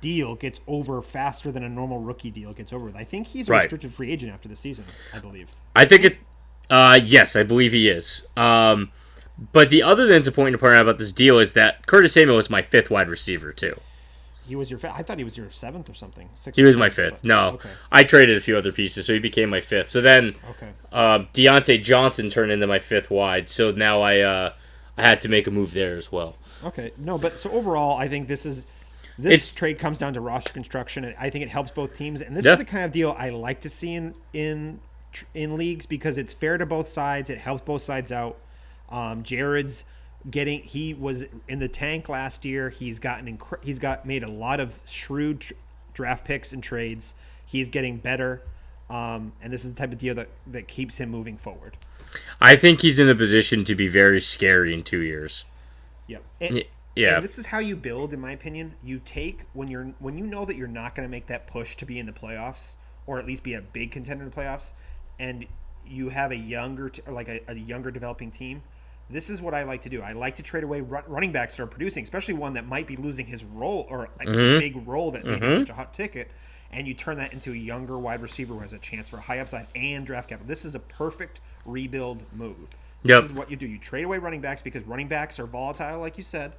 deal 0.00 0.34
gets 0.36 0.60
over 0.66 1.02
faster 1.02 1.50
than 1.52 1.62
a 1.64 1.68
normal 1.68 1.98
rookie 2.00 2.30
deal 2.30 2.52
gets 2.52 2.72
over 2.72 2.86
with. 2.86 2.96
I 2.96 3.04
think 3.04 3.26
he's 3.28 3.48
a 3.48 3.52
Right. 3.52 3.62
restricted 3.62 3.92
free 3.92 4.10
agent 4.10 4.32
after 4.32 4.48
the 4.48 4.56
season. 4.56 4.84
I 5.12 5.18
believe. 5.18 5.48
I 5.76 5.84
think 5.84 6.04
it. 6.04 6.18
Uh, 6.70 6.98
yes, 7.02 7.34
I 7.36 7.42
believe 7.42 7.72
he 7.72 7.88
is. 7.88 8.24
Um, 8.36 8.90
but 9.52 9.70
the 9.70 9.82
other 9.82 10.08
thing 10.08 10.22
to 10.22 10.32
point 10.32 10.52
to 10.52 10.58
point 10.58 10.74
out 10.74 10.82
about 10.82 10.98
this 10.98 11.12
deal 11.12 11.38
is 11.38 11.52
that 11.52 11.86
Curtis 11.86 12.12
Samuel 12.14 12.36
was 12.36 12.50
my 12.50 12.62
fifth 12.62 12.90
wide 12.90 13.08
receiver 13.08 13.52
too. 13.52 13.78
He 14.46 14.56
was 14.56 14.70
your. 14.70 14.78
Fa- 14.78 14.94
I 14.96 15.02
thought 15.02 15.18
he 15.18 15.24
was 15.24 15.36
your 15.36 15.50
seventh 15.50 15.90
or 15.90 15.94
something. 15.94 16.30
Sixth 16.34 16.56
He 16.56 16.62
was 16.62 16.76
my 16.76 16.88
fifth. 16.88 17.22
but- 17.22 17.28
No, 17.28 17.48
Okay. 17.50 17.68
I 17.92 18.02
traded 18.02 18.36
a 18.36 18.40
few 18.40 18.56
other 18.56 18.72
pieces, 18.72 19.04
so 19.06 19.12
he 19.12 19.18
became 19.18 19.50
my 19.50 19.60
fifth. 19.60 19.88
So 19.90 20.00
then 20.00 20.34
Okay. 20.50 20.70
uh, 20.90 21.18
Diontae 21.34 21.82
Johnson 21.82 22.30
turned 22.30 22.50
into 22.50 22.66
my 22.66 22.78
fifth 22.78 23.10
wide. 23.10 23.48
So 23.50 23.70
now 23.72 24.00
I 24.00 24.20
uh, 24.20 24.52
I 24.96 25.02
had 25.06 25.20
to 25.20 25.28
make 25.28 25.46
a 25.46 25.50
move 25.50 25.72
there 25.74 25.94
as 25.96 26.10
well. 26.10 26.36
Okay. 26.64 26.90
No, 26.98 27.18
but 27.18 27.38
so 27.38 27.50
overall, 27.50 27.98
I 27.98 28.08
think 28.08 28.26
this 28.26 28.46
is 28.46 28.64
this 29.18 29.32
It's- 29.32 29.54
trade 29.54 29.78
comes 29.78 29.98
down 29.98 30.14
to 30.14 30.20
roster 30.20 30.52
construction, 30.52 31.04
and 31.04 31.14
I 31.20 31.28
think 31.28 31.44
it 31.44 31.50
helps 31.50 31.70
both 31.70 31.96
teams. 31.98 32.20
And 32.22 32.34
this 32.36 32.44
Yeah. 32.46 32.52
is 32.52 32.58
the 32.58 32.64
kind 32.64 32.84
of 32.84 32.90
deal 32.92 33.14
I 33.18 33.28
like 33.30 33.60
to 33.60 33.68
see 33.68 33.92
in 33.94 34.14
in 34.32 34.80
in 35.34 35.56
leagues 35.58 35.84
because 35.86 36.16
it's 36.16 36.32
fair 36.32 36.56
to 36.56 36.64
both 36.66 36.88
sides. 36.88 37.28
It 37.28 37.38
helps 37.38 37.64
both 37.64 37.82
sides 37.82 38.10
out. 38.10 38.38
Um, 38.90 39.22
Jared's 39.22 39.84
getting 40.30 40.62
he 40.62 40.94
was 40.94 41.24
in 41.46 41.58
the 41.58 41.68
tank 41.68 42.08
last 42.08 42.44
year. 42.44 42.70
He's 42.70 42.98
gotten 42.98 43.38
incre- 43.38 43.62
he's 43.62 43.78
got 43.78 44.06
made 44.06 44.22
a 44.22 44.30
lot 44.30 44.60
of 44.60 44.78
shrewd 44.86 45.40
tr- 45.40 45.54
draft 45.94 46.24
picks 46.24 46.52
and 46.52 46.62
trades. 46.62 47.14
He's 47.44 47.68
getting 47.68 47.98
better. 47.98 48.42
Um, 48.90 49.32
and 49.42 49.52
this 49.52 49.64
is 49.64 49.72
the 49.72 49.76
type 49.76 49.92
of 49.92 49.98
deal 49.98 50.14
that, 50.14 50.28
that 50.46 50.66
keeps 50.66 50.96
him 50.96 51.10
moving 51.10 51.36
forward. 51.36 51.76
I 52.40 52.56
think 52.56 52.80
he's 52.80 52.98
in 52.98 53.08
a 53.08 53.14
position 53.14 53.64
to 53.64 53.74
be 53.74 53.86
very 53.86 54.20
scary 54.20 54.72
in 54.72 54.82
two 54.82 55.00
years. 55.00 55.44
Yep. 56.06 56.22
And, 56.40 56.64
Yeah, 56.98 57.16
And 57.16 57.24
this 57.24 57.38
is 57.38 57.46
how 57.46 57.60
you 57.60 57.76
build, 57.76 58.12
in 58.12 58.20
my 58.20 58.32
opinion. 58.32 58.74
You 58.82 59.00
take 59.04 59.42
when 59.52 59.68
you're 59.68 59.92
when 60.00 60.18
you 60.18 60.26
know 60.26 60.44
that 60.44 60.56
you're 60.56 60.66
not 60.66 60.96
going 60.96 61.06
to 61.06 61.10
make 61.10 61.26
that 61.26 61.46
push 61.46 61.76
to 61.76 61.86
be 61.86 61.98
in 62.00 62.06
the 62.06 62.12
playoffs, 62.12 62.74
or 63.06 63.20
at 63.20 63.26
least 63.26 63.44
be 63.44 63.54
a 63.54 63.60
big 63.60 63.92
contender 63.92 64.24
in 64.24 64.30
the 64.30 64.36
playoffs, 64.36 64.72
and 65.18 65.46
you 65.86 66.08
have 66.08 66.32
a 66.32 66.36
younger, 66.36 66.90
like 67.06 67.28
a, 67.28 67.40
a 67.46 67.54
younger 67.54 67.92
developing 67.92 68.32
team. 68.32 68.62
This 69.10 69.30
is 69.30 69.40
what 69.40 69.54
I 69.54 69.64
like 69.64 69.82
to 69.82 69.88
do. 69.88 70.02
I 70.02 70.12
like 70.12 70.36
to 70.36 70.42
trade 70.42 70.64
away 70.64 70.80
run, 70.82 71.02
running 71.06 71.32
backs 71.32 71.56
that 71.56 71.62
are 71.62 71.66
producing, 71.66 72.02
especially 72.02 72.34
one 72.34 72.52
that 72.54 72.66
might 72.66 72.86
be 72.86 72.96
losing 72.96 73.26
his 73.26 73.44
role 73.44 73.86
or 73.88 74.10
like 74.18 74.28
a 74.28 74.58
big 74.58 74.86
role 74.86 75.10
that 75.12 75.24
made 75.24 75.42
him 75.42 75.52
such 75.52 75.70
a 75.70 75.74
hot 75.74 75.94
ticket, 75.94 76.30
and 76.72 76.86
you 76.86 76.92
turn 76.94 77.16
that 77.16 77.32
into 77.32 77.52
a 77.52 77.56
younger 77.56 77.98
wide 77.98 78.20
receiver 78.20 78.54
who 78.54 78.60
has 78.60 78.74
a 78.74 78.78
chance 78.78 79.08
for 79.08 79.16
a 79.16 79.22
high 79.22 79.38
upside 79.38 79.66
and 79.74 80.04
draft 80.06 80.28
capital. 80.28 80.46
This 80.46 80.64
is 80.64 80.74
a 80.74 80.80
perfect 80.80 81.40
rebuild 81.64 82.22
move. 82.32 82.68
This 83.02 83.14
Yep. 83.16 83.24
is 83.24 83.32
what 83.32 83.50
you 83.50 83.56
do. 83.56 83.66
You 83.66 83.78
trade 83.78 84.04
away 84.04 84.18
running 84.18 84.40
backs 84.40 84.60
because 84.60 84.84
running 84.84 85.08
backs 85.08 85.38
are 85.38 85.46
volatile, 85.46 86.00
like 86.00 86.18
you 86.18 86.24
said, 86.24 86.52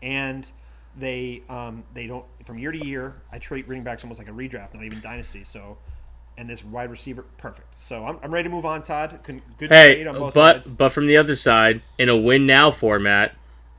and 0.00 0.50
they 0.96 1.42
um, 1.48 1.84
they 1.94 2.06
don't 2.06 2.24
from 2.44 2.58
year 2.58 2.72
to 2.72 2.78
year. 2.78 3.14
I 3.32 3.38
treat 3.38 3.68
running 3.68 3.84
backs 3.84 4.04
almost 4.04 4.18
like 4.18 4.28
a 4.28 4.32
redraft, 4.32 4.74
not 4.74 4.84
even 4.84 5.00
dynasty. 5.00 5.44
So, 5.44 5.76
and 6.38 6.48
this 6.48 6.64
wide 6.64 6.90
receiver, 6.90 7.24
perfect. 7.38 7.80
So 7.82 8.04
I'm, 8.04 8.18
I'm 8.22 8.32
ready 8.32 8.48
to 8.48 8.54
move 8.54 8.64
on, 8.64 8.82
Todd. 8.82 9.20
Good 9.24 9.40
Hey, 9.68 9.94
trade 9.94 10.06
on 10.06 10.18
both 10.18 10.34
but 10.34 10.64
sides. 10.64 10.68
but 10.68 10.88
from 10.90 11.06
the 11.06 11.16
other 11.16 11.36
side, 11.36 11.82
in 11.98 12.08
a 12.08 12.16
win 12.16 12.46
now 12.46 12.70
format, 12.70 13.34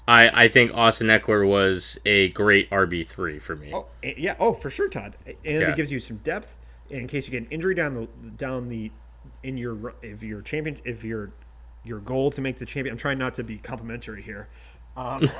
I 0.07 0.45
I 0.45 0.47
think 0.47 0.71
Austin 0.73 1.07
Ekeler 1.07 1.47
was 1.47 1.99
a 2.05 2.29
great 2.29 2.69
RB 2.69 3.05
three 3.05 3.39
for 3.39 3.55
me. 3.55 3.71
Oh, 3.73 3.87
eh, 4.03 4.13
yeah. 4.17 4.35
Oh, 4.39 4.53
for 4.53 4.69
sure, 4.69 4.89
Todd. 4.89 5.15
And 5.25 5.35
Yeah. 5.43 5.69
it 5.69 5.75
gives 5.75 5.91
you 5.91 5.99
some 5.99 6.17
depth 6.17 6.57
in 6.89 7.07
case 7.07 7.27
you 7.27 7.31
get 7.31 7.43
an 7.43 7.49
injury 7.49 7.75
down 7.75 7.93
the 7.93 8.07
down 8.37 8.69
the 8.69 8.91
in 9.41 9.57
your 9.57 9.95
if 10.01 10.23
your 10.23 10.41
champion 10.41 10.79
if 10.85 11.03
your 11.03 11.31
your 11.83 11.99
goal 11.99 12.31
to 12.31 12.41
make 12.41 12.57
the 12.57 12.65
champion. 12.65 12.93
I'm 12.93 12.97
trying 12.99 13.17
not 13.17 13.33
to 13.35 13.43
be 13.43 13.57
complimentary 13.57 14.21
here. 14.21 14.47
Um, 14.95 15.29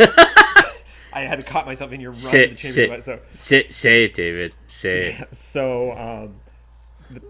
I 1.14 1.22
had 1.22 1.38
to 1.40 1.44
caught 1.44 1.66
myself 1.68 1.92
in 1.92 2.02
your 2.02 2.12
run 2.12 2.42
to 2.42 2.50
the 2.50 2.56
Sit, 2.56 2.58
champion. 2.58 3.02
sit, 3.02 3.04
So 3.04 3.20
sit, 3.32 3.74
say 3.74 4.06
it, 4.06 4.14
David. 4.14 4.56
Say 4.68 5.10
it. 5.10 5.22
so 5.32 5.92
um, 5.92 6.36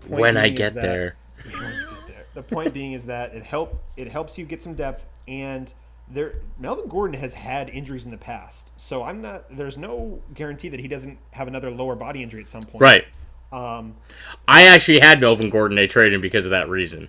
when 0.07 0.37
I 0.37 0.49
get 0.49 0.73
there. 0.73 1.15
when 1.43 1.53
you 1.55 1.59
get 1.59 2.07
there. 2.07 2.25
The 2.33 2.43
point 2.43 2.73
being 2.73 2.93
is 2.93 3.05
that 3.05 3.33
it 3.33 3.43
help 3.43 3.83
it 3.97 4.07
helps 4.07 4.37
you 4.37 4.45
get 4.45 4.61
some 4.61 4.73
depth 4.73 5.05
and 5.27 5.73
there 6.09 6.35
Melvin 6.59 6.87
Gordon 6.87 7.19
has 7.19 7.33
had 7.33 7.69
injuries 7.69 8.05
in 8.05 8.11
the 8.11 8.17
past, 8.17 8.71
so 8.75 9.03
I'm 9.03 9.21
not. 9.21 9.45
There's 9.55 9.77
no 9.77 10.21
guarantee 10.33 10.69
that 10.69 10.79
he 10.79 10.87
doesn't 10.87 11.17
have 11.31 11.47
another 11.47 11.71
lower 11.71 11.95
body 11.95 12.21
injury 12.21 12.41
at 12.41 12.47
some 12.47 12.61
point. 12.63 12.81
Right. 12.81 13.05
Um, 13.51 13.95
I 14.47 14.63
actually 14.67 14.99
had 14.99 15.21
Melvin 15.21 15.49
Gordon. 15.49 15.75
They 15.75 15.87
traded 15.87 16.13
him 16.13 16.21
because 16.21 16.45
of 16.45 16.51
that 16.51 16.69
reason. 16.69 17.07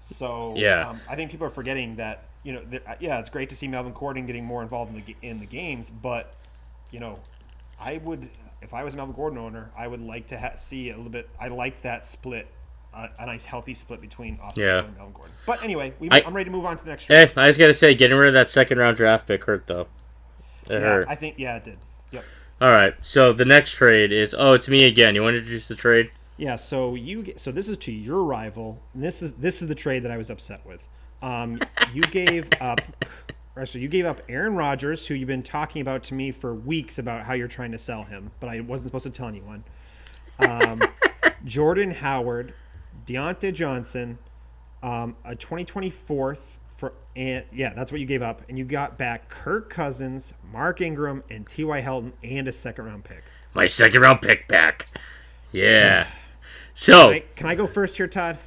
so 0.00 0.54
Yeah. 0.56 0.90
um, 0.90 1.00
I 1.08 1.14
think 1.14 1.30
people 1.30 1.46
are 1.46 1.50
forgetting 1.50 1.96
that 1.96 2.24
you 2.42 2.52
know, 2.52 2.62
that, 2.70 3.02
yeah, 3.02 3.18
it's 3.18 3.30
great 3.30 3.50
to 3.50 3.56
see 3.56 3.68
Melvin 3.68 3.92
Gordon 3.92 4.26
getting 4.26 4.44
more 4.44 4.62
involved 4.62 4.94
in 4.94 5.04
the 5.04 5.16
in 5.22 5.40
the 5.40 5.46
games, 5.46 5.90
but 5.90 6.34
you 6.90 7.00
know, 7.00 7.18
I 7.80 7.98
would 7.98 8.28
if 8.62 8.74
I 8.74 8.84
was 8.84 8.94
a 8.94 8.96
Melvin 8.96 9.14
Gordon 9.14 9.38
owner, 9.38 9.70
I 9.76 9.86
would 9.86 10.00
like 10.00 10.26
to 10.28 10.38
ha- 10.38 10.56
see 10.56 10.90
a 10.90 10.96
little 10.96 11.10
bit. 11.10 11.28
I 11.40 11.48
like 11.48 11.82
that 11.82 12.04
split. 12.06 12.46
Uh, 12.92 13.06
a 13.18 13.26
nice 13.26 13.44
healthy 13.44 13.74
split 13.74 14.00
between 14.00 14.38
Austin 14.42 14.64
Yeah. 14.64 14.78
And 14.84 14.96
Melvin 14.96 15.12
Gordon. 15.12 15.34
But 15.46 15.62
anyway, 15.62 15.92
we, 15.98 16.10
I- 16.10 16.22
I'm 16.26 16.34
ready 16.34 16.50
to 16.50 16.56
move 16.56 16.64
on 16.64 16.76
to 16.78 16.84
the 16.84 16.90
next. 16.90 17.10
Eh, 17.10 17.26
trade. 17.26 17.38
I 17.38 17.46
just 17.48 17.58
gotta 17.58 17.74
say, 17.74 17.94
getting 17.94 18.16
rid 18.16 18.28
of 18.28 18.34
that 18.34 18.48
second 18.48 18.78
round 18.78 18.96
draft 18.96 19.26
pick 19.26 19.44
hurt 19.44 19.66
though. 19.66 19.86
It 20.68 20.74
yeah, 20.74 20.78
hurt. 20.80 21.06
I 21.08 21.14
think 21.14 21.36
yeah, 21.38 21.56
it 21.56 21.64
did. 21.64 21.78
Yep. 22.12 22.24
All 22.60 22.70
right, 22.70 22.94
so 23.02 23.32
the 23.32 23.44
next 23.44 23.74
trade 23.74 24.10
is 24.12 24.34
oh, 24.36 24.52
it's 24.54 24.68
me 24.68 24.84
again. 24.86 25.14
You 25.14 25.22
want 25.22 25.34
to 25.34 25.38
introduce 25.38 25.68
the 25.68 25.76
trade? 25.76 26.10
Yeah, 26.38 26.56
so 26.56 26.94
you 26.94 27.22
get, 27.22 27.40
so 27.40 27.50
this 27.52 27.68
is 27.68 27.76
to 27.78 27.92
your 27.92 28.22
rival. 28.22 28.80
And 28.94 29.02
this 29.02 29.22
is 29.22 29.34
this 29.34 29.60
is 29.60 29.68
the 29.68 29.74
trade 29.74 30.02
that 30.04 30.10
I 30.10 30.16
was 30.16 30.30
upset 30.30 30.64
with. 30.64 30.80
Um, 31.20 31.58
you 31.92 32.02
gave 32.02 32.48
up, 32.60 32.80
so 33.66 33.78
you 33.78 33.88
gave 33.88 34.04
up 34.04 34.22
Aaron 34.28 34.56
Rodgers, 34.56 35.06
who 35.06 35.14
you've 35.14 35.28
been 35.28 35.42
talking 35.42 35.82
about 35.82 36.02
to 36.04 36.14
me 36.14 36.30
for 36.30 36.54
weeks 36.54 36.98
about 36.98 37.24
how 37.24 37.34
you're 37.34 37.48
trying 37.48 37.72
to 37.72 37.78
sell 37.78 38.04
him, 38.04 38.30
but 38.40 38.48
I 38.48 38.60
wasn't 38.60 38.88
supposed 38.88 39.04
to 39.04 39.10
tell 39.10 39.28
anyone. 39.28 39.64
Um, 40.38 40.82
Jordan 41.44 41.90
Howard, 41.92 42.54
Diontae 43.06 43.54
Johnson, 43.54 44.18
um, 44.82 45.16
a 45.24 45.34
2024 45.34 46.36
for 46.74 46.92
and 47.16 47.44
yeah, 47.52 47.72
that's 47.74 47.90
what 47.90 48.00
you 48.00 48.06
gave 48.06 48.22
up, 48.22 48.42
and 48.48 48.56
you 48.56 48.64
got 48.64 48.96
back 48.96 49.28
Kirk 49.28 49.68
Cousins, 49.68 50.32
Mark 50.52 50.80
Ingram, 50.80 51.24
and 51.28 51.46
T.Y. 51.48 51.80
Hilton, 51.80 52.12
and 52.22 52.46
a 52.46 52.52
second 52.52 52.84
round 52.84 53.04
pick. 53.04 53.24
My 53.54 53.66
second 53.66 54.02
round 54.02 54.22
pick 54.22 54.46
back. 54.48 54.88
Yeah. 55.52 56.06
So 56.74 57.10
I, 57.10 57.24
can 57.34 57.48
I 57.48 57.56
go 57.56 57.66
first 57.66 57.96
here, 57.96 58.06
Todd? 58.06 58.38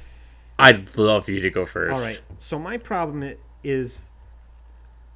I'd 0.58 0.96
love 0.96 1.28
you 1.28 1.40
to 1.40 1.50
go 1.50 1.66
first. 1.66 1.94
All 1.94 2.00
right. 2.00 2.22
So 2.38 2.58
my 2.58 2.78
problem 2.78 3.34
is, 3.62 4.06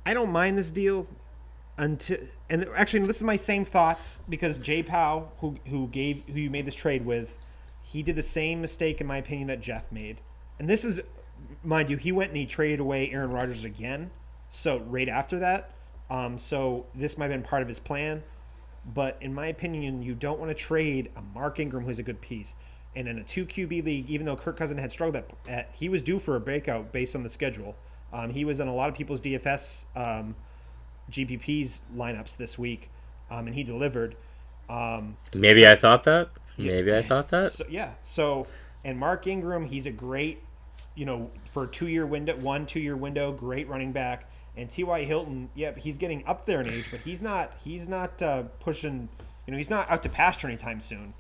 I 0.06 0.14
don't 0.14 0.30
mind 0.30 0.56
this 0.56 0.70
deal, 0.70 1.06
until 1.76 2.18
and 2.48 2.64
actually 2.76 3.04
this 3.06 3.16
is 3.16 3.24
my 3.24 3.34
same 3.34 3.64
thoughts 3.64 4.20
because 4.28 4.56
Jay 4.56 4.82
Powell, 4.82 5.32
who 5.40 5.56
who 5.68 5.88
gave 5.88 6.24
who 6.26 6.38
you 6.38 6.48
made 6.48 6.64
this 6.64 6.76
trade 6.76 7.04
with, 7.04 7.36
he 7.82 8.04
did 8.04 8.14
the 8.14 8.22
same 8.22 8.60
mistake 8.60 9.00
in 9.00 9.06
my 9.08 9.16
opinion 9.16 9.48
that 9.48 9.60
Jeff 9.60 9.90
made, 9.90 10.20
and 10.60 10.70
this 10.70 10.84
is, 10.84 11.00
mind 11.64 11.90
you, 11.90 11.96
he 11.96 12.12
went 12.12 12.30
and 12.30 12.36
he 12.36 12.46
traded 12.46 12.78
away 12.78 13.10
Aaron 13.10 13.32
Rodgers 13.32 13.64
again, 13.64 14.12
so 14.48 14.78
right 14.78 15.08
after 15.08 15.40
that, 15.40 15.72
um, 16.08 16.38
so 16.38 16.86
this 16.94 17.18
might 17.18 17.30
have 17.30 17.32
been 17.32 17.42
part 17.42 17.62
of 17.62 17.68
his 17.68 17.80
plan, 17.80 18.22
but 18.94 19.18
in 19.20 19.34
my 19.34 19.48
opinion, 19.48 20.02
you 20.02 20.14
don't 20.14 20.38
want 20.38 20.50
to 20.50 20.54
trade 20.54 21.10
a 21.16 21.22
Mark 21.34 21.58
Ingram 21.58 21.84
who's 21.84 21.98
a 21.98 22.04
good 22.04 22.20
piece. 22.20 22.54
And 22.94 23.08
in 23.08 23.18
a 23.18 23.24
two 23.24 23.44
QB 23.44 23.84
league, 23.84 24.08
even 24.08 24.24
though 24.24 24.36
Kirk 24.36 24.56
Cousin 24.56 24.78
had 24.78 24.90
struggled 24.90 25.16
at, 25.16 25.30
at 25.48 25.70
he 25.74 25.90
was 25.90 26.02
due 26.02 26.18
for 26.18 26.36
a 26.36 26.40
breakout 26.40 26.92
based 26.92 27.14
on 27.14 27.22
the 27.22 27.28
schedule. 27.28 27.76
Um, 28.16 28.30
he 28.30 28.44
was 28.44 28.60
in 28.60 28.68
a 28.68 28.74
lot 28.74 28.88
of 28.88 28.94
people's 28.94 29.20
DFS 29.20 29.84
um, 29.94 30.34
GPPs 31.10 31.82
lineups 31.94 32.36
this 32.36 32.58
week, 32.58 32.90
um, 33.30 33.46
and 33.46 33.54
he 33.54 33.62
delivered. 33.62 34.16
Um, 34.70 35.16
Maybe 35.34 35.66
I 35.66 35.76
thought 35.76 36.04
that. 36.04 36.30
Maybe 36.56 36.94
I 36.94 37.02
thought 37.02 37.28
that. 37.28 37.52
so 37.52 37.66
yeah, 37.68 37.92
so 38.02 38.46
and 38.84 38.98
Mark 38.98 39.26
Ingram, 39.26 39.66
he's 39.66 39.84
a 39.84 39.90
great, 39.90 40.42
you 40.94 41.04
know, 41.04 41.30
for 41.44 41.64
a 41.64 41.66
two 41.66 41.88
year 41.88 42.06
window, 42.06 42.34
one 42.36 42.64
two 42.64 42.80
year 42.80 42.96
window, 42.96 43.32
great 43.32 43.68
running 43.68 43.92
back. 43.92 44.30
And 44.56 44.70
T.Y. 44.70 45.04
Hilton, 45.04 45.50
yep, 45.54 45.76
he's 45.76 45.98
getting 45.98 46.24
up 46.26 46.46
there 46.46 46.62
in 46.62 46.70
age, 46.70 46.86
but 46.90 47.00
he's 47.00 47.20
not 47.20 47.52
he's 47.62 47.86
not 47.86 48.22
uh, 48.22 48.44
pushing, 48.60 49.10
you 49.46 49.50
know, 49.50 49.58
he's 49.58 49.68
not 49.68 49.90
out 49.90 50.02
to 50.04 50.08
pasture 50.08 50.46
anytime 50.46 50.80
soon. 50.80 51.12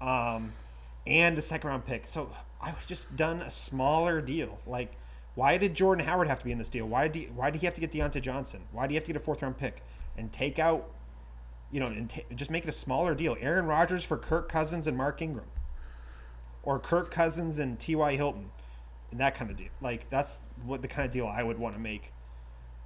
Um, 0.00 0.52
and 1.06 1.38
the 1.38 1.42
second 1.42 1.70
round 1.70 1.86
pick. 1.86 2.08
So 2.08 2.28
I 2.60 2.70
was 2.70 2.84
just 2.88 3.16
done 3.16 3.40
a 3.40 3.50
smaller 3.52 4.20
deal. 4.20 4.58
Like, 4.66 4.92
why 5.34 5.56
did 5.58 5.74
Jordan 5.74 6.04
Howard 6.06 6.28
have 6.28 6.38
to 6.40 6.44
be 6.44 6.52
in 6.52 6.58
this 6.58 6.68
deal? 6.68 6.86
Why 6.86 7.08
did 7.08 7.34
why 7.34 7.50
did 7.50 7.60
he 7.60 7.66
have 7.66 7.74
to 7.74 7.80
get 7.80 7.90
Diontae 7.92 8.20
Johnson? 8.22 8.62
Why 8.72 8.86
do 8.86 8.94
you 8.94 8.98
have 8.98 9.04
to 9.04 9.12
get 9.12 9.16
a 9.20 9.24
fourth 9.24 9.42
round 9.42 9.56
pick 9.58 9.82
and 10.16 10.30
take 10.32 10.58
out, 10.58 10.90
you 11.70 11.80
know, 11.80 11.86
and 11.86 12.08
ta 12.10 12.20
just 12.34 12.50
make 12.50 12.64
it 12.64 12.68
a 12.68 12.72
smaller 12.72 13.14
deal? 13.14 13.36
Aaron 13.40 13.66
Rodgers 13.66 14.04
for 14.04 14.16
Kirk 14.16 14.48
Cousins 14.48 14.86
and 14.86 14.96
Mark 14.96 15.22
Ingram, 15.22 15.46
or 16.62 16.78
Kirk 16.78 17.10
Cousins 17.10 17.58
and 17.58 17.78
T.Y. 17.78 18.16
Hilton, 18.16 18.50
and 19.10 19.20
that 19.20 19.34
kind 19.34 19.50
of 19.50 19.56
deal. 19.56 19.68
Like 19.80 20.08
that's 20.10 20.40
what 20.64 20.82
the 20.82 20.88
kind 20.88 21.06
of 21.06 21.12
deal 21.12 21.26
I 21.26 21.42
would 21.42 21.58
want 21.58 21.74
to 21.74 21.80
make. 21.80 22.12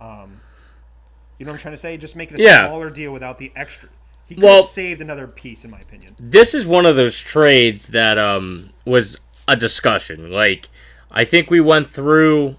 Um, 0.01 0.41
you 1.39 1.45
know 1.47 1.51
what 1.51 1.57
I'm 1.57 1.61
trying 1.61 1.75
to 1.75 1.79
say? 1.79 1.97
Just 1.97 2.17
make 2.17 2.31
it 2.33 2.41
a 2.41 2.43
Yeah. 2.43 2.67
smaller 2.69 2.91
deal 2.91 3.13
without 3.13 3.39
the 3.39 3.53
extra. 3.57 3.89
He 4.27 4.35
could 4.35 4.45
Well- 4.45 4.63
have 4.63 4.71
saved 4.71 5.01
another 5.01 5.27
piece, 5.27 5.65
in 5.65 5.71
my 5.71 5.79
opinion. 5.81 6.17
this 6.19 6.55
is 6.55 6.67
one 6.67 6.87
of 6.87 6.97
those 6.97 7.19
trades 7.19 7.89
that 7.89 8.19
um 8.19 8.71
was 8.85 9.21
a 9.49 9.57
discussion. 9.57 10.31
Like 10.31 10.69
I 11.17 11.25
think 11.25 11.51
we 11.51 11.61
went 11.61 11.87
through 11.87 12.57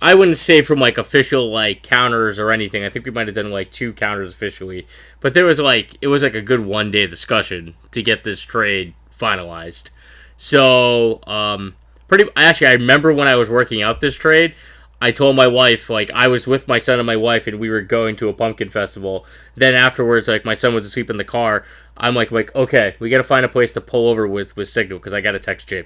I 0.00 0.14
wouldn't 0.14 0.38
say 0.38 0.62
from 0.62 0.78
like 0.78 0.96
official 0.96 1.50
like 1.50 1.82
counters 1.82 2.38
or 2.38 2.50
anything. 2.52 2.84
I 2.84 2.88
think 2.88 3.04
we 3.04 3.10
might 3.10 3.26
have 3.26 3.34
done 3.34 3.50
like 3.50 3.70
two 3.70 3.92
counters 3.92 4.32
officially. 4.32 4.86
But 5.18 5.34
there 5.34 5.44
was 5.44 5.58
like 5.58 5.96
it 6.00 6.06
was 6.06 6.22
like 6.22 6.36
a 6.36 6.40
good 6.40 6.60
one 6.60 6.92
day 6.92 7.06
discussion 7.08 7.74
to 7.90 8.00
get 8.02 8.22
this 8.22 8.42
trade 8.42 8.94
finalized. 9.10 9.90
So, 10.36 11.20
um 11.26 11.74
pretty 12.06 12.24
actually 12.36 12.68
I 12.68 12.74
remember 12.74 13.12
when 13.12 13.26
I 13.26 13.34
was 13.34 13.50
working 13.50 13.82
out 13.82 14.00
this 14.00 14.14
trade, 14.14 14.54
I 15.02 15.10
told 15.10 15.34
my 15.34 15.48
wife 15.48 15.90
like 15.90 16.12
I 16.12 16.28
was 16.28 16.46
with 16.46 16.68
my 16.68 16.78
son 16.78 17.00
and 17.00 17.06
my 17.06 17.16
wife 17.16 17.48
and 17.48 17.58
we 17.58 17.70
were 17.70 17.82
going 17.82 18.14
to 18.16 18.28
a 18.28 18.32
pumpkin 18.32 18.68
festival. 18.68 19.26
Then 19.56 19.74
afterwards, 19.74 20.28
like 20.28 20.44
my 20.44 20.54
son 20.54 20.74
was 20.74 20.86
asleep 20.86 21.10
in 21.10 21.16
the 21.16 21.24
car. 21.24 21.64
I'm 21.96 22.14
like, 22.14 22.30
like 22.30 22.54
okay, 22.54 22.94
we 23.00 23.10
got 23.10 23.18
to 23.18 23.24
find 23.24 23.44
a 23.44 23.48
place 23.48 23.72
to 23.72 23.80
pull 23.80 24.08
over 24.08 24.28
with 24.28 24.56
with 24.56 24.68
signal 24.68 25.00
because 25.00 25.12
I 25.12 25.20
got 25.20 25.32
to 25.32 25.40
text 25.40 25.66
J. 25.66 25.82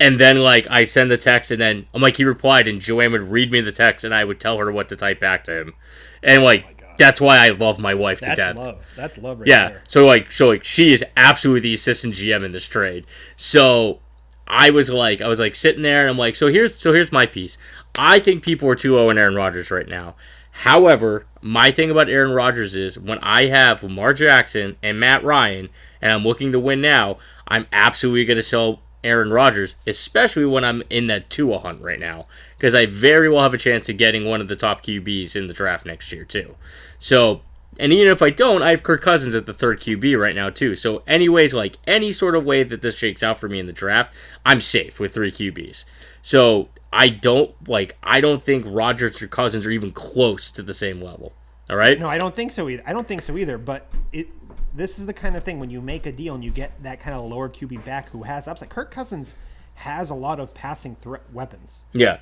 and 0.00 0.18
then 0.18 0.38
like 0.38 0.66
I 0.70 0.84
send 0.84 1.10
the 1.10 1.16
text 1.16 1.50
and 1.50 1.60
then 1.60 1.86
I'm 1.94 2.02
like 2.02 2.16
he 2.16 2.24
replied 2.24 2.68
and 2.68 2.80
Joanne 2.80 3.12
would 3.12 3.22
read 3.22 3.50
me 3.50 3.60
the 3.60 3.72
text 3.72 4.04
and 4.04 4.14
I 4.14 4.24
would 4.24 4.38
tell 4.40 4.58
her 4.58 4.70
what 4.70 4.88
to 4.90 4.96
type 4.96 5.20
back 5.20 5.44
to 5.44 5.60
him. 5.60 5.74
And 6.22 6.42
like 6.42 6.64
oh 6.68 6.72
God. 6.88 6.94
that's 6.98 7.20
why 7.20 7.38
I 7.38 7.50
love 7.50 7.78
my 7.78 7.94
wife 7.94 8.18
to 8.20 8.26
That's 8.26 8.38
death. 8.38 8.56
love. 8.56 8.92
That's 8.96 9.18
love 9.18 9.40
right 9.40 9.48
Yeah. 9.48 9.68
there. 9.68 9.82
So 9.88 10.04
like, 10.06 10.30
so 10.32 10.48
like, 10.48 10.64
she 10.64 10.92
is 10.92 11.04
absolutely 11.16 11.60
the 11.60 11.74
assistant 11.74 12.14
GM 12.14 12.44
in 12.44 12.52
this 12.52 12.66
trade. 12.66 13.06
So 13.36 14.00
I 14.48 14.70
was 14.70 14.90
like, 14.90 15.20
I 15.20 15.28
was 15.28 15.40
like 15.40 15.54
sitting 15.56 15.82
there, 15.82 16.02
and 16.02 16.10
I'm 16.10 16.18
like, 16.18 16.36
so 16.36 16.46
here's, 16.46 16.72
so 16.74 16.92
here's 16.92 17.10
my 17.10 17.26
piece. 17.26 17.58
I 17.98 18.20
think 18.20 18.44
people 18.44 18.68
are 18.68 18.76
2-0 18.76 19.10
in 19.10 19.18
Aaron 19.18 19.34
Rodgers 19.34 19.70
right 19.72 19.88
now. 19.88 20.14
However, 20.52 21.26
my 21.42 21.70
thing 21.70 21.90
about 21.90 22.08
Aaron 22.08 22.30
Rodgers 22.32 22.74
is 22.76 22.98
when 22.98 23.18
I 23.18 23.46
have 23.46 23.82
Lamar 23.82 24.12
Jackson 24.12 24.76
and 24.82 24.98
Matt 25.00 25.24
Ryan, 25.24 25.68
and 26.00 26.12
I'm 26.12 26.22
looking 26.24 26.52
to 26.52 26.60
win 26.60 26.80
now, 26.80 27.18
I'm 27.48 27.66
absolutely 27.72 28.24
going 28.24 28.36
to 28.36 28.42
sell 28.42 28.80
Aaron 29.04 29.30
Rodgers, 29.30 29.76
especially 29.86 30.44
when 30.44 30.64
I'm 30.64 30.82
in 30.90 31.06
that 31.06 31.30
Tua 31.30 31.58
hunt 31.58 31.80
right 31.80 32.00
now, 32.00 32.26
because 32.56 32.74
I 32.74 32.86
very 32.86 33.28
well 33.28 33.42
have 33.42 33.54
a 33.54 33.58
chance 33.58 33.88
of 33.88 33.96
getting 33.96 34.24
one 34.24 34.40
of 34.40 34.48
the 34.48 34.56
top 34.56 34.82
QBs 34.82 35.36
in 35.36 35.46
the 35.46 35.54
draft 35.54 35.86
next 35.86 36.10
year 36.12 36.24
too. 36.24 36.56
So, 36.98 37.42
and 37.78 37.92
even 37.92 38.10
if 38.10 38.22
I 38.22 38.30
don't, 38.30 38.62
I 38.62 38.70
have 38.70 38.82
Kirk 38.82 39.02
Cousins 39.02 39.34
at 39.34 39.46
the 39.46 39.52
third 39.52 39.80
QB 39.80 40.18
right 40.18 40.34
now 40.34 40.50
too. 40.50 40.74
So, 40.74 41.02
anyways, 41.06 41.54
like 41.54 41.76
any 41.86 42.12
sort 42.12 42.34
of 42.34 42.44
way 42.44 42.62
that 42.62 42.82
this 42.82 42.96
shakes 42.96 43.22
out 43.22 43.38
for 43.38 43.48
me 43.48 43.60
in 43.60 43.66
the 43.66 43.72
draft, 43.72 44.14
I'm 44.44 44.60
safe 44.60 44.98
with 44.98 45.14
three 45.14 45.30
QBs. 45.30 45.84
So, 46.22 46.68
I 46.92 47.10
don't 47.10 47.52
like. 47.68 47.96
I 48.02 48.20
don't 48.20 48.42
think 48.42 48.64
Rodgers 48.66 49.20
or 49.20 49.28
Cousins 49.28 49.66
are 49.66 49.70
even 49.70 49.92
close 49.92 50.50
to 50.52 50.62
the 50.62 50.72
same 50.74 50.98
level. 50.98 51.34
All 51.68 51.76
right. 51.76 51.98
No, 51.98 52.08
I 52.08 52.16
don't 52.18 52.34
think 52.34 52.52
so 52.52 52.68
either. 52.68 52.82
I 52.86 52.92
don't 52.92 53.06
think 53.06 53.22
so 53.22 53.36
either. 53.36 53.58
But 53.58 53.86
it, 54.12 54.28
this 54.74 54.98
is 54.98 55.06
the 55.06 55.12
kind 55.12 55.36
of 55.36 55.44
thing 55.44 55.58
when 55.58 55.70
you 55.70 55.80
make 55.80 56.06
a 56.06 56.12
deal 56.12 56.34
and 56.34 56.44
you 56.44 56.50
get 56.50 56.82
that 56.82 57.00
kind 57.00 57.16
of 57.16 57.24
lower 57.24 57.48
QB 57.48 57.84
back 57.84 58.10
who 58.10 58.24
has 58.24 58.46
upside. 58.48 58.68
Kirk 58.68 58.90
Cousins 58.90 59.34
has 59.76 60.10
a 60.10 60.14
lot 60.14 60.40
of 60.40 60.54
passing 60.54 60.96
threat 60.96 61.22
weapons. 61.32 61.82
Yeah. 61.92 62.18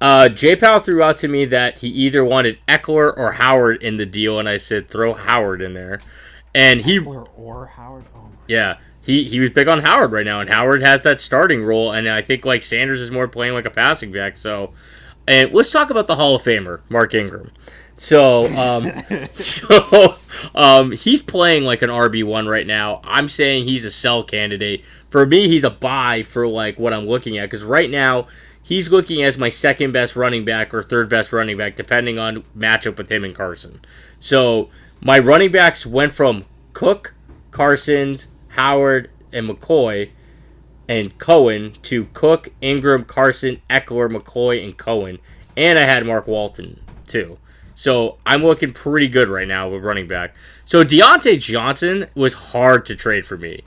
Uh, 0.00 0.28
J 0.28 0.54
Powell 0.56 0.80
threw 0.80 1.02
out 1.02 1.16
to 1.18 1.28
me 1.28 1.44
that 1.46 1.80
he 1.80 1.88
either 1.88 2.24
wanted 2.24 2.58
Ekeler 2.68 3.16
or 3.16 3.32
Howard 3.32 3.82
in 3.82 3.96
the 3.96 4.06
deal, 4.06 4.38
and 4.38 4.48
I 4.48 4.56
said 4.56 4.88
throw 4.88 5.12
Howard 5.14 5.60
in 5.60 5.72
there. 5.74 6.00
And 6.54 6.80
he, 6.82 6.98
Or 7.00 7.28
or 7.36 7.66
Howard. 7.66 8.04
Oh 8.14 8.20
my. 8.20 8.28
yeah, 8.46 8.78
he 9.02 9.24
he 9.24 9.40
was 9.40 9.50
big 9.50 9.66
on 9.66 9.80
Howard 9.80 10.12
right 10.12 10.24
now, 10.24 10.40
and 10.40 10.48
Howard 10.50 10.82
has 10.82 11.02
that 11.02 11.20
starting 11.20 11.64
role, 11.64 11.90
and 11.92 12.08
I 12.08 12.22
think 12.22 12.44
like 12.44 12.62
Sanders 12.62 13.00
is 13.00 13.10
more 13.10 13.26
playing 13.26 13.54
like 13.54 13.66
a 13.66 13.70
passing 13.70 14.12
back. 14.12 14.36
So, 14.36 14.72
and 15.26 15.52
let's 15.52 15.70
talk 15.72 15.90
about 15.90 16.06
the 16.06 16.14
Hall 16.14 16.36
of 16.36 16.42
Famer 16.42 16.80
Mark 16.88 17.12
Ingram. 17.14 17.50
So, 17.98 18.46
um, 18.56 18.92
so 19.30 20.14
um, 20.54 20.92
he's 20.92 21.20
playing 21.20 21.64
like 21.64 21.82
an 21.82 21.90
RB 21.90 22.24
one 22.24 22.46
right 22.46 22.66
now. 22.66 23.00
I'm 23.04 23.28
saying 23.28 23.64
he's 23.64 23.84
a 23.84 23.90
sell 23.90 24.22
candidate. 24.22 24.84
For 25.10 25.26
me, 25.26 25.48
he's 25.48 25.64
a 25.64 25.70
buy 25.70 26.22
for 26.22 26.46
like 26.46 26.78
what 26.78 26.94
I'm 26.94 27.06
looking 27.06 27.38
at 27.38 27.50
because 27.50 27.64
right 27.64 27.90
now 27.90 28.28
he's 28.62 28.90
looking 28.90 29.22
as 29.22 29.36
my 29.36 29.50
second 29.50 29.92
best 29.92 30.14
running 30.14 30.44
back 30.44 30.72
or 30.72 30.80
third 30.80 31.08
best 31.08 31.32
running 31.32 31.56
back, 31.56 31.74
depending 31.74 32.18
on 32.18 32.44
matchup 32.56 32.96
with 32.98 33.10
him 33.10 33.24
and 33.24 33.34
Carson. 33.34 33.80
So 34.20 34.70
my 35.00 35.18
running 35.18 35.50
backs 35.50 35.84
went 35.84 36.14
from 36.14 36.44
Cook, 36.72 37.14
Carson's, 37.50 38.28
Howard, 38.50 39.10
and 39.32 39.48
McCoy, 39.48 40.10
and 40.88 41.18
Cohen 41.18 41.74
to 41.82 42.06
Cook, 42.14 42.50
Ingram, 42.60 43.04
Carson, 43.04 43.60
Ekeler, 43.68 44.10
McCoy, 44.10 44.62
and 44.62 44.76
Cohen. 44.76 45.18
and 45.56 45.78
I 45.78 45.82
had 45.82 46.06
Mark 46.06 46.28
Walton 46.28 46.80
too. 47.06 47.38
So 47.78 48.16
I'm 48.26 48.42
looking 48.42 48.72
pretty 48.72 49.06
good 49.06 49.28
right 49.28 49.46
now 49.46 49.68
with 49.68 49.84
running 49.84 50.08
back. 50.08 50.34
So 50.64 50.82
Diontae 50.82 51.38
Johnson 51.38 52.08
was 52.16 52.34
hard 52.34 52.84
to 52.86 52.96
trade 52.96 53.24
for 53.24 53.36
me 53.36 53.62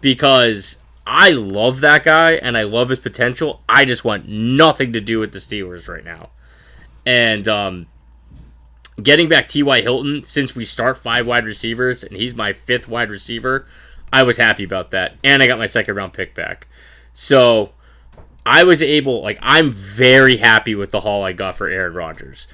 because 0.00 0.78
I 1.06 1.30
love 1.30 1.78
that 1.78 2.02
guy 2.02 2.32
and 2.32 2.58
I 2.58 2.64
love 2.64 2.88
his 2.88 2.98
potential. 2.98 3.62
I 3.68 3.84
just 3.84 4.04
want 4.04 4.26
nothing 4.26 4.92
to 4.94 5.00
do 5.00 5.20
with 5.20 5.30
the 5.30 5.38
Steelers 5.38 5.88
right 5.88 6.04
now. 6.04 6.30
And 7.06 7.46
um, 7.46 7.86
getting 9.00 9.28
back 9.28 9.46
T.Y. 9.46 9.80
Hilton, 9.80 10.24
since 10.24 10.56
we 10.56 10.64
start 10.64 10.98
five 10.98 11.28
wide 11.28 11.44
receivers 11.44 12.02
and 12.02 12.16
he's 12.16 12.34
my 12.34 12.52
fifth 12.52 12.88
wide 12.88 13.10
receiver, 13.12 13.64
I 14.12 14.24
was 14.24 14.38
happy 14.38 14.64
about 14.64 14.90
that. 14.90 15.14
And 15.22 15.40
I 15.40 15.46
got 15.46 15.60
my 15.60 15.66
second 15.66 15.94
round 15.94 16.14
pick 16.14 16.34
back. 16.34 16.66
So 17.12 17.70
I 18.44 18.64
was 18.64 18.82
able, 18.82 19.22
like, 19.22 19.38
I'm 19.40 19.70
very 19.70 20.38
happy 20.38 20.74
with 20.74 20.90
the 20.90 20.98
haul 20.98 21.22
I 21.22 21.30
got 21.30 21.54
for 21.54 21.68
Aaron 21.68 21.94
Rodgers. 21.94 22.48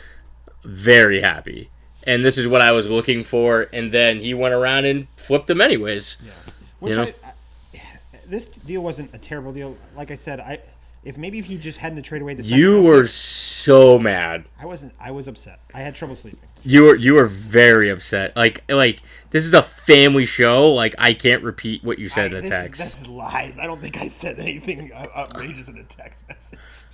Very 0.69 1.23
happy. 1.23 1.71
And 2.07 2.23
this 2.23 2.37
is 2.37 2.47
what 2.47 2.61
I 2.61 2.73
was 2.73 2.89
looking 2.89 3.25
for. 3.25 3.69
And 3.73 3.91
then 3.91 4.21
he 4.21 4.35
went 4.35 4.53
around 4.53 4.85
and 4.85 5.09
flipped 5.17 5.47
them 5.47 5.61
anyways. 5.63 6.19
Yeah. 6.25 6.33
Which 6.81 6.95
know? 6.95 7.03
I, 7.03 7.15
I, 7.75 7.83
this 8.27 8.49
deal 8.49 8.83
wasn't 8.83 9.15
a 9.15 9.19
terrible 9.19 9.53
deal. 9.53 9.77
Like 9.97 10.11
I 10.11 10.15
said, 10.15 10.41
I 10.41 10.61
if 11.05 11.17
maybe 11.17 11.39
if 11.39 11.47
he 11.47 11.57
just 11.57 11.79
hadn't 11.79 12.03
traded 12.03 12.23
away 12.23 12.35
the 12.35 12.43
You 12.43 12.83
were 12.83 13.03
pick, 13.03 13.11
so 13.11 13.99
mad. 13.99 14.45
I 14.61 14.67
wasn't. 14.67 14.93
I 15.01 15.11
was 15.11 15.27
upset. 15.27 15.61
I 15.73 15.81
had 15.81 15.95
trouble 15.95 16.15
sleeping. 16.15 16.41
You 16.65 16.83
were 16.85 16.95
you 16.97 17.15
were 17.15 17.25
very 17.25 17.89
upset. 17.89 18.37
Like 18.37 18.63
like 18.69 19.01
this 19.31 19.47
is 19.47 19.55
a 19.55 19.63
family 19.63 20.27
show. 20.27 20.71
Like 20.71 20.95
I 20.99 21.15
can't 21.15 21.43
repeat 21.43 21.83
what 21.83 21.99
you 21.99 22.11
said 22.11 22.35
I- 22.35 22.39
in 22.39 22.45
a 22.45 22.47
text. 22.47 22.83
Is 22.83 23.09
lies. 23.09 23.59
I 23.59 23.67
don't 23.67 23.81
think 23.81 23.97
I 23.97 24.09
said 24.09 24.39
anything 24.39 24.93
outrageous 25.17 25.69
in 25.69 25.79
a 25.79 25.85
text 25.85 26.25
message. 26.29 26.85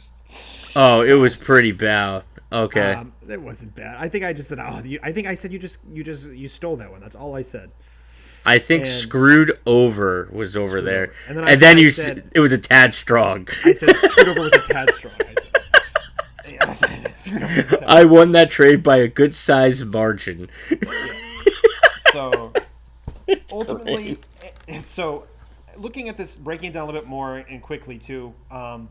Oh, 0.77 1.03
it 1.03 1.15
was 1.15 1.37
pretty 1.37 1.73
bad. 1.73 2.25
Okay. 2.55 2.93
Um, 2.93 3.13
that 3.25 3.41
wasn't 3.43 3.75
bad. 3.75 3.97
I 3.99 4.09
think 4.09 4.25
I 4.25 4.33
just 4.33 4.49
said, 4.49 4.59
"Oh, 4.61 4.81
you, 4.85 5.01
I 5.03 5.11
think 5.13 5.27
I 5.27 5.35
said 5.35 5.53
you 5.53 5.59
just 5.59 5.79
you 5.93 6.05
just 6.05 6.31
you 6.33 6.47
stole 6.49 6.77
that 6.77 6.91
one." 6.91 7.01
That's 7.01 7.17
all 7.17 7.35
I 7.35 7.43
said. 7.43 7.71
I 8.47 8.59
think 8.59 8.85
and- 8.85 8.93
screwed 8.93 9.59
over 9.67 10.29
was 10.33 10.57
over 10.57 10.81
there, 10.81 11.05
over. 11.05 11.13
and 11.29 11.39
And 11.39 11.49
then, 11.49 11.59
then 11.61 11.77
I- 11.77 11.79
I 11.79 11.83
you 11.83 11.89
s 11.89 11.97
said- 11.97 12.31
it 12.33 12.41
was 12.41 12.53
a 12.53 12.59
tad 12.59 12.95
strong. 12.95 13.49
I 13.65 13.73
said 13.73 13.97
screwed 13.97 14.29
over 14.29 14.41
was 14.41 14.53
a 14.53 14.59
tad 14.61 14.91
strong. 14.95 15.15
I 15.19 15.35
said. 15.35 16.53
Yeah, 16.53 16.71
I 16.71 16.75
said, 16.75 17.19
screwed 17.19 17.43
over 17.43 17.55
was 17.57 17.73
a 17.73 17.77
tad 17.79 17.85
I 17.89 18.05
won 18.05 18.33
that 18.33 18.51
trade 18.51 18.83
by 18.85 18.99
a 18.99 19.09
good 19.09 19.35
size 19.35 19.85
margin. 19.85 20.49
so 22.13 22.53
ultimately 23.53 24.19
so 24.79 25.27
looking 25.77 26.09
at 26.09 26.17
this 26.17 26.37
breaking 26.37 26.71
it 26.71 26.73
down 26.75 26.85
a 26.85 26.87
little 26.87 27.01
bit 27.01 27.09
more 27.09 27.39
and 27.39 27.61
quickly 27.63 27.99
too 27.99 28.33
um, 28.51 28.89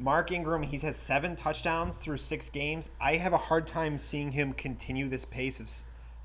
mark 0.00 0.32
ingram 0.32 0.62
he 0.62 0.78
has 0.78 0.96
seven 0.96 1.36
touchdowns 1.36 1.96
through 1.98 2.16
six 2.16 2.48
games 2.48 2.88
i 3.00 3.16
have 3.16 3.32
a 3.32 3.36
hard 3.36 3.66
time 3.66 3.98
seeing 3.98 4.32
him 4.32 4.52
continue 4.54 5.08
this 5.08 5.24
pace 5.24 5.60
of 5.60 5.70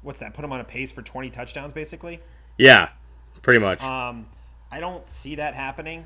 what's 0.02 0.20
that 0.20 0.34
put 0.34 0.46
him 0.46 0.52
on 0.52 0.60
a 0.62 0.64
pace 0.64 0.92
for 0.92 1.02
20 1.02 1.30
touchdowns 1.30 1.74
basically 1.74 2.20
Yeah, 2.58 2.90
pretty 3.42 3.60
much. 3.60 3.84
um, 3.84 4.28
i 4.72 4.80
don't 4.80 5.10
see 5.12 5.36
that 5.36 5.54
happening 5.56 6.06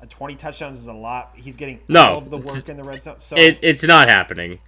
uh, 0.00 0.06
20 0.08 0.36
touchdowns 0.36 0.78
is 0.78 0.86
a 0.86 0.92
lot 0.92 1.32
he's 1.36 1.56
getting 1.56 1.80
No, 1.88 2.00
all 2.02 2.18
of 2.18 2.30
the 2.30 2.38
work 2.38 2.68
in 2.68 2.76
the 2.76 2.84
red 2.84 3.02
zone 3.02 3.18
so 3.20 3.36
it, 3.36 3.58
it's 3.62 3.84
not 3.84 4.08
happening. 4.08 4.58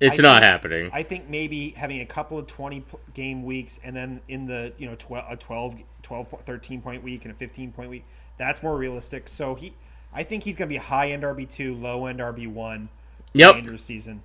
It's 0.00 0.18
I 0.18 0.22
not 0.22 0.40
think- 0.40 0.50
happening. 0.50 0.90
I 0.92 1.04
think 1.04 1.28
maybe 1.28 1.70
having 1.70 2.00
a 2.00 2.06
couple 2.06 2.36
of 2.36 2.48
20 2.48 2.84
game 3.14 3.44
weeks 3.44 3.78
and 3.84 3.94
then 3.94 4.20
in 4.26 4.46
the, 4.46 4.72
you 4.76 4.88
know, 4.88 4.96
12, 4.98 5.24
a 5.30 5.36
12, 5.36 5.76
12, 6.02 6.28
13 6.44 6.80
point 6.82 7.04
week 7.04 7.24
and 7.24 7.32
a 7.32 7.36
15 7.36 7.70
point 7.70 7.88
week, 7.88 8.04
that's 8.36 8.64
more 8.64 8.76
realistic. 8.76 9.28
So 9.28 9.54
he, 9.54 9.72
I 10.14 10.22
think 10.24 10.44
he's 10.44 10.56
going 10.56 10.68
to 10.68 10.72
be 10.72 10.76
high 10.78 11.10
end 11.12 11.22
RB2, 11.22 11.80
low 11.80 12.06
end 12.06 12.20
RB1 12.20 12.88
Yep. 13.34 13.50
remainder 13.54 13.72
of 13.74 13.80
season, 13.80 14.22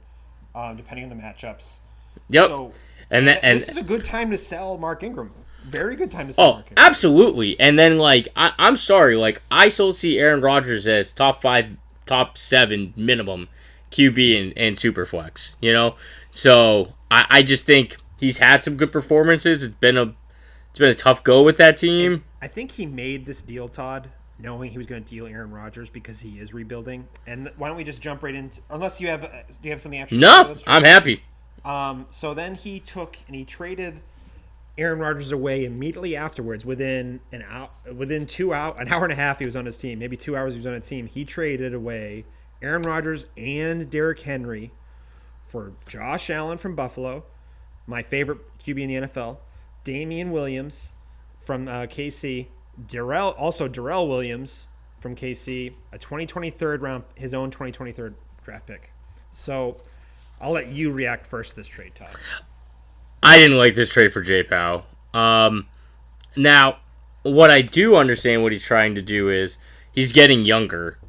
um, 0.54 0.76
depending 0.76 1.10
on 1.10 1.18
the 1.18 1.22
matchups. 1.24 1.78
Yep. 2.30 2.48
So 2.50 2.72
and 3.10 3.26
then 3.28 3.36
th- 3.36 3.40
and 3.44 3.56
this 3.58 3.70
is 3.70 3.78
a 3.78 3.84
good 3.84 4.04
time 4.04 4.32
to 4.32 4.38
sell 4.38 4.78
Mark 4.78 5.02
Ingram. 5.04 5.32
Very 5.64 5.96
good 5.96 6.12
time 6.12 6.28
to 6.28 6.34
sell 6.34 6.46
Oh, 6.46 6.52
Mark 6.56 6.66
Ingram. 6.72 6.86
absolutely. 6.86 7.58
And 7.60 7.80
then 7.80 7.98
like 8.00 8.28
I, 8.36 8.52
I'm 8.58 8.76
sorry, 8.76 9.16
like 9.16 9.42
I 9.50 9.70
still 9.70 9.92
see 9.94 10.20
Aaron 10.20 10.42
Rodgers 10.42 10.88
as 10.88 11.12
top 11.14 11.42
five, 11.42 11.78
top 12.06 12.38
seven 12.38 12.94
minimum 12.98 13.48
QB 13.92 14.42
and, 14.42 14.54
and 14.58 14.76
Superflex. 14.76 15.56
You 15.62 15.72
know, 15.74 15.96
so 16.32 16.94
I, 17.10 17.26
I 17.30 17.42
just 17.44 17.66
think 17.66 17.96
he's 18.20 18.40
had 18.40 18.62
some 18.64 18.76
good 18.76 18.92
performances. 18.92 19.64
It's 19.64 19.76
been 19.76 19.98
a 19.98 20.14
it's 20.72 20.80
been 20.80 20.90
a 20.90 20.94
tough 20.96 21.24
go 21.24 21.44
with 21.44 21.56
that 21.58 21.78
team. 21.78 22.26
I 22.42 22.48
think 22.48 22.72
he 22.72 22.86
made 22.86 23.26
this 23.26 23.42
deal, 23.42 23.70
Todd, 23.70 24.10
knowing 24.40 24.72
he 24.72 24.78
was 24.78 24.88
going 24.88 25.04
to 25.04 25.10
deal 25.10 25.26
Aaron 25.26 25.52
Rodgers 25.52 25.90
because 25.90 26.20
he 26.20 26.40
is 26.40 26.54
rebuilding. 26.54 27.08
And 27.26 27.52
why 27.58 27.68
don't 27.68 27.78
we 27.78 27.84
just 27.84 28.02
jump 28.02 28.24
right 28.24 28.36
into, 28.36 28.62
unless 28.70 29.02
you 29.02 29.08
have, 29.08 29.24
uh, 29.24 29.30
do 29.50 29.58
you 29.64 29.72
have 29.72 29.82
something 29.82 30.00
actually? 30.00 30.20
No, 30.20 30.54
I'm 30.68 30.84
happy. 30.84 31.24
Um, 31.66 32.08
so 32.12 32.34
then 32.34 32.56
he 32.56 32.80
took 32.80 33.18
and 33.28 33.36
he 33.36 33.44
traded 33.44 34.02
Aaron 34.78 35.00
Rodgers 35.00 35.32
away 35.32 35.66
immediately 35.66 36.16
afterwards. 36.16 36.66
Within 36.66 37.20
an 37.32 37.44
hour, 37.48 37.70
within 37.94 38.26
two 38.26 38.54
hour, 38.54 38.76
an 38.80 38.88
hour 38.90 39.04
and 39.04 39.12
a 39.12 39.16
half, 39.16 39.40
he 39.40 39.46
was 39.46 39.56
on 39.56 39.66
his 39.66 39.76
team. 39.76 40.00
Maybe 40.00 40.16
two 40.16 40.38
hours, 40.38 40.54
he 40.54 40.58
was 40.60 40.66
on 40.66 40.74
a 40.74 40.80
team. 40.80 41.08
He 41.08 41.26
traded 41.26 41.74
away 41.74 42.26
Aaron 42.62 42.84
Rodgers 42.84 43.26
and 43.36 43.90
Derrick 43.90 44.22
Henry 44.22 44.72
for 45.44 45.74
Josh 45.88 46.30
Allen 46.30 46.58
from 46.58 46.76
Buffalo, 46.76 47.24
my 47.88 48.04
favorite 48.04 48.40
QB 48.60 48.82
in 48.82 48.88
the 48.88 49.08
NFL, 49.08 49.38
Damien 49.84 50.32
Williams 50.32 50.92
from 51.40 51.68
uh, 51.68 51.84
KC, 51.84 52.48
Darrel 52.86 53.32
also 53.38 53.68
Darrel 53.68 54.08
Williams 54.08 54.68
from 55.00 55.16
KC, 55.16 55.74
a 55.92 55.98
2023 55.98 56.78
round, 56.78 57.04
his 57.16 57.34
own 57.34 57.50
2023 57.52 58.12
draft 58.44 58.68
pick. 58.68 58.92
So 59.32 59.78
I'll 60.40 60.52
let 60.52 60.68
you 60.68 60.92
react 60.92 61.26
first 61.26 61.52
to 61.52 61.56
this 61.58 61.68
trade, 61.68 61.96
Todd. 61.96 62.16
I 63.24 63.38
didn't 63.38 63.58
like 63.58 63.76
this 63.76 63.92
trade 63.92 64.14
for 64.14 64.22
J 64.22 64.44
Pow. 64.44 64.86
Um, 65.14 65.68
now, 66.36 66.78
what 67.24 67.50
I 67.50 67.62
do 67.62 67.96
understand 67.96 68.44
what 68.44 68.52
he's 68.52 68.64
trying 68.64 68.96
to 68.96 69.02
do 69.02 69.30
is 69.30 69.58
he's 69.92 70.14
getting 70.14 70.46
younger, 70.46 71.00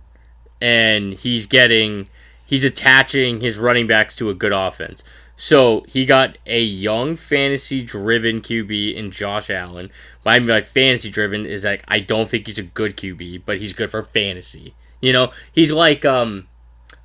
and 0.61 1.12
he's 1.12 1.47
getting 1.47 2.09
he's 2.45 2.64
attaching 2.64 3.41
his 3.41 3.59
running 3.59 3.87
backs 3.87 4.16
to 4.16 4.31
a 4.31 4.35
good 4.35 4.53
offense. 4.53 5.05
So 5.41 5.84
he 5.86 6.05
got 6.05 6.36
a 6.47 6.61
young 6.61 7.14
fantasy 7.14 7.80
driven 7.80 8.41
QB 8.41 8.93
in 8.97 9.12
Josh 9.12 9.51
Allen. 9.51 9.89
What 10.24 10.32
I 10.32 10.39
mean 10.41 10.49
by 10.49 10.62
fantasy 10.62 11.11
driven 11.11 11.47
is 11.47 11.64
like 11.64 11.84
I 11.86 12.01
don't 12.01 12.28
think 12.28 12.47
he's 12.49 12.59
a 12.59 12.64
good 12.64 12.97
QB, 12.97 13.43
but 13.47 13.59
he's 13.59 13.72
good 13.72 13.89
for 13.89 14.03
fantasy. 14.03 14.74
You 15.01 15.12
know, 15.12 15.30
he's 15.53 15.70
like 15.70 16.05
um 16.05 16.49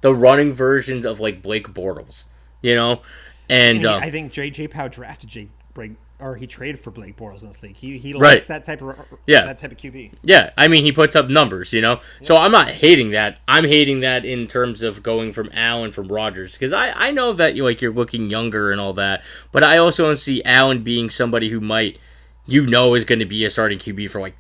the 0.02 0.16
running 0.16 0.52
versions 0.52 1.06
of 1.06 1.20
like 1.20 1.44
Blake 1.44 1.68
Bortles. 1.76 2.30
You 2.64 2.74
know, 2.76 2.92
and, 3.50 3.76
And 3.78 3.84
he- 3.84 3.88
um, 3.88 4.02
I 4.02 4.10
think 4.10 4.32
J.J. 4.32 4.70
Pow 4.70 4.88
drafted 4.88 5.30
Jake 5.30 5.50
Blake, 5.76 5.92
or 6.24 6.36
he 6.36 6.48
traded 6.48 6.80
for 6.80 6.90
Blake 6.92 7.18
Bortles 7.18 7.42
in 7.42 7.50
this 7.50 7.62
league. 7.62 7.76
He 7.76 7.98
he 7.98 8.14
Right. 8.14 8.34
likes 8.36 8.46
that 8.46 8.64
type 8.64 8.82
of 8.82 8.96
Yeah. 9.28 9.46
that 9.46 9.58
type 9.58 9.72
of 9.72 9.78
QB. 9.78 10.12
Yeah, 10.24 10.52
I 10.58 10.68
mean 10.68 10.86
he 10.86 10.92
puts 10.92 11.16
up 11.16 11.30
numbers, 11.30 11.74
you 11.74 11.82
know. 11.82 12.00
So 12.22 12.38
I'm 12.38 12.52
not 12.52 12.70
hating 12.70 13.12
that. 13.12 13.40
I'm 13.48 13.66
hating 13.66 14.00
that 14.00 14.24
in 14.26 14.48
terms 14.48 14.84
of 14.84 15.04
going 15.04 15.34
from 15.34 15.50
Allen 15.54 15.92
from 15.92 16.08
Rogers 16.08 16.54
because 16.54 16.72
I 16.72 16.92
I 16.96 17.12
know 17.12 17.34
that 17.34 17.56
you 17.56 17.64
like 17.64 17.82
you're 17.82 17.92
looking 17.94 18.30
younger 18.30 18.72
and 18.72 18.80
all 18.80 18.94
that, 18.94 19.24
but 19.52 19.64
I 19.64 19.78
also 19.78 20.06
don't 20.06 20.16
see 20.16 20.42
Allen 20.44 20.84
being 20.84 21.10
somebody 21.10 21.50
who 21.50 21.60
might 21.60 21.98
you 22.46 22.66
know 22.66 22.94
is 22.96 23.06
going 23.06 23.20
to 23.20 23.26
be 23.26 23.44
a 23.46 23.50
starting 23.50 23.78
QB 23.78 24.10
for 24.10 24.22
like 24.22 24.36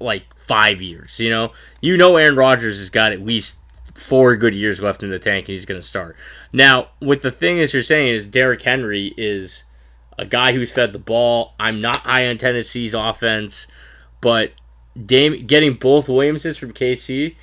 like 0.00 0.24
five 0.38 0.80
years. 0.82 1.18
You 1.18 1.30
know, 1.30 1.52
you 1.80 1.96
know 1.96 2.16
Aaron 2.16 2.36
Rodgers 2.36 2.78
has 2.78 2.90
got 2.90 3.12
at 3.12 3.24
least 3.24 3.58
four 3.94 4.36
good 4.36 4.54
years 4.54 4.80
left 4.80 5.02
in 5.02 5.10
the 5.10 5.18
tank 5.18 5.48
and 5.48 5.54
he's 5.54 5.66
going 5.66 5.80
to 5.80 5.86
start. 5.86 6.16
Now, 6.52 6.88
with 7.00 7.22
the 7.22 7.32
thing 7.32 7.58
is 7.58 7.74
you're 7.74 7.82
saying 7.82 8.08
is 8.14 8.26
Derrick 8.28 8.62
Henry 8.62 9.12
is 9.16 9.64
a 10.18 10.26
guy 10.26 10.52
who's 10.52 10.72
fed 10.72 10.92
the 10.92 10.98
ball. 10.98 11.54
I'm 11.58 11.80
not 11.80 11.98
high 11.98 12.28
on 12.28 12.36
Tennessee's 12.36 12.92
offense, 12.92 13.66
but 14.20 14.52
Dame, 15.02 15.46
getting 15.46 15.74
both 15.74 16.08
Williamses 16.08 16.58
from 16.58 16.72
KC, 16.72 17.36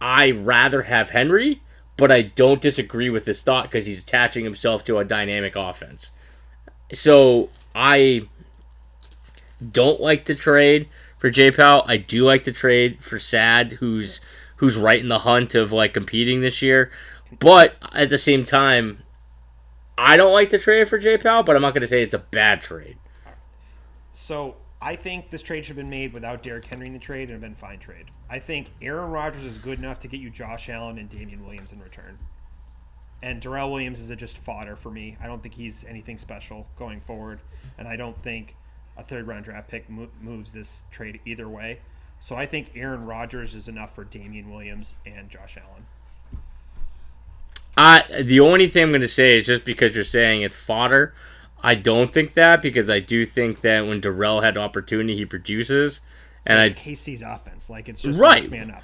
I 0.00 0.30
rather 0.30 0.82
have 0.82 1.10
Henry, 1.10 1.60
but 1.96 2.10
I 2.10 2.22
don't 2.22 2.60
disagree 2.60 3.10
with 3.10 3.24
this 3.24 3.42
thought 3.42 3.64
because 3.64 3.86
he's 3.86 4.02
attaching 4.02 4.44
himself 4.44 4.84
to 4.84 4.98
a 4.98 5.04
dynamic 5.04 5.56
offense. 5.56 6.12
So 6.92 7.48
I 7.74 8.28
don't 9.70 10.00
like 10.00 10.24
the 10.24 10.34
trade 10.34 10.88
for 11.18 11.30
J 11.30 11.50
Powell. 11.50 11.84
I 11.86 11.96
do 11.96 12.24
like 12.24 12.44
the 12.44 12.52
trade 12.52 13.02
for 13.02 13.18
Sad, 13.18 13.72
who's 13.74 14.20
who's 14.56 14.76
right 14.76 15.00
in 15.00 15.08
the 15.08 15.20
hunt 15.20 15.54
of 15.54 15.72
like 15.72 15.94
competing 15.94 16.40
this 16.40 16.62
year. 16.62 16.90
But 17.38 17.76
at 17.92 18.10
the 18.10 18.18
same 18.18 18.44
time, 18.44 19.02
I 20.04 20.16
don't 20.16 20.32
like 20.32 20.50
the 20.50 20.58
trade 20.58 20.88
for 20.88 20.98
J 20.98 21.16
Powell, 21.16 21.44
but 21.44 21.54
I'm 21.54 21.62
not 21.62 21.74
going 21.74 21.82
to 21.82 21.86
say 21.86 22.02
it's 22.02 22.14
a 22.14 22.18
bad 22.18 22.60
trade. 22.60 22.98
So 24.12 24.56
I 24.80 24.96
think 24.96 25.30
this 25.30 25.44
trade 25.44 25.64
should 25.64 25.76
have 25.76 25.84
been 25.84 25.90
made 25.90 26.12
without 26.12 26.42
Derrick 26.42 26.64
Henry 26.64 26.88
in 26.88 26.92
the 26.92 26.98
trade 26.98 27.28
and 27.28 27.30
have 27.32 27.40
been 27.40 27.54
fine 27.54 27.78
trade. 27.78 28.06
I 28.28 28.40
think 28.40 28.72
Aaron 28.82 29.10
Rodgers 29.12 29.44
is 29.44 29.58
good 29.58 29.78
enough 29.78 30.00
to 30.00 30.08
get 30.08 30.20
you 30.20 30.28
Josh 30.28 30.68
Allen 30.68 30.98
and 30.98 31.08
Damien 31.08 31.44
Williams 31.44 31.72
in 31.72 31.80
return. 31.80 32.18
And 33.22 33.40
Darrel 33.40 33.70
Williams 33.70 34.00
is 34.00 34.10
a 34.10 34.16
just 34.16 34.36
fodder 34.36 34.74
for 34.74 34.90
me. 34.90 35.16
I 35.22 35.28
don't 35.28 35.40
think 35.40 35.54
he's 35.54 35.84
anything 35.84 36.18
special 36.18 36.66
going 36.76 37.00
forward, 37.00 37.38
and 37.78 37.86
I 37.86 37.94
don't 37.94 38.18
think 38.18 38.56
a 38.96 39.04
third 39.04 39.28
round 39.28 39.44
draft 39.44 39.68
pick 39.68 39.88
mo- 39.88 40.10
moves 40.20 40.52
this 40.52 40.82
trade 40.90 41.20
either 41.24 41.48
way. 41.48 41.78
So 42.18 42.34
I 42.34 42.46
think 42.46 42.72
Aaron 42.74 43.06
Rodgers 43.06 43.54
is 43.54 43.68
enough 43.68 43.94
for 43.94 44.02
Damien 44.02 44.50
Williams 44.50 44.94
and 45.06 45.30
Josh 45.30 45.56
Allen. 45.56 45.86
I 47.76 48.04
the 48.22 48.40
only 48.40 48.68
thing 48.68 48.84
I'm 48.84 48.88
going 48.90 49.00
to 49.00 49.08
say 49.08 49.38
is 49.38 49.46
just 49.46 49.64
because 49.64 49.94
you're 49.94 50.04
saying 50.04 50.42
it's 50.42 50.56
fodder. 50.56 51.14
I 51.62 51.74
don't 51.74 52.12
think 52.12 52.34
that 52.34 52.60
because 52.60 52.90
I 52.90 52.98
do 53.00 53.24
think 53.24 53.60
that 53.60 53.86
when 53.86 54.00
Darrel 54.00 54.42
had 54.42 54.58
opportunity, 54.58 55.16
he 55.16 55.24
produces, 55.24 56.00
and 56.44 56.60
It's 56.60 56.74
I. 56.80 56.84
KC's 56.90 57.22
offense. 57.22 57.70
Like 57.70 57.88
it's 57.88 58.02
just 58.02 58.18
Right. 58.18 58.42
next 58.42 58.50
man 58.50 58.70
up. 58.72 58.82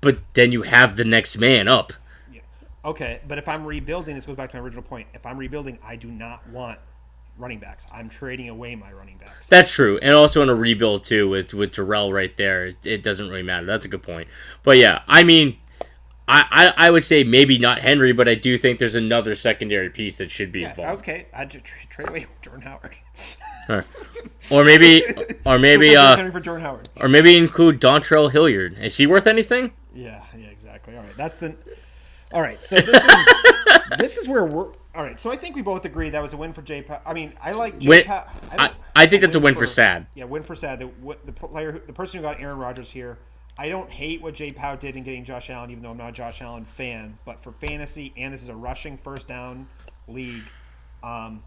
But 0.00 0.18
then 0.34 0.50
you 0.52 0.62
have 0.62 0.96
the 0.96 1.04
next 1.04 1.38
man 1.38 1.68
up. 1.68 1.92
Yeah. 2.32 2.40
Okay, 2.84 3.20
but 3.28 3.38
if 3.38 3.48
I'm 3.48 3.64
rebuilding, 3.64 4.14
this 4.14 4.26
goes 4.26 4.36
back 4.36 4.50
to 4.50 4.56
my 4.56 4.62
original 4.62 4.82
point. 4.82 5.08
If 5.14 5.24
I'm 5.24 5.38
rebuilding, 5.38 5.78
I 5.84 5.96
do 5.96 6.08
not 6.10 6.46
want 6.48 6.78
running 7.38 7.58
backs. 7.58 7.86
I'm 7.92 8.08
trading 8.08 8.48
away 8.48 8.74
my 8.76 8.92
running 8.92 9.16
backs. 9.18 9.48
That's 9.48 9.72
true, 9.72 9.98
and 10.02 10.14
also 10.14 10.42
in 10.42 10.48
a 10.48 10.54
rebuild 10.54 11.04
too 11.04 11.28
with 11.28 11.52
with 11.54 11.72
Jarrell 11.72 12.12
right 12.12 12.34
there, 12.36 12.66
it, 12.66 12.86
it 12.86 13.02
doesn't 13.02 13.28
really 13.28 13.42
matter. 13.42 13.66
That's 13.66 13.86
a 13.86 13.88
good 13.88 14.02
point. 14.02 14.28
But 14.62 14.76
yeah, 14.78 15.02
I 15.08 15.24
mean, 15.24 15.56
I, 16.26 16.72
I 16.76 16.86
I 16.86 16.90
would 16.90 17.04
say 17.04 17.22
maybe 17.24 17.58
not 17.58 17.80
Henry, 17.80 18.12
but 18.12 18.28
I 18.28 18.34
do 18.34 18.56
think 18.56 18.78
there's 18.78 18.94
another 18.94 19.34
secondary 19.34 19.90
piece 19.90 20.16
that 20.18 20.30
should 20.30 20.50
be 20.52 20.60
Yeah, 20.62 20.70
involved, 20.70 21.00
okay, 21.02 21.26
I'd 21.34 21.50
just 21.50 21.64
tra- 21.66 21.86
trade 21.88 22.08
away 22.08 22.26
Jordan 22.42 22.62
Howard. 22.62 22.94
or 24.50 24.64
maybe 24.64 25.02
or 25.44 25.58
maybe 25.58 25.96
uh 25.96 26.16
Henry 26.16 26.32
for 26.32 26.40
Jordan 26.40 26.64
Howard. 26.64 26.88
or 26.96 27.08
maybe 27.08 27.36
include 27.36 27.80
Dontrell 27.80 28.30
Hilliard. 28.32 28.76
Is 28.78 28.96
he 28.96 29.06
worth 29.06 29.26
anything? 29.26 29.72
Yeah, 29.94 30.22
yeah, 30.36 30.46
exactly. 30.46 30.96
All 30.96 31.02
right, 31.02 31.16
that's 31.16 31.36
the. 31.36 31.56
All 32.32 32.40
right, 32.42 32.62
so 32.62 32.76
this 32.76 33.04
is 33.04 33.26
this 33.98 34.16
is 34.16 34.28
where 34.28 34.44
we're. 34.44 34.72
All 34.94 35.02
right, 35.02 35.18
so 35.18 35.30
I 35.30 35.36
think 35.36 35.56
we 35.56 35.62
both 35.62 35.84
agree 35.84 36.10
that 36.10 36.22
was 36.22 36.32
a 36.32 36.36
win 36.36 36.52
for 36.52 36.62
J. 36.62 36.82
Pa- 36.82 37.00
I 37.04 37.12
mean, 37.14 37.32
I 37.42 37.52
like 37.52 37.78
J. 37.78 37.88
Win- 37.88 38.04
Pa- 38.04 38.32
I, 38.52 38.56
don't- 38.68 38.76
I 38.94 39.06
think 39.06 39.22
that's 39.22 39.34
a 39.34 39.40
win 39.40 39.54
for 39.56 39.66
Sad. 39.66 40.06
Yeah, 40.14 40.24
win 40.24 40.42
for 40.44 40.54
Sad. 40.54 40.78
The, 40.80 40.90
the 41.24 41.32
player, 41.32 41.80
the 41.84 41.92
person 41.92 42.18
who 42.18 42.22
got 42.22 42.40
Aaron 42.40 42.58
Rodgers 42.58 42.90
here. 42.90 43.18
I 43.56 43.68
don't 43.68 43.90
hate 43.90 44.20
what 44.20 44.34
Jay 44.34 44.50
Powell 44.50 44.76
did 44.76 44.96
in 44.96 45.04
getting 45.04 45.24
Josh 45.24 45.48
Allen, 45.48 45.70
even 45.70 45.82
though 45.82 45.90
I'm 45.90 45.96
not 45.96 46.10
a 46.10 46.12
Josh 46.12 46.42
Allen 46.42 46.64
fan. 46.64 47.16
But 47.24 47.38
for 47.38 47.52
fantasy, 47.52 48.12
and 48.16 48.34
this 48.34 48.42
is 48.42 48.48
a 48.48 48.54
rushing 48.54 48.96
first 48.96 49.28
down 49.28 49.68
league, 50.08 50.44
um, 51.02 51.42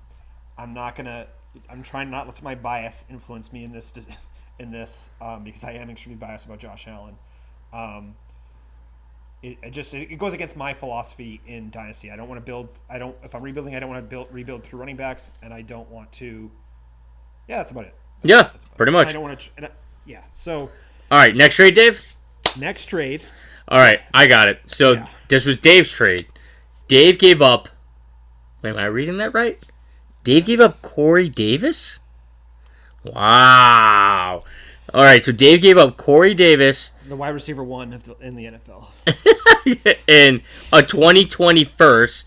I'm 0.57 0.73
not 0.73 0.95
gonna. 0.95 1.27
I'm 1.69 1.83
trying 1.83 2.09
not 2.09 2.23
to 2.23 2.29
let 2.29 2.41
my 2.43 2.55
bias 2.55 3.05
influence 3.09 3.51
me 3.51 3.63
in 3.63 3.71
this. 3.71 3.93
In 4.59 4.71
this, 4.71 5.11
um, 5.21 5.43
because 5.43 5.63
I 5.63 5.73
am 5.73 5.87
extremely 5.91 6.17
biased 6.17 6.47
about 6.47 6.57
Josh 6.57 6.87
Allen. 6.87 7.15
Um, 7.71 8.15
it, 9.43 9.59
it 9.61 9.69
just 9.69 9.93
it 9.93 10.17
goes 10.17 10.33
against 10.33 10.57
my 10.57 10.73
philosophy 10.73 11.39
in 11.45 11.69
dynasty. 11.69 12.09
I 12.09 12.15
don't 12.15 12.27
want 12.27 12.41
to 12.41 12.43
build. 12.45 12.71
I 12.89 12.97
don't. 12.97 13.15
If 13.23 13.35
I'm 13.35 13.43
rebuilding, 13.43 13.75
I 13.75 13.79
don't 13.79 13.89
want 13.89 14.03
to 14.03 14.09
build 14.09 14.29
rebuild 14.31 14.63
through 14.63 14.79
running 14.79 14.95
backs, 14.95 15.29
and 15.43 15.53
I 15.53 15.61
don't 15.61 15.87
want 15.91 16.11
to. 16.13 16.49
Yeah, 17.47 17.57
that's 17.57 17.69
about 17.69 17.85
it. 17.85 17.93
Yeah, 18.23 18.43
that's 18.43 18.65
pretty 18.65 18.91
I 18.91 18.93
much. 18.93 19.07
I 19.09 19.13
don't 19.13 19.21
want 19.21 19.39
to. 19.57 19.71
Yeah. 20.07 20.23
So 20.31 20.71
All 21.11 21.17
right, 21.17 21.35
next 21.35 21.55
trade, 21.55 21.75
Dave. 21.75 22.15
next 22.59 22.85
trade. 22.85 23.21
All 23.67 23.79
right, 23.79 24.01
I 24.13 24.27
got 24.27 24.47
it. 24.47 24.61
So 24.67 24.93
Yeah. 24.93 25.07
this 25.27 25.45
was 25.45 25.57
Dave's 25.57 25.91
trade. 25.91 26.27
Dave 26.87 27.17
gave 27.19 27.41
up. 27.41 27.69
Wait, 28.61 28.71
am 28.71 28.77
I 28.77 28.85
reading 28.85 29.17
that 29.17 29.33
right? 29.33 29.61
Dave 30.23 30.45
gave 30.45 30.59
up 30.59 30.81
Corey 30.81 31.29
Davis. 31.29 31.99
Wow. 33.03 34.43
All 34.93 35.03
right, 35.03 35.23
so 35.23 35.31
Dave 35.31 35.61
gave 35.61 35.77
up 35.77 35.97
Corey 35.97 36.33
Davis 36.33 36.91
The 37.07 37.15
wide 37.15 37.29
receiver 37.29 37.63
one 37.63 37.93
of 37.93 38.03
the, 38.05 38.15
in 38.19 38.35
the 38.35 38.45
NFL. 38.45 38.87
in 40.07 40.41
a 40.71 40.81
2020 40.81 41.63
first. 41.65 42.25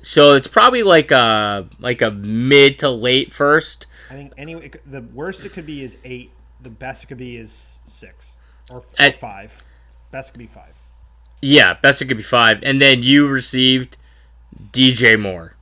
So 0.00 0.34
it's 0.34 0.48
probably 0.48 0.82
like 0.82 1.10
a 1.10 1.68
like 1.80 2.00
a 2.02 2.10
mid 2.10 2.78
to 2.78 2.88
late 2.90 3.32
first. 3.32 3.86
I 4.10 4.14
think 4.14 4.32
anyway, 4.38 4.70
the 4.86 5.02
worst 5.02 5.44
it 5.44 5.52
could 5.52 5.66
be 5.66 5.82
is 5.82 5.96
eight. 6.04 6.30
The 6.60 6.70
best 6.70 7.04
it 7.04 7.06
could 7.06 7.18
be 7.18 7.36
is 7.36 7.80
six 7.86 8.36
or, 8.70 8.78
or 8.78 8.84
At- 8.98 9.16
five. 9.16 9.62
Best 10.10 10.32
could 10.32 10.38
be 10.38 10.46
five. 10.46 10.74
Yeah, 11.40 11.74
best 11.74 12.02
it 12.02 12.06
could 12.06 12.16
be 12.16 12.22
five, 12.22 12.60
and 12.64 12.80
then 12.80 13.02
you 13.02 13.28
received 13.28 13.96
DJ 14.72 15.18
Moore. 15.20 15.54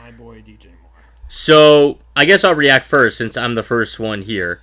My 0.00 0.10
boy 0.10 0.36
DJ 0.40 0.66
Moore. 0.66 1.02
So 1.28 1.98
I 2.16 2.24
guess 2.24 2.44
I'll 2.44 2.54
react 2.54 2.84
first 2.86 3.18
since 3.18 3.36
I'm 3.36 3.54
the 3.54 3.62
first 3.62 4.00
one 4.00 4.22
here. 4.22 4.60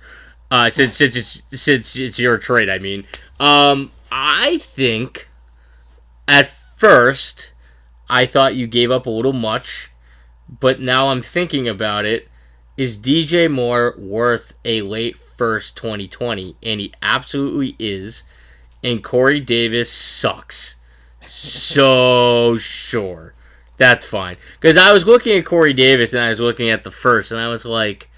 Uh, 0.50 0.68
since 0.68 0.96
since 0.96 1.14
it's 1.16 1.42
since 1.52 1.96
it's 1.96 2.18
your 2.18 2.36
trade, 2.38 2.68
I 2.68 2.78
mean, 2.78 3.04
um, 3.38 3.92
I 4.10 4.58
think 4.58 5.28
at 6.26 6.48
first 6.48 7.52
I 8.08 8.26
thought 8.26 8.56
you 8.56 8.66
gave 8.66 8.90
up 8.90 9.06
a 9.06 9.10
little 9.10 9.32
much, 9.32 9.90
but 10.48 10.80
now 10.80 11.08
I'm 11.10 11.22
thinking 11.22 11.68
about 11.68 12.04
it. 12.04 12.26
Is 12.76 12.98
DJ 12.98 13.48
Moore 13.48 13.94
worth 13.98 14.54
a 14.64 14.82
late 14.82 15.16
first 15.40 15.74
2020? 15.78 16.54
And 16.62 16.80
he 16.80 16.92
absolutely 17.00 17.74
is. 17.78 18.24
And 18.84 19.02
Corey 19.02 19.40
Davis 19.40 19.90
sucks. 19.90 20.76
So 21.24 22.58
sure. 22.58 23.32
That's 23.78 24.04
fine. 24.04 24.36
Because 24.60 24.76
I 24.76 24.92
was 24.92 25.06
looking 25.06 25.38
at 25.38 25.46
Corey 25.46 25.72
Davis 25.72 26.12
and 26.12 26.22
I 26.22 26.28
was 26.28 26.40
looking 26.40 26.68
at 26.68 26.84
the 26.84 26.90
first 26.90 27.32
and 27.32 27.40
I 27.40 27.48
was 27.48 27.64
like, 27.64 28.10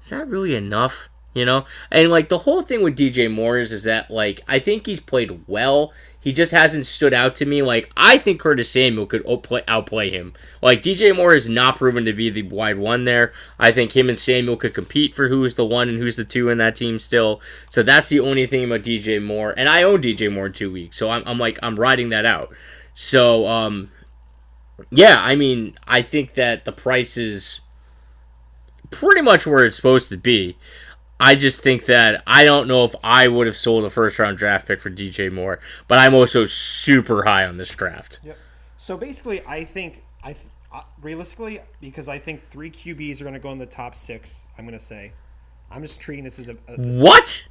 is 0.00 0.10
that 0.10 0.26
really 0.26 0.56
enough? 0.56 1.08
You 1.32 1.44
know? 1.44 1.64
And 1.92 2.10
like 2.10 2.28
the 2.28 2.38
whole 2.38 2.62
thing 2.62 2.82
with 2.82 2.98
DJ 2.98 3.32
Moore 3.32 3.58
is, 3.58 3.70
is 3.70 3.84
that 3.84 4.10
like 4.10 4.40
I 4.48 4.58
think 4.58 4.86
he's 4.86 4.98
played 4.98 5.44
well. 5.46 5.92
He 6.24 6.32
just 6.32 6.52
hasn't 6.52 6.86
stood 6.86 7.12
out 7.12 7.34
to 7.36 7.44
me. 7.44 7.60
Like 7.60 7.92
I 7.98 8.16
think 8.16 8.40
Curtis 8.40 8.70
Samuel 8.70 9.04
could 9.04 9.26
outplay, 9.28 9.62
outplay 9.68 10.08
him. 10.08 10.32
Like 10.62 10.80
DJ 10.80 11.14
Moore 11.14 11.34
has 11.34 11.50
not 11.50 11.76
proven 11.76 12.06
to 12.06 12.14
be 12.14 12.30
the 12.30 12.44
wide 12.44 12.78
one 12.78 13.04
there. 13.04 13.30
I 13.58 13.72
think 13.72 13.94
him 13.94 14.08
and 14.08 14.18
Samuel 14.18 14.56
could 14.56 14.72
compete 14.72 15.12
for 15.12 15.28
who's 15.28 15.54
the 15.54 15.66
one 15.66 15.90
and 15.90 15.98
who's 15.98 16.16
the 16.16 16.24
two 16.24 16.48
in 16.48 16.56
that 16.56 16.76
team 16.76 16.98
still. 16.98 17.42
So 17.68 17.82
that's 17.82 18.08
the 18.08 18.20
only 18.20 18.46
thing 18.46 18.64
about 18.64 18.80
DJ 18.80 19.22
Moore. 19.22 19.52
And 19.54 19.68
I 19.68 19.82
own 19.82 20.00
DJ 20.00 20.32
Moore 20.32 20.46
in 20.46 20.54
two 20.54 20.72
weeks. 20.72 20.96
So 20.96 21.10
I'm, 21.10 21.22
I'm 21.26 21.38
like 21.38 21.58
I'm 21.62 21.76
riding 21.76 22.08
that 22.08 22.24
out. 22.24 22.54
So 22.94 23.46
um 23.46 23.90
yeah, 24.90 25.16
I 25.18 25.34
mean, 25.34 25.76
I 25.86 26.00
think 26.00 26.32
that 26.34 26.64
the 26.64 26.72
price 26.72 27.18
is 27.18 27.60
pretty 28.90 29.20
much 29.20 29.46
where 29.46 29.62
it's 29.62 29.76
supposed 29.76 30.08
to 30.08 30.16
be. 30.16 30.56
I 31.24 31.34
just 31.34 31.62
think 31.62 31.86
that 31.86 32.22
I 32.26 32.44
don't 32.44 32.68
know 32.68 32.84
if 32.84 32.94
I 33.02 33.28
would 33.28 33.46
have 33.46 33.56
sold 33.56 33.84
a 33.84 33.90
first 33.90 34.18
round 34.18 34.36
draft 34.36 34.66
pick 34.68 34.80
for 34.80 34.90
DJ 34.90 35.32
Moore, 35.32 35.58
but 35.88 35.98
I'm 35.98 36.14
also 36.14 36.44
super 36.44 37.24
high 37.24 37.44
on 37.46 37.56
this 37.56 37.74
draft. 37.74 38.20
Yep. 38.24 38.38
So 38.76 38.96
basically, 38.96 39.42
I 39.46 39.64
think 39.64 40.02
I 40.22 40.34
realistically 41.00 41.60
because 41.80 42.08
I 42.08 42.18
think 42.18 42.40
three 42.42 42.70
QBs 42.70 43.20
are 43.20 43.24
going 43.24 43.34
to 43.34 43.40
go 43.40 43.52
in 43.52 43.58
the 43.58 43.66
top 43.66 43.94
six. 43.94 44.42
I'm 44.58 44.64
going 44.66 44.78
to 44.78 44.84
say, 44.84 45.12
I'm 45.70 45.82
just 45.82 46.00
treating 46.00 46.24
this 46.24 46.38
as 46.38 46.48
a, 46.48 46.56
a 46.68 46.76
What? 46.76 47.48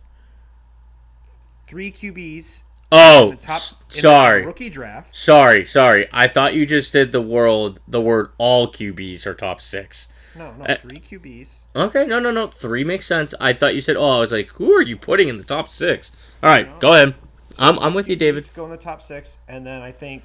three 1.67 1.91
QBs 1.91 2.63
Oh, 2.91 3.31
in 3.31 3.35
the 3.37 3.41
top 3.41 3.55
s- 3.55 3.71
in 3.81 3.87
the 3.89 3.93
sorry. 3.95 4.45
rookie 4.45 4.69
draft. 4.69 5.15
Sorry, 5.15 5.65
sorry. 5.65 6.07
I 6.13 6.27
thought 6.27 6.53
you 6.53 6.65
just 6.67 6.91
said 6.91 7.11
the 7.11 7.21
world 7.21 7.79
the 7.87 7.99
word 8.01 8.29
all 8.37 8.67
QBs 8.71 9.25
are 9.25 9.33
top 9.33 9.59
6. 9.61 10.07
No, 10.35 10.53
no, 10.53 10.65
Uh, 10.65 10.75
three 10.77 10.99
QBs. 10.99 11.63
Okay, 11.75 12.05
no, 12.05 12.19
no, 12.19 12.31
no. 12.31 12.47
3 12.47 12.83
makes 12.83 13.05
sense. 13.05 13.33
I 13.39 13.53
thought 13.53 13.75
you 13.75 13.81
said 13.81 13.95
oh, 13.95 14.09
I 14.09 14.19
was 14.19 14.31
like, 14.31 14.49
"Who 14.51 14.71
are 14.73 14.81
you 14.81 14.97
putting 14.97 15.27
in 15.27 15.37
the 15.37 15.43
top 15.43 15.69
6?" 15.69 16.11
All 16.41 16.49
right, 16.49 16.79
go 16.79 16.93
ahead. 16.93 17.15
I'm 17.59 17.77
I'm 17.79 17.93
with 17.93 18.07
you, 18.07 18.15
David. 18.15 18.49
Go 18.55 18.65
in 18.65 18.71
the 18.71 18.77
top 18.77 19.01
six, 19.01 19.37
and 19.47 19.63
then 19.65 19.83
I 19.83 19.91
think 19.91 20.23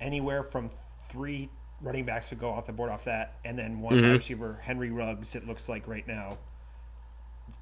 anywhere 0.00 0.44
from 0.44 0.70
three 1.08 1.48
running 1.82 2.04
backs 2.04 2.28
could 2.28 2.38
go 2.38 2.48
off 2.50 2.66
the 2.66 2.72
board 2.72 2.90
off 2.90 3.04
that, 3.04 3.38
and 3.44 3.58
then 3.58 3.80
one 3.80 3.94
Mm-hmm. 3.96 4.12
receiver, 4.12 4.58
Henry 4.62 4.90
Ruggs. 4.90 5.34
It 5.34 5.48
looks 5.48 5.68
like 5.68 5.88
right 5.88 6.06
now, 6.06 6.38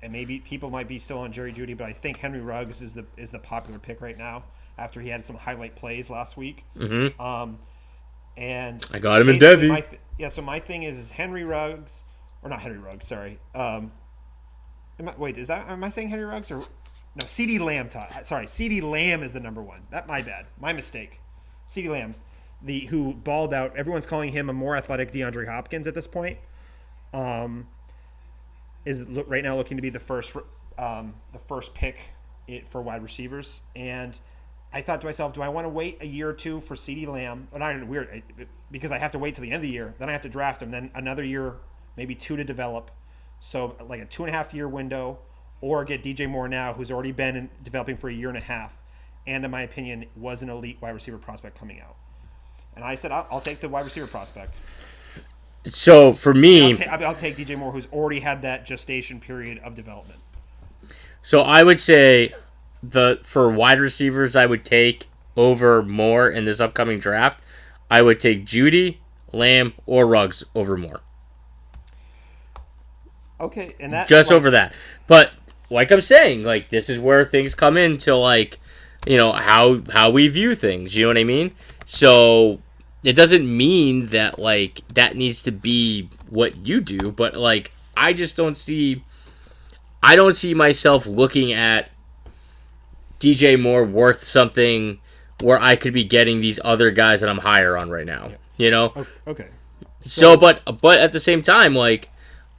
and 0.02 0.12
maybe 0.12 0.40
people 0.40 0.68
might 0.70 0.88
be 0.88 0.98
still 0.98 1.18
on 1.20 1.32
Jerry 1.32 1.52
Jeudy, 1.52 1.74
but 1.76 1.86
I 1.86 1.92
think 1.94 2.18
Henry 2.18 2.40
Ruggs 2.42 2.82
is 2.82 2.92
the 2.94 3.06
is 3.16 3.30
the 3.30 3.38
popular 3.38 3.78
pick 3.78 4.02
right 4.02 4.18
now 4.18 4.44
after 4.76 5.00
he 5.00 5.08
had 5.08 5.24
some 5.24 5.36
highlight 5.36 5.74
plays 5.74 6.10
last 6.10 6.36
week. 6.36 6.64
Mhm. 6.76 7.18
Um, 7.18 7.58
and 8.36 8.84
I 8.92 8.98
got 8.98 9.20
him 9.22 9.28
in 9.30 9.38
Devy. 9.38 9.68
My 9.68 9.80
th- 9.80 10.00
yeah, 10.18 10.28
so 10.28 10.42
my 10.42 10.58
thing 10.58 10.82
is 10.82 10.98
is 10.98 11.10
Henry 11.10 11.44
Ruggs 11.44 12.04
or 12.42 12.50
not 12.50 12.60
Henry 12.60 12.78
Ruggs, 12.78 13.06
sorry. 13.06 13.38
Um, 13.54 13.92
I, 14.98 15.14
wait, 15.16 15.38
is 15.38 15.48
that 15.48 15.68
am 15.68 15.84
I 15.84 15.90
saying 15.90 16.08
Henry 16.08 16.24
Ruggs 16.24 16.50
or 16.50 16.58
no? 16.58 17.24
CeeDee 17.24 17.60
Lamb. 17.60 17.90
Sorry, 18.22 18.46
CeeDee 18.46 18.82
Lamb 18.82 19.22
is 19.22 19.34
the 19.34 19.40
number 19.40 19.62
one. 19.62 19.82
That 19.90 20.06
my 20.06 20.22
bad, 20.22 20.46
my 20.60 20.72
mistake. 20.72 21.20
CeeDee 21.66 21.88
Lamb, 21.88 22.14
the 22.62 22.80
who 22.86 23.14
balled 23.14 23.54
out. 23.54 23.76
Everyone's 23.76 24.06
calling 24.06 24.32
him 24.32 24.50
a 24.50 24.52
more 24.52 24.76
athletic 24.76 25.12
DeAndre 25.12 25.46
Hopkins 25.46 25.86
at 25.86 25.94
this 25.94 26.06
point. 26.06 26.38
Um, 27.12 27.68
is 28.84 29.04
right 29.04 29.42
now 29.42 29.56
looking 29.56 29.76
to 29.76 29.82
be 29.82 29.90
the 29.90 30.00
first 30.00 30.36
um, 30.78 31.14
the 31.32 31.38
first 31.38 31.74
pick 31.74 31.98
it, 32.46 32.68
for 32.68 32.82
wide 32.82 33.02
receivers. 33.02 33.62
And 33.76 34.18
I 34.72 34.82
thought 34.82 35.00
to 35.00 35.06
myself, 35.06 35.32
do 35.32 35.40
I 35.42 35.48
want 35.48 35.64
to 35.64 35.68
wait 35.70 35.98
a 36.00 36.06
year 36.06 36.28
or 36.28 36.32
two 36.34 36.60
for 36.60 36.74
CeeDee 36.74 37.06
Lamb? 37.06 37.48
Well, 37.50 37.60
not 37.60 37.86
weird 37.86 38.08
it- 38.12 38.24
it- 38.38 38.48
because 38.70 38.92
I 38.92 38.98
have 38.98 39.12
to 39.12 39.18
wait 39.18 39.34
till 39.34 39.42
the 39.42 39.48
end 39.50 39.56
of 39.56 39.62
the 39.62 39.70
year. 39.70 39.94
Then 39.98 40.08
I 40.10 40.12
have 40.12 40.22
to 40.22 40.28
draft 40.28 40.60
him. 40.62 40.70
Then 40.70 40.90
another 40.94 41.24
year, 41.24 41.54
maybe 41.96 42.14
two 42.14 42.36
to 42.36 42.44
develop. 42.44 42.90
So 43.40 43.76
like 43.88 44.00
a 44.00 44.04
two 44.04 44.24
and 44.24 44.34
a 44.34 44.36
half 44.36 44.52
year 44.52 44.68
window, 44.68 45.18
or 45.60 45.84
get 45.84 46.02
DJ 46.02 46.26
Moore 46.28 46.48
now, 46.48 46.72
who's 46.74 46.90
already 46.90 47.12
been 47.12 47.34
in, 47.36 47.48
developing 47.64 47.96
for 47.96 48.08
a 48.08 48.12
year 48.12 48.28
and 48.28 48.36
a 48.36 48.42
half, 48.42 48.76
and 49.26 49.44
in 49.44 49.50
my 49.50 49.62
opinion 49.62 50.04
was 50.16 50.42
an 50.42 50.50
elite 50.50 50.78
wide 50.80 50.90
receiver 50.90 51.18
prospect 51.18 51.58
coming 51.58 51.80
out. 51.80 51.96
And 52.76 52.84
I 52.84 52.94
said, 52.94 53.10
I'll, 53.10 53.26
I'll 53.30 53.40
take 53.40 53.60
the 53.60 53.68
wide 53.68 53.84
receiver 53.84 54.06
prospect. 54.06 54.58
So 55.64 56.12
for 56.12 56.32
me, 56.34 56.72
I'll, 56.72 56.98
ta- 56.98 57.06
I'll 57.06 57.14
take 57.14 57.36
DJ 57.36 57.56
Moore, 57.56 57.72
who's 57.72 57.86
already 57.86 58.20
had 58.20 58.42
that 58.42 58.64
gestation 58.66 59.18
period 59.18 59.58
of 59.64 59.74
development. 59.74 60.20
So 61.22 61.40
I 61.40 61.62
would 61.62 61.78
say 61.80 62.32
the 62.82 63.20
for 63.22 63.48
wide 63.48 63.80
receivers 63.80 64.36
I 64.36 64.46
would 64.46 64.64
take 64.64 65.08
over 65.36 65.82
more 65.82 66.28
in 66.28 66.44
this 66.44 66.60
upcoming 66.60 66.98
draft. 66.98 67.42
I 67.90 68.02
would 68.02 68.20
take 68.20 68.44
Jeudy, 68.44 68.98
Lamb, 69.32 69.74
or 69.86 70.06
Ruggs 70.06 70.44
over 70.54 70.76
Moore. 70.76 71.00
Okay, 73.40 73.74
and 73.78 73.92
that 73.92 74.08
Just 74.08 74.30
like, 74.30 74.36
over 74.36 74.50
that. 74.50 74.74
But 75.06 75.32
like 75.70 75.90
I'm 75.90 76.00
saying, 76.00 76.42
like 76.42 76.70
this 76.70 76.88
is 76.88 76.98
where 76.98 77.24
things 77.24 77.54
come 77.54 77.76
into 77.76 78.14
like, 78.16 78.58
you 79.06 79.16
know, 79.16 79.32
how 79.32 79.78
how 79.92 80.10
we 80.10 80.28
view 80.28 80.54
things. 80.54 80.96
You 80.96 81.04
know 81.04 81.10
what 81.10 81.18
I 81.18 81.24
mean? 81.24 81.52
So 81.84 82.60
it 83.04 83.14
doesn't 83.14 83.56
mean 83.56 84.06
that 84.08 84.38
like 84.38 84.82
that 84.94 85.16
needs 85.16 85.42
to 85.44 85.52
be 85.52 86.08
what 86.28 86.66
you 86.66 86.80
do, 86.80 87.12
but 87.12 87.34
like 87.34 87.72
I 87.96 88.12
just 88.12 88.36
don't 88.36 88.56
see 88.56 89.04
I 90.02 90.16
don't 90.16 90.34
see 90.34 90.54
myself 90.54 91.06
looking 91.06 91.52
at 91.52 91.90
DJ 93.20 93.60
Moore 93.60 93.84
worth 93.84 94.22
something 94.24 95.00
where 95.42 95.60
I 95.60 95.76
could 95.76 95.92
be 95.92 96.04
getting 96.04 96.40
these 96.40 96.58
other 96.64 96.90
guys 96.90 97.20
that 97.20 97.30
I'm 97.30 97.38
higher 97.38 97.76
on 97.76 97.90
right 97.90 98.06
now. 98.06 98.32
You 98.56 98.70
know? 98.70 99.06
Okay. 99.26 99.48
So, 100.00 100.36
but 100.36 100.62
but 100.80 101.00
at 101.00 101.12
the 101.12 101.20
same 101.20 101.42
time, 101.42 101.74
like 101.74 102.08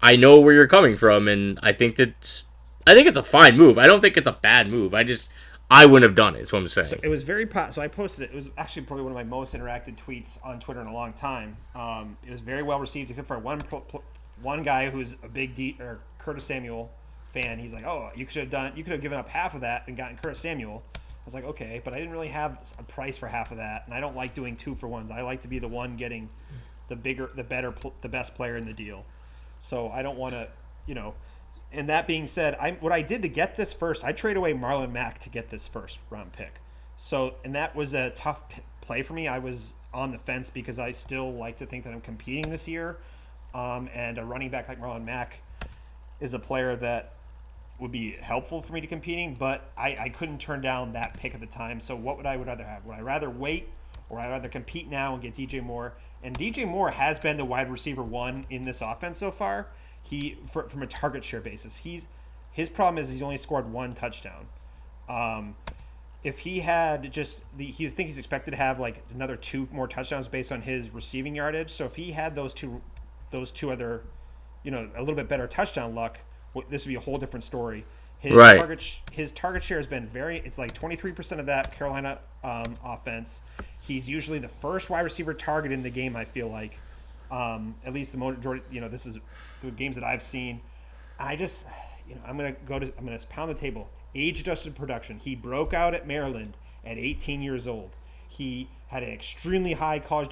I 0.01 0.15
know 0.15 0.39
where 0.39 0.53
you're 0.53 0.67
coming 0.67 0.97
from, 0.97 1.27
and 1.27 1.59
I 1.61 1.73
think 1.73 1.95
that 1.95 2.43
I 2.85 2.93
think 2.93 3.07
it's 3.07 3.17
a 3.17 3.23
fine 3.23 3.57
move. 3.57 3.77
I 3.77 3.87
don't 3.87 4.01
think 4.01 4.17
it's 4.17 4.27
a 4.27 4.33
bad 4.33 4.69
move. 4.69 4.93
I 4.93 5.03
just 5.03 5.31
I 5.71 5.85
wouldn't 5.85 6.09
have 6.09 6.15
done 6.15 6.35
it. 6.35 6.41
Is 6.41 6.51
what 6.51 6.59
I'm 6.59 6.67
saying. 6.67 6.99
It 7.03 7.09
was 7.09 7.23
very 7.23 7.45
po- 7.45 7.71
so 7.71 7.81
I 7.81 7.87
posted 7.87 8.25
it. 8.25 8.33
It 8.33 8.35
was 8.35 8.49
actually 8.57 8.83
probably 8.83 9.03
one 9.03 9.11
of 9.11 9.15
my 9.15 9.23
most 9.23 9.53
interacted 9.53 9.95
tweets 9.95 10.37
on 10.43 10.59
Twitter 10.59 10.81
in 10.81 10.87
a 10.87 10.93
long 10.93 11.13
time. 11.13 11.57
Um, 11.75 12.17
it 12.25 12.31
was 12.31 12.41
very 12.41 12.63
well 12.63 12.79
received, 12.79 13.09
except 13.09 13.27
for 13.27 13.39
one 13.39 13.59
pl- 13.59 13.81
pl- 13.81 14.03
one 14.41 14.63
guy 14.63 14.89
who's 14.89 15.15
a 15.23 15.27
big 15.27 15.55
D 15.55 15.77
or 15.79 15.99
Curtis 16.17 16.45
Samuel 16.45 16.91
fan. 17.31 17.59
He's 17.59 17.73
like, 17.73 17.85
"Oh, 17.85 18.09
you 18.15 18.25
should 18.27 18.41
have 18.41 18.49
done. 18.49 18.73
You 18.75 18.83
could 18.83 18.93
have 18.93 19.01
given 19.01 19.17
up 19.17 19.29
half 19.29 19.55
of 19.55 19.61
that 19.61 19.83
and 19.87 19.95
gotten 19.95 20.17
Curtis 20.17 20.39
Samuel." 20.39 20.83
I 20.95 20.99
was 21.25 21.33
like, 21.33 21.43
"Okay," 21.43 21.81
but 21.83 21.93
I 21.93 21.97
didn't 21.97 22.11
really 22.11 22.29
have 22.29 22.73
a 22.77 22.83
price 22.83 23.17
for 23.17 23.27
half 23.27 23.51
of 23.51 23.57
that, 23.57 23.83
and 23.85 23.93
I 23.93 23.99
don't 23.99 24.15
like 24.15 24.33
doing 24.33 24.55
two 24.55 24.75
for 24.75 24.87
ones. 24.87 25.11
I 25.11 25.21
like 25.21 25.41
to 25.41 25.47
be 25.47 25.59
the 25.59 25.67
one 25.67 25.95
getting 25.95 26.29
the 26.87 26.95
bigger, 26.95 27.29
the 27.35 27.43
better, 27.43 27.73
the 28.01 28.09
best 28.09 28.35
player 28.35 28.57
in 28.57 28.65
the 28.65 28.73
deal. 28.73 29.05
So 29.59 29.89
I 29.89 30.01
don't 30.01 30.17
want 30.17 30.33
to, 30.33 30.49
you 30.85 30.95
know. 30.95 31.15
And 31.71 31.87
that 31.89 32.07
being 32.07 32.25
said, 32.25 32.55
I 32.55 32.71
what 32.71 32.91
I 32.91 33.01
did 33.01 33.21
to 33.21 33.29
get 33.29 33.55
this 33.55 33.73
first, 33.73 34.03
I 34.03 34.11
trade 34.11 34.37
away 34.37 34.53
Marlon 34.53 34.91
Mack 34.91 35.19
to 35.19 35.29
get 35.29 35.49
this 35.49 35.67
first 35.67 35.99
round 36.09 36.33
pick. 36.33 36.55
So 36.97 37.35
and 37.45 37.55
that 37.55 37.75
was 37.75 37.93
a 37.93 38.09
tough 38.11 38.43
play 38.81 39.03
for 39.03 39.13
me. 39.13 39.27
I 39.27 39.37
was 39.37 39.75
on 39.93 40.11
the 40.11 40.17
fence 40.17 40.49
because 40.49 40.79
I 40.79 40.91
still 40.91 41.31
like 41.33 41.57
to 41.57 41.65
think 41.65 41.83
that 41.83 41.93
I'm 41.93 42.01
competing 42.01 42.49
this 42.49 42.67
year, 42.67 42.97
um, 43.53 43.87
and 43.93 44.17
a 44.17 44.25
running 44.25 44.49
back 44.49 44.67
like 44.67 44.81
Marlon 44.81 45.05
Mack 45.05 45.41
is 46.19 46.33
a 46.33 46.39
player 46.39 46.75
that 46.77 47.13
would 47.79 47.91
be 47.91 48.11
helpful 48.11 48.61
for 48.61 48.73
me 48.73 48.81
to 48.81 48.87
competing, 48.87 49.35
but 49.35 49.71
I, 49.77 49.97
I 49.99 50.09
couldn't 50.09 50.39
turn 50.39 50.61
down 50.61 50.93
that 50.93 51.17
pick 51.17 51.33
at 51.33 51.39
the 51.39 51.47
time. 51.47 51.79
So 51.79 51.95
what 51.95 52.17
would 52.17 52.25
I 52.25 52.35
would 52.35 52.47
rather 52.47 52.63
have? 52.63 52.85
Would 52.85 52.95
I 52.95 53.01
rather 53.01 53.29
wait 53.29 53.69
or 54.09 54.19
I'd 54.19 54.29
rather 54.29 54.49
compete 54.49 54.89
now 54.89 55.13
and 55.13 55.21
get 55.21 55.35
DJ 55.35 55.63
Moore? 55.63 55.93
And 56.23 56.37
DJ 56.37 56.67
Moore 56.67 56.89
has 56.89 57.19
been 57.19 57.37
the 57.37 57.45
wide 57.45 57.71
receiver 57.71 58.03
one 58.03 58.45
in 58.49 58.63
this 58.63 58.81
offense 58.81 59.17
so 59.17 59.31
far. 59.31 59.67
He 60.03 60.37
for, 60.45 60.67
from 60.67 60.83
a 60.83 60.87
target 60.87 61.23
share 61.23 61.41
basis, 61.41 61.77
he's 61.77 62.07
his 62.51 62.69
problem 62.69 62.97
is 62.97 63.09
he's 63.11 63.21
only 63.21 63.37
scored 63.37 63.71
one 63.71 63.93
touchdown. 63.93 64.47
Um, 65.07 65.55
if 66.23 66.39
he 66.39 66.59
had 66.59 67.11
just 67.11 67.43
the, 67.57 67.65
he 67.65 67.87
think 67.87 68.09
he's 68.09 68.17
expected 68.17 68.51
to 68.51 68.57
have 68.57 68.79
like 68.79 69.03
another 69.13 69.37
two 69.37 69.67
more 69.71 69.87
touchdowns 69.87 70.27
based 70.27 70.51
on 70.51 70.61
his 70.61 70.93
receiving 70.93 71.35
yardage. 71.35 71.69
So 71.69 71.85
if 71.85 71.95
he 71.95 72.11
had 72.11 72.35
those 72.35 72.53
two, 72.53 72.81
those 73.31 73.51
two 73.51 73.71
other, 73.71 74.03
you 74.63 74.71
know, 74.71 74.89
a 74.95 74.99
little 74.99 75.15
bit 75.15 75.29
better 75.29 75.47
touchdown 75.47 75.95
luck, 75.95 76.19
this 76.69 76.85
would 76.85 76.89
be 76.89 76.95
a 76.95 76.99
whole 76.99 77.17
different 77.17 77.43
story. 77.43 77.85
His 78.19 78.33
Right. 78.33 78.57
target 78.57 78.99
his 79.11 79.31
target 79.31 79.63
share 79.63 79.77
has 79.77 79.87
been 79.87 80.07
very. 80.07 80.39
It's 80.39 80.57
like 80.57 80.73
twenty 80.73 80.95
three 80.95 81.11
percent 81.13 81.39
of 81.39 81.47
that 81.47 81.73
Carolina 81.75 82.19
um, 82.43 82.75
offense. 82.83 83.41
He's 83.81 84.09
usually 84.09 84.39
the 84.39 84.49
first 84.49 84.89
wide 84.89 85.01
receiver 85.01 85.33
target 85.33 85.71
in 85.71 85.81
the 85.83 85.89
game. 85.89 86.15
I 86.15 86.25
feel 86.25 86.49
like, 86.49 86.77
um, 87.31 87.75
at 87.85 87.93
least 87.93 88.11
the 88.11 88.17
majority. 88.17 88.63
You 88.71 88.81
know, 88.81 88.89
this 88.89 89.05
is 89.05 89.17
the 89.63 89.71
games 89.71 89.95
that 89.95 90.03
I've 90.03 90.21
seen. 90.21 90.59
I 91.17 91.35
just, 91.35 91.65
you 92.07 92.15
know, 92.15 92.21
I'm 92.27 92.35
gonna 92.37 92.55
go 92.65 92.79
to, 92.79 92.85
I'm 92.97 93.05
gonna 93.05 93.19
pound 93.29 93.49
the 93.49 93.55
table. 93.55 93.89
Age 94.15 94.41
adjusted 94.41 94.75
production. 94.75 95.17
He 95.19 95.35
broke 95.35 95.73
out 95.73 95.93
at 95.93 96.07
Maryland 96.07 96.57
at 96.83 96.97
18 96.97 97.41
years 97.41 97.67
old. 97.67 97.91
He 98.27 98.67
had 98.87 99.03
an 99.03 99.09
extremely 99.11 99.73
high 99.73 99.99
college 99.99 100.29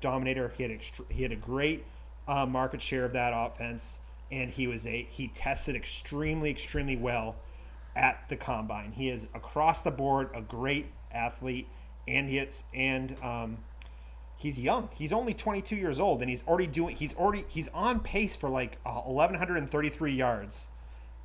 dominator. 0.00 0.52
He 0.56 0.62
had 0.64 0.72
extre- 0.72 1.10
he 1.10 1.22
had 1.22 1.32
a 1.32 1.36
great 1.36 1.84
uh, 2.28 2.44
market 2.46 2.82
share 2.82 3.04
of 3.04 3.12
that 3.12 3.32
offense, 3.34 3.99
and 4.30 4.50
he 4.50 4.66
was 4.66 4.86
a 4.86 5.02
he 5.10 5.28
tested 5.28 5.74
extremely 5.76 6.50
extremely 6.50 6.96
well 6.96 7.36
at 7.96 8.28
the 8.28 8.36
combine. 8.36 8.92
He 8.92 9.08
is 9.08 9.26
across 9.34 9.82
the 9.82 9.90
board 9.90 10.30
a 10.34 10.40
great 10.40 10.86
athlete, 11.12 11.66
and 12.06 12.28
he 12.28 12.38
is 12.38 12.62
and 12.74 13.16
um, 13.22 13.58
he's 14.36 14.58
young. 14.58 14.88
He's 14.96 15.12
only 15.12 15.34
22 15.34 15.76
years 15.76 15.98
old, 16.00 16.20
and 16.20 16.30
he's 16.30 16.42
already 16.46 16.66
doing. 16.68 16.94
He's 16.96 17.14
already 17.14 17.44
he's 17.48 17.68
on 17.68 18.00
pace 18.00 18.36
for 18.36 18.48
like 18.48 18.78
uh, 18.86 19.02
1133 19.02 20.12
yards, 20.14 20.70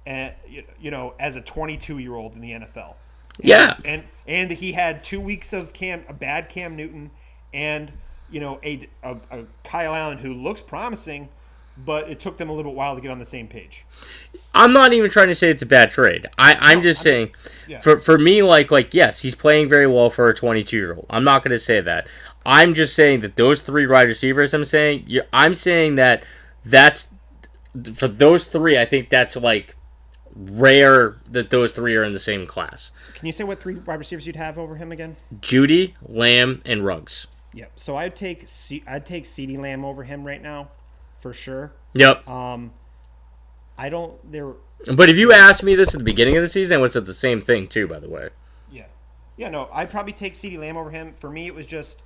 and 0.05 0.33
you- 0.47 0.63
you 0.79 0.91
know, 0.91 1.13
as 1.19 1.35
a 1.35 1.41
22 1.41 1.97
year 1.99 2.15
old 2.15 2.33
in 2.33 2.41
the 2.41 2.51
NFL. 2.51 2.95
And- 3.37 3.45
Yeah. 3.47 3.75
and 3.85 4.03
and 4.27 4.51
he 4.51 4.71
had 4.71 5.03
two 5.03 5.19
weeks 5.21 5.53
of 5.53 5.73
Cam 5.73 6.03
a 6.07 6.13
bad 6.13 6.49
Cam 6.49 6.75
Newton, 6.75 7.11
and 7.53 7.91
you 8.31 8.39
know 8.39 8.59
a, 8.63 8.87
a, 9.03 9.17
a 9.29 9.45
Kyle 9.63 9.93
Allen 9.93 10.17
who 10.17 10.33
looks 10.33 10.61
promising, 10.61 11.29
but 11.77 12.09
it 12.09 12.19
took 12.19 12.37
them 12.37 12.49
a 12.49 12.53
little 12.53 12.71
bit 12.71 12.77
while 12.77 12.95
to 12.95 13.01
get 13.01 13.11
on 13.11 13.19
the 13.19 13.25
same 13.25 13.47
page. 13.47 13.85
I'm 14.53 14.73
not 14.73 14.93
even 14.93 15.11
trying 15.11 15.27
to 15.27 15.35
say 15.35 15.49
it's 15.49 15.63
a 15.63 15.67
bad 15.67 15.91
trade. 15.91 16.27
I, 16.37 16.55
I'm 16.59 16.81
just 16.81 17.01
saying, 17.01 17.31
yeah. 17.67 17.79
for 17.79 17.97
for 17.97 18.17
me, 18.17 18.43
like 18.43 18.71
like 18.71 18.93
yes, 18.93 19.21
he's 19.21 19.35
playing 19.35 19.69
very 19.69 19.87
well 19.87 20.09
for 20.09 20.27
a 20.27 20.33
22 20.33 20.75
year 20.77 20.93
old. 20.93 21.05
I'm 21.09 21.23
not 21.23 21.43
going 21.43 21.51
to 21.51 21.59
say 21.59 21.81
that. 21.81 22.07
I'm 22.45 22.73
just 22.73 22.95
saying 22.95 23.21
that 23.21 23.35
those 23.35 23.61
three 23.61 23.87
wide 23.87 24.07
receivers. 24.07 24.53
I'm 24.53 24.65
saying 24.65 25.05
you 25.07 25.23
I'm 25.33 25.55
saying 25.55 25.95
that 25.95 26.23
that's 26.63 27.09
for 27.93 28.07
those 28.07 28.47
three. 28.47 28.77
I 28.77 28.85
think 28.85 29.09
that's 29.09 29.35
like 29.35 29.75
rare 30.35 31.17
that 31.29 31.49
those 31.49 31.71
three 31.71 31.95
are 31.95 32.03
in 32.03 32.13
the 32.13 32.19
same 32.19 32.45
class. 32.45 32.91
Can 33.13 33.25
you 33.25 33.31
say 33.31 33.43
what 33.43 33.59
three 33.59 33.75
wide 33.75 33.99
receivers 33.99 34.27
you'd 34.27 34.35
have 34.35 34.57
over 34.57 34.75
him 34.75 34.91
again? 34.91 35.15
Jeudy, 35.39 35.93
Lamb, 36.07 36.61
and 36.65 36.85
Ruggs. 36.85 37.27
Yep. 37.53 37.71
So 37.77 37.95
I'd 37.95 38.15
take 38.15 38.47
C- 38.47 38.83
I'd 38.85 39.05
take 39.05 39.23
CeeDee 39.23 39.57
Lamb 39.57 39.85
over 39.85 40.03
him 40.03 40.25
right 40.25 40.41
now, 40.41 40.69
for 41.25 41.33
sure. 41.33 41.73
Yep. 41.93 42.29
Um, 42.29 42.71
I 43.79 43.89
don't. 43.89 44.31
There. 44.31 44.53
But 44.95 45.09
if 45.09 45.17
you 45.17 45.33
asked 45.33 45.63
me 45.63 45.73
this 45.73 45.95
at 45.95 45.97
the 45.97 46.03
beginning 46.03 46.37
of 46.37 46.43
the 46.43 46.47
season, 46.47 46.75
I 46.75 46.77
would 46.77 46.85
have 46.85 46.91
said 46.91 47.07
the 47.07 47.15
same 47.15 47.41
thing 47.41 47.67
too. 47.67 47.87
By 47.87 47.97
the 47.97 48.07
way. 48.07 48.29
Yeah. 48.71 48.85
Yeah. 49.35 49.49
No, 49.49 49.67
I'd 49.73 49.89
probably 49.89 50.13
take 50.13 50.33
CeeDee 50.33 50.59
Lamb 50.59 50.77
over 50.77 50.91
him. 50.91 51.15
For 51.15 51.31
me, 51.31 51.47
it 51.47 51.55
was 51.55 51.65
just 51.65 52.03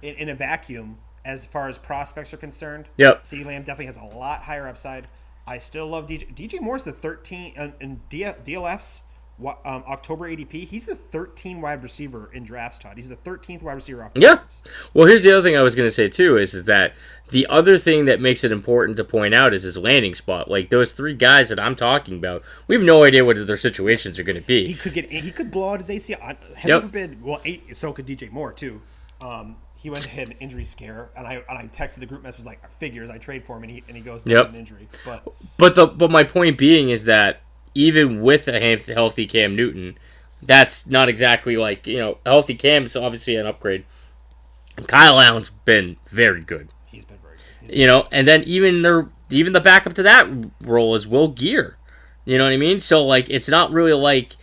in, 0.00 0.14
in 0.14 0.28
a 0.28 0.34
vacuum 0.36 0.98
as 1.24 1.44
far 1.44 1.66
as 1.66 1.76
prospects 1.76 2.32
are 2.32 2.36
concerned. 2.36 2.88
Yep. 2.98 3.24
CeeDee 3.24 3.44
Lamb 3.44 3.62
definitely 3.64 3.86
has 3.86 3.96
a 3.96 4.16
lot 4.16 4.42
higher 4.42 4.68
upside. 4.68 5.08
I 5.44 5.58
still 5.58 5.88
love 5.88 6.06
DJ. 6.06 6.32
DJ 6.36 6.60
Moore's 6.60 6.84
the 6.84 6.92
13 6.92 7.54
uh, 7.58 7.70
in 7.80 8.00
D- 8.10 8.22
DLF's 8.22 9.02
um, 9.40 9.82
October 9.88 10.28
ADP. 10.28 10.66
He's 10.66 10.86
the 10.86 10.94
13 10.94 11.60
wide 11.60 11.82
receiver 11.82 12.30
in 12.32 12.44
drafts. 12.44 12.78
Todd. 12.78 12.96
He's 12.96 13.08
the 13.08 13.16
13th 13.16 13.62
wide 13.62 13.72
receiver 13.74 14.04
off. 14.04 14.14
the 14.14 14.20
Yeah. 14.20 14.36
boards. 14.36 14.62
Well, 14.94 15.06
here's 15.08 15.22
the 15.24 15.32
other 15.32 15.42
thing 15.42 15.56
I 15.56 15.62
was 15.62 15.74
going 15.74 15.86
to 15.86 15.90
say 15.94 16.08
too 16.08 16.36
is 16.36 16.54
is 16.54 16.66
that 16.66 16.94
the 17.30 17.46
other 17.48 17.76
thing 17.78 18.04
that 18.04 18.20
makes 18.20 18.44
it 18.44 18.52
important 18.52 18.96
to 18.98 19.04
point 19.04 19.34
out 19.34 19.52
is 19.52 19.62
his 19.64 19.76
landing 19.76 20.14
spot. 20.14 20.48
Like 20.50 20.70
those 20.70 20.92
three 20.92 21.14
guys 21.14 21.48
that 21.48 21.58
I'm 21.58 21.74
talking 21.74 22.14
about, 22.18 22.42
we 22.68 22.76
have 22.76 22.84
no 22.84 23.02
idea 23.04 23.24
what 23.24 23.44
their 23.46 23.56
situations 23.56 24.18
are 24.18 24.22
going 24.24 24.36
to 24.40 24.46
be. 24.46 24.66
He 24.68 24.74
could 24.74 24.94
get. 24.94 25.10
He 25.10 25.30
could 25.30 25.50
blow 25.50 25.70
out 25.72 25.80
his 25.80 25.88
ACL. 25.88 26.20
Heaven 26.20 26.46
Yep. 26.64 26.82
forbid. 26.82 27.22
Well, 27.22 27.40
eight, 27.44 27.76
so 27.76 27.92
could 27.92 28.06
DJ 28.06 28.30
Moore 28.30 28.52
too. 28.52 28.80
Um, 29.20 29.56
he 29.76 29.90
went 29.90 30.04
had 30.04 30.28
an 30.28 30.34
injury 30.40 30.64
scare, 30.64 31.10
and 31.16 31.26
I 31.26 31.34
and 31.48 31.58
I 31.58 31.66
texted 31.66 32.00
the 32.00 32.06
group 32.06 32.22
message 32.22 32.46
like 32.46 32.66
figures. 32.78 33.10
I 33.10 33.18
trade 33.18 33.44
for 33.44 33.56
him, 33.56 33.64
and 33.64 33.72
he 33.72 33.82
and 33.88 33.96
he 33.96 34.02
goes 34.02 34.24
down 34.24 34.36
Yep. 34.36 34.48
an 34.50 34.54
injury. 34.54 34.88
But 35.04 35.24
But 35.58 35.74
the 35.74 35.86
but 35.86 36.10
my 36.10 36.24
point 36.24 36.56
being 36.56 36.88
is 36.90 37.04
that 37.04 37.40
even 37.74 38.22
with 38.22 38.48
a 38.48 38.76
healthy 38.92 39.26
Cam 39.26 39.56
Newton, 39.56 39.98
that's 40.42 40.86
not 40.86 41.08
exactly 41.08 41.56
like 41.56 41.86
you 41.86 41.98
know 41.98 42.18
healthy 42.24 42.54
Cam 42.54 42.84
is 42.84 42.96
obviously 42.96 43.36
an 43.36 43.46
upgrade. 43.46 43.84
Kyle 44.86 45.20
Allen's 45.20 45.50
been 45.50 45.96
very 46.08 46.42
good. 46.42 46.68
he's 46.90 47.04
been 47.04 47.18
very 47.18 47.36
good. 47.60 47.76
you 47.76 47.86
know, 47.86 48.06
and 48.10 48.26
then 48.26 48.42
even 48.44 48.82
the 48.82 49.08
even 49.30 49.52
the 49.52 49.60
backup 49.60 49.94
to 49.94 50.02
that 50.02 50.26
role 50.62 50.94
is 50.94 51.08
Will 51.08 51.28
Grier. 51.28 51.76
You 52.24 52.38
know 52.38 52.44
what 52.44 52.52
I 52.52 52.56
mean? 52.56 52.80
So 52.80 53.04
like, 53.04 53.28
it's 53.28 53.48
not 53.48 53.70
really 53.70 53.92
like 53.92 54.36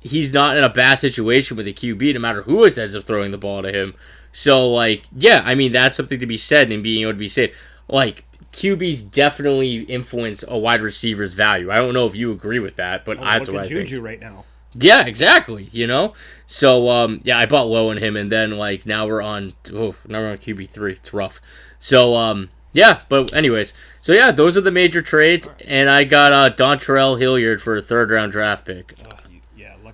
he's 0.00 0.32
not 0.32 0.56
in 0.56 0.64
a 0.64 0.68
bad 0.68 0.98
situation 0.98 1.56
with 1.56 1.66
a 1.66 1.72
QB, 1.72 2.14
no 2.14 2.20
matter 2.20 2.42
who 2.42 2.64
ends 2.64 2.94
up 2.94 3.02
throwing 3.04 3.30
the 3.30 3.38
ball 3.38 3.62
to 3.62 3.72
him. 3.72 3.94
So 4.32 4.70
like, 4.70 5.04
yeah, 5.16 5.42
I 5.44 5.54
mean 5.54 5.72
that's 5.72 5.96
something 5.96 6.18
to 6.18 6.26
be 6.26 6.36
said 6.36 6.70
and 6.70 6.82
being 6.82 7.02
able 7.02 7.12
to 7.12 7.18
be 7.18 7.28
safe. 7.28 7.56
Like 7.88 8.24
QBs 8.52 9.10
definitely 9.10 9.82
influence 9.82 10.44
a 10.46 10.56
wide 10.56 10.82
receiver's 10.82 11.34
value. 11.34 11.70
I 11.70 11.76
don't 11.76 11.94
know 11.94 12.06
if 12.06 12.16
you 12.16 12.32
agree 12.32 12.58
with 12.58 12.76
that, 12.76 13.04
but 13.04 13.20
that's 13.20 13.48
what 13.48 13.58
I 13.58 13.62
at 13.62 13.68
think. 13.68 13.88
Juju 13.88 14.00
right 14.00 14.20
now. 14.20 14.44
Yeah, 14.74 15.06
exactly. 15.06 15.68
You 15.72 15.86
know, 15.86 16.14
so 16.46 16.88
um, 16.88 17.20
yeah, 17.24 17.38
I 17.38 17.46
bought 17.46 17.68
low 17.68 17.90
in 17.90 17.98
him, 17.98 18.16
and 18.16 18.30
then 18.30 18.52
like 18.52 18.86
now 18.86 19.06
we're 19.06 19.22
on, 19.22 19.54
oh, 19.72 19.94
now 20.06 20.20
we're 20.20 20.30
on 20.32 20.38
QB 20.38 20.68
three. 20.68 20.92
It's 20.92 21.12
rough. 21.12 21.40
So 21.78 22.16
um, 22.16 22.50
yeah, 22.72 23.00
but 23.08 23.32
anyways, 23.32 23.74
so 24.00 24.12
yeah, 24.12 24.30
those 24.30 24.56
are 24.56 24.60
the 24.60 24.70
major 24.70 25.02
trades, 25.02 25.48
and 25.66 25.88
I 25.88 26.04
got 26.04 26.32
uh 26.32 26.50
Dontrell 26.50 27.18
Hilliard 27.18 27.62
for 27.62 27.76
a 27.76 27.82
third 27.82 28.10
round 28.10 28.32
draft 28.32 28.66
pick. 28.66 28.94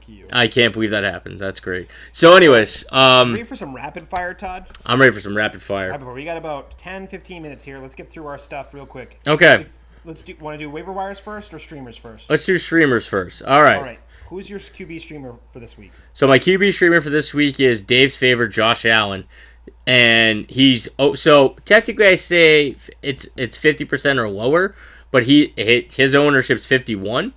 Oh, 0.06 0.12
you, 0.12 0.18
you. 0.18 0.26
I 0.32 0.48
can't 0.48 0.72
believe 0.72 0.90
that 0.90 1.04
happened. 1.04 1.40
That's 1.40 1.60
great. 1.60 1.90
So, 2.12 2.36
anyways, 2.36 2.84
um, 2.92 3.32
Ready 3.32 3.44
for 3.44 3.56
some 3.56 3.74
rapid 3.74 4.08
fire, 4.08 4.34
Todd? 4.34 4.66
I'm 4.86 5.00
ready 5.00 5.12
for 5.12 5.20
some 5.20 5.36
rapid 5.36 5.62
fire. 5.62 5.90
Rapid 5.90 6.04
fire. 6.04 6.14
We 6.14 6.24
got 6.24 6.36
about 6.36 6.78
10, 6.78 7.08
15 7.08 7.42
minutes 7.42 7.64
here. 7.64 7.78
Let's 7.78 7.94
get 7.94 8.10
through 8.10 8.26
our 8.26 8.38
stuff 8.38 8.74
real 8.74 8.86
quick. 8.86 9.18
Okay. 9.26 9.62
If- 9.62 9.78
let's 10.04 10.22
do. 10.22 10.34
Want 10.40 10.58
to 10.58 10.64
do 10.64 10.70
waiver 10.70 10.92
wires 10.92 11.18
first 11.18 11.52
or 11.54 11.58
streamers 11.58 11.96
first? 11.96 12.30
Let's 12.30 12.44
do 12.44 12.58
streamers 12.58 13.06
first. 13.06 13.42
All 13.42 13.62
right. 13.62 13.76
All 13.76 13.82
right. 13.82 13.98
Who's 14.28 14.48
your 14.48 14.58
QB 14.58 15.00
streamer 15.00 15.34
for 15.52 15.60
this 15.60 15.76
week? 15.76 15.92
So 16.12 16.26
my 16.26 16.38
QB 16.38 16.72
streamer 16.72 17.00
for 17.00 17.10
this 17.10 17.34
week 17.34 17.60
is 17.60 17.82
Dave's 17.82 18.16
favorite, 18.16 18.48
Josh 18.48 18.84
Allen, 18.84 19.26
and 19.86 20.50
he's 20.50 20.88
oh 20.98 21.14
so 21.14 21.56
technically 21.64 22.06
I 22.06 22.14
say 22.16 22.76
it's 23.02 23.28
it's 23.36 23.56
fifty 23.56 23.84
percent 23.84 24.18
or 24.18 24.28
lower, 24.28 24.74
but 25.10 25.24
he 25.24 25.52
his 25.56 26.14
ownership's 26.14 26.66
fifty 26.66 26.96
one. 26.96 27.34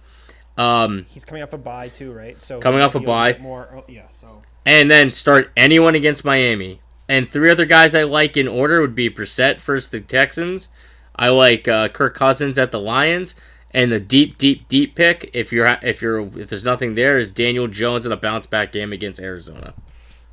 Um, 0.57 1.05
He's 1.09 1.25
coming 1.25 1.43
off 1.43 1.53
a 1.53 1.57
bye 1.57 1.89
too, 1.89 2.11
right? 2.11 2.39
So 2.41 2.59
Coming 2.59 2.81
off 2.81 2.95
a 2.95 2.99
bye. 2.99 3.37
More. 3.39 3.69
Oh, 3.73 3.83
yeah. 3.87 4.07
So 4.09 4.41
and 4.65 4.91
then 4.91 5.11
start 5.11 5.51
anyone 5.55 5.95
against 5.95 6.25
Miami. 6.25 6.81
And 7.09 7.27
three 7.27 7.49
other 7.49 7.65
guys 7.65 7.95
I 7.95 8.03
like 8.03 8.35
in 8.35 8.47
order 8.47 8.81
would 8.81 8.95
be 8.95 9.09
Brissett 9.09 9.61
first 9.61 9.91
the 9.91 10.01
Texans. 10.01 10.67
I 11.15 11.29
like 11.29 11.67
uh, 11.67 11.87
Kirk 11.89 12.13
Cousins 12.15 12.57
at 12.57 12.71
the 12.71 12.79
Lions, 12.79 13.33
and 13.71 13.91
the 13.91 13.99
deep, 13.99 14.37
deep, 14.37 14.67
deep 14.67 14.93
pick. 14.93 15.29
If 15.33 15.53
you're 15.53 15.77
if 15.81 16.01
you're 16.01 16.27
if 16.37 16.49
there's 16.49 16.65
nothing 16.65 16.95
there, 16.95 17.17
is 17.17 17.31
Daniel 17.31 17.67
Jones 17.67 18.05
in 18.05 18.11
a 18.11 18.17
bounce 18.17 18.45
back 18.45 18.71
game 18.71 18.91
against 18.91 19.19
Arizona. 19.21 19.73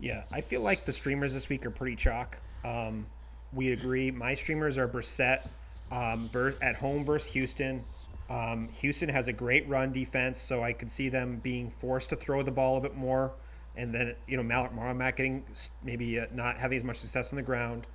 yeah, 0.01 0.25
I 0.33 0.41
feel 0.41 0.63
like 0.63 0.85
the 0.85 0.93
streamers 0.93 1.33
this 1.33 1.49
week 1.49 1.65
are 1.65 1.71
pretty 1.71 1.97
chalk. 1.97 2.39
Um, 2.65 3.07
we 3.53 3.73
agree. 3.73 4.11
My 4.11 4.35
streamers 4.35 4.79
are 4.79 4.89
Brissett 4.89 5.49
um, 5.93 6.29
at 6.61 6.75
home 6.75 7.05
versus 7.05 7.31
Houston. 7.33 7.83
Um, 8.31 8.69
Houston 8.81 9.09
has 9.11 9.29
a 9.29 9.33
great 9.33 9.69
run 9.69 9.93
defense, 9.93 10.39
so 10.39 10.63
I 10.63 10.73
could 10.73 10.91
see 10.91 11.09
them 11.09 11.41
being 11.43 11.71
forced 11.71 12.11
to 12.11 12.17
throw 12.17 12.43
the 12.43 12.51
ball 12.53 12.77
a 12.79 12.81
bit 12.81 12.97
more, 12.97 13.33
and 13.77 13.95
then 13.95 14.15
you 14.27 14.37
know 14.37 14.43
Marlon 14.43 14.97
Mack 14.97 15.17
getting 15.17 15.45
maybe 15.83 16.19
uh, 16.21 16.27
not 16.33 16.57
having 16.59 16.79
as 16.79 16.85
much 16.85 16.99
success 16.99 17.33
on 17.33 17.37
the 17.37 17.43
ground, 17.43 17.87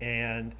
and 0.00 0.54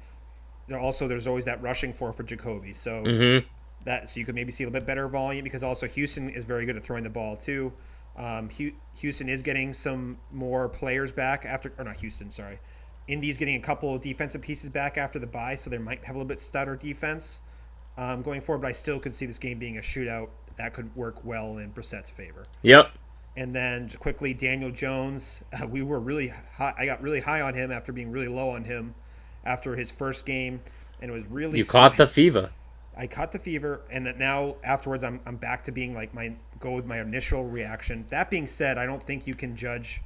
there 0.67 0.79
also 0.79 1.07
there's 1.07 1.27
always 1.27 1.45
that 1.45 1.61
rushing 1.61 1.93
for 1.93 2.13
for 2.13 2.23
Jacoby. 2.23 2.73
So 2.73 3.03
Mm-hmm. 3.03 3.47
that 3.85 4.09
so 4.09 4.19
you 4.19 4.25
could 4.25 4.35
maybe 4.35 4.51
see 4.51 4.63
a 4.63 4.67
little 4.67 4.79
bit 4.79 4.87
better 4.87 5.07
volume 5.07 5.43
because 5.43 5.63
also 5.63 5.87
Houston 5.87 6.29
is 6.29 6.43
very 6.43 6.65
good 6.65 6.75
at 6.77 6.83
throwing 6.83 7.03
the 7.03 7.09
ball 7.09 7.35
too. 7.35 7.73
Um, 8.17 8.49
Houston 8.95 9.29
is 9.29 9.41
getting 9.41 9.73
some 9.73 10.17
more 10.31 10.67
players 10.67 11.11
back 11.11 11.45
after, 11.45 11.71
or 11.77 11.85
not 11.85 11.97
Houston, 11.97 12.29
sorry. 12.31 12.59
Indy's 13.07 13.37
getting 13.37 13.55
a 13.55 13.61
couple 13.61 13.95
of 13.95 14.01
defensive 14.01 14.41
pieces 14.41 14.69
back 14.69 14.97
after 14.97 15.19
the 15.19 15.27
bye, 15.27 15.55
so 15.55 15.69
they 15.69 15.77
might 15.77 16.03
have 16.03 16.15
a 16.15 16.19
little 16.19 16.27
bit 16.27 16.39
stutter 16.39 16.75
defense 16.75 17.41
um, 17.97 18.21
going 18.21 18.41
forward. 18.41 18.61
But 18.61 18.69
I 18.69 18.73
still 18.73 18.99
could 18.99 19.13
see 19.13 19.25
this 19.25 19.39
game 19.39 19.59
being 19.59 19.77
a 19.77 19.81
shootout 19.81 20.29
that 20.57 20.73
could 20.73 20.93
work 20.95 21.23
well 21.23 21.57
in 21.57 21.69
Brissett's 21.71 22.09
favor. 22.09 22.45
Yep. 22.61 22.91
And 23.37 23.55
then 23.55 23.89
quickly, 23.99 24.33
Daniel 24.33 24.71
Jones. 24.71 25.43
Uh, 25.61 25.65
we 25.65 25.81
were 25.81 25.99
really 25.99 26.31
high. 26.55 26.73
I 26.77 26.85
got 26.85 27.01
really 27.01 27.19
high 27.19 27.41
on 27.41 27.53
him 27.53 27.71
after 27.71 27.91
being 27.91 28.11
really 28.11 28.27
low 28.27 28.49
on 28.51 28.63
him 28.63 28.93
after 29.45 29.75
his 29.75 29.89
first 29.89 30.25
game, 30.25 30.61
and 31.01 31.09
it 31.09 31.13
was 31.13 31.25
really 31.27 31.57
You 31.57 31.65
caught 31.65 31.97
the 31.97 32.05
fever. 32.05 32.51
I 32.95 33.07
caught 33.07 33.31
the 33.31 33.39
fever, 33.39 33.81
and 33.89 34.05
that 34.05 34.17
now 34.17 34.55
afterwards 34.63 35.03
I'm, 35.03 35.19
I'm 35.25 35.37
back 35.37 35.63
to 35.63 35.71
being 35.71 35.95
like 35.95 36.13
my 36.13 36.33
go 36.59 36.71
with 36.71 36.85
my 36.85 36.99
initial 36.99 37.45
reaction. 37.45 38.05
That 38.09 38.29
being 38.29 38.45
said, 38.45 38.77
I 38.77 38.85
don't 38.85 39.01
think 39.01 39.25
you 39.25 39.35
can 39.35 39.55
judge 39.55 40.01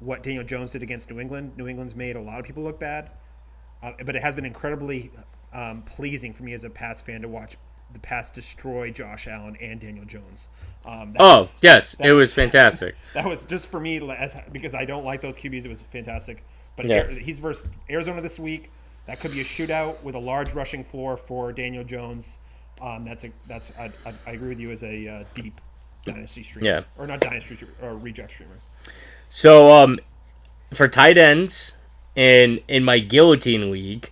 what 0.00 0.22
Daniel 0.22 0.44
Jones 0.44 0.72
did 0.72 0.82
against 0.82 1.10
New 1.10 1.20
England. 1.20 1.52
New 1.56 1.68
England's 1.68 1.94
made 1.94 2.16
a 2.16 2.20
lot 2.20 2.40
of 2.40 2.46
people 2.46 2.62
look 2.62 2.80
bad, 2.80 3.10
uh, 3.82 3.92
but 4.04 4.16
it 4.16 4.22
has 4.22 4.34
been 4.34 4.46
incredibly 4.46 5.10
um, 5.52 5.82
pleasing 5.82 6.32
for 6.32 6.42
me 6.42 6.52
as 6.52 6.64
a 6.64 6.70
Pats 6.70 7.00
fan 7.02 7.22
to 7.22 7.28
watch 7.28 7.56
the 7.92 7.98
Pats 7.98 8.30
destroy 8.30 8.90
Josh 8.90 9.26
Allen 9.26 9.56
and 9.60 9.80
Daniel 9.80 10.04
Jones. 10.04 10.48
Um, 10.84 11.14
Oh 11.18 11.48
yes, 11.60 11.94
it 12.00 12.12
was 12.12 12.26
was- 12.28 12.34
fantastic. 12.52 12.94
that 13.14 13.24
was 13.26 13.44
just 13.44 13.66
for 13.68 13.80
me 13.80 13.98
as, 14.12 14.36
because 14.52 14.74
I 14.74 14.84
don't 14.84 15.04
like 15.04 15.20
those 15.20 15.36
QBs. 15.36 15.64
It 15.64 15.68
was 15.68 15.82
fantastic. 15.82 16.44
But 16.76 16.86
Yeah. 16.86 17.08
He's 17.08 17.38
versus 17.40 17.68
Arizona 17.90 18.20
this 18.20 18.38
week. 18.38 18.70
That 19.06 19.18
could 19.18 19.32
be 19.32 19.40
a 19.40 19.44
shootout 19.44 20.02
with 20.04 20.14
a 20.14 20.18
large 20.20 20.52
rushing 20.54 20.84
floor 20.84 21.16
for 21.16 21.52
Daniel 21.52 21.82
Jones. 21.84 22.38
Um, 22.80 23.04
that's 23.04 23.24
a 23.24 23.30
that's 23.48 23.72
I, 23.78 23.90
I, 24.06 24.14
I 24.26 24.30
agree 24.32 24.50
with 24.50 24.60
you 24.60 24.70
as 24.70 24.82
a 24.84 25.08
uh, 25.08 25.24
deep 25.34 25.60
dynasty 26.04 26.42
streamer. 26.44 26.66
Yeah. 26.66 26.82
or 26.96 27.06
not 27.06 27.20
dynasty 27.20 27.58
or 27.82 27.94
redraft 27.94 28.30
streamer. 28.30 28.56
So 29.28 29.72
um, 29.72 29.98
for 30.72 30.86
tight 30.88 31.18
ends 31.18 31.74
in 32.14 32.60
in 32.68 32.84
my 32.84 33.00
guillotine 33.00 33.70
league, 33.70 34.10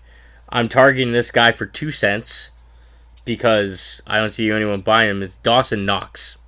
I'm 0.51 0.68
targeting 0.68 1.12
this 1.12 1.30
guy 1.30 1.53
for 1.53 1.66
two 1.66 1.90
cents 1.90 2.51
because 3.24 4.03
I 4.07 4.18
don't 4.18 4.30
see 4.30 4.51
anyone 4.51 4.80
buying 4.80 5.11
him. 5.11 5.22
Is 5.22 5.36
Dawson 5.36 5.84
Knox? 5.84 6.38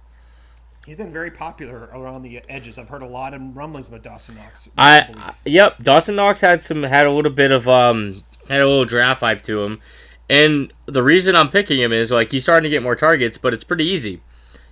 He's 0.87 0.97
been 0.97 1.13
very 1.13 1.31
popular 1.31 1.91
around 1.93 2.23
the 2.23 2.41
edges. 2.49 2.79
I've 2.79 2.89
heard 2.89 3.03
a 3.03 3.07
lot 3.07 3.35
of 3.35 3.57
rumblings 3.57 3.89
about 3.89 4.03
Dawson 4.03 4.37
Knox. 4.37 4.69
I, 4.79 5.01
I 5.15 5.33
yep, 5.45 5.79
Dawson 5.79 6.17
Knox 6.17 6.41
had 6.41 6.61
some 6.61 6.83
had 6.83 7.07
a 7.07 7.13
little 7.13 7.31
bit 7.31 7.53
of 7.53 7.69
um 7.69 8.25
had 8.49 8.61
a 8.61 8.67
little 8.67 8.87
draft 8.87 9.21
hype 9.21 9.43
to 9.43 9.63
him. 9.63 9.81
And 10.29 10.73
the 10.87 11.03
reason 11.03 11.37
I'm 11.37 11.49
picking 11.49 11.79
him 11.79 11.93
is 11.93 12.11
like 12.11 12.31
he's 12.31 12.45
starting 12.45 12.65
to 12.65 12.71
get 12.71 12.83
more 12.83 12.97
targets, 12.97 13.37
but 13.37 13.53
it's 13.53 13.65
pretty 13.65 13.85
easy. 13.85 14.23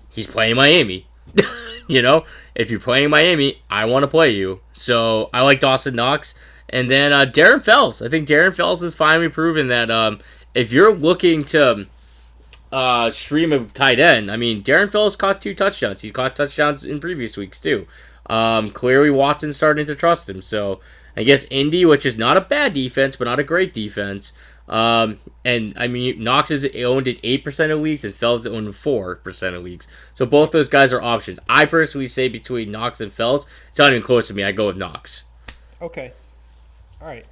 He's 0.09 0.27
playing 0.27 0.57
Miami. 0.57 1.07
you 1.89 2.01
know, 2.01 2.25
if 2.55 2.71
you're 2.71 2.81
playing 2.81 3.11
Miami, 3.11 3.63
I 3.69 3.85
want 3.85 4.03
to 4.03 4.09
play 4.09 4.31
you. 4.31 4.61
So 4.73 5.29
I 5.33 5.43
like 5.43 5.61
Dawson 5.61 5.95
Knox. 5.95 6.35
And 6.71 6.91
then 6.91 7.13
uh, 7.13 7.25
Darren 7.25 7.63
Fells. 7.63 8.03
I 8.03 8.09
think 8.09 8.29
Darren 8.29 8.55
Fells 8.55 8.83
has 8.83 8.95
finally 8.95 9.29
proven 9.29 9.69
that 9.69 9.91
um, 9.91 10.19
if 10.55 10.73
you're 10.73 10.95
looking 10.95 11.45
to 11.45 11.87
uh, 12.71 13.11
stream 13.11 13.53
a 13.53 13.65
tight 13.65 13.99
end, 14.01 14.31
I 14.31 14.37
mean, 14.37 14.63
Darren 14.63 14.91
Fells 14.91 15.17
caught 15.17 15.41
two 15.41 15.55
touchdowns. 15.55 16.03
He's 16.03 16.13
caught 16.13 16.37
touchdowns 16.37 16.85
in 16.85 17.01
previous 17.01 17.37
weeks 17.37 17.61
too. 17.61 17.87
Um, 18.29 18.71
clearly, 18.71 19.11
Watson's 19.11 19.57
starting 19.57 19.87
to 19.87 19.95
trust 19.95 20.29
him. 20.29 20.43
So 20.43 20.81
I 21.17 21.23
guess 21.23 21.47
Indy, 21.51 21.85
which 21.85 22.05
is 22.05 22.19
not 22.19 22.37
a 22.37 22.43
bad 22.43 22.75
defense, 22.75 23.17
but 23.17 23.25
not 23.25 23.39
a 23.39 23.45
great 23.45 23.73
defense. 23.73 24.33
Um, 24.69 25.19
and 25.47 25.73
I 25.79 25.89
mean, 25.89 26.23
Knox 26.23 26.51
is 26.51 26.69
owned 26.85 27.09
at 27.09 27.17
eight 27.23 27.43
percent 27.43 27.73
of 27.73 27.81
leagues, 27.81 28.05
and 28.05 28.15
Fells 28.15 28.47
owned 28.47 28.75
four 28.77 29.17
percent 29.17 29.57
of 29.57 29.65
leagues. 29.65 29.89
So 30.13 30.27
both 30.27 30.51
those 30.51 30.69
guys 30.69 30.93
are 30.93 31.01
options. 31.01 31.39
I 31.49 31.65
personally 31.65 32.07
say 32.07 32.29
between 32.29 32.71
Knox 32.71 33.01
and 33.01 33.11
Fells, 33.11 33.47
it's 33.71 33.79
not 33.79 33.93
even 33.93 34.03
close 34.03 34.29
to 34.29 34.35
me. 34.35 34.45
I 34.45 34.53
go 34.53 34.67
with 34.67 34.77
Knox. 34.77 35.25
Okay. 35.81 36.13
All 37.01 37.09
right. 37.09 37.27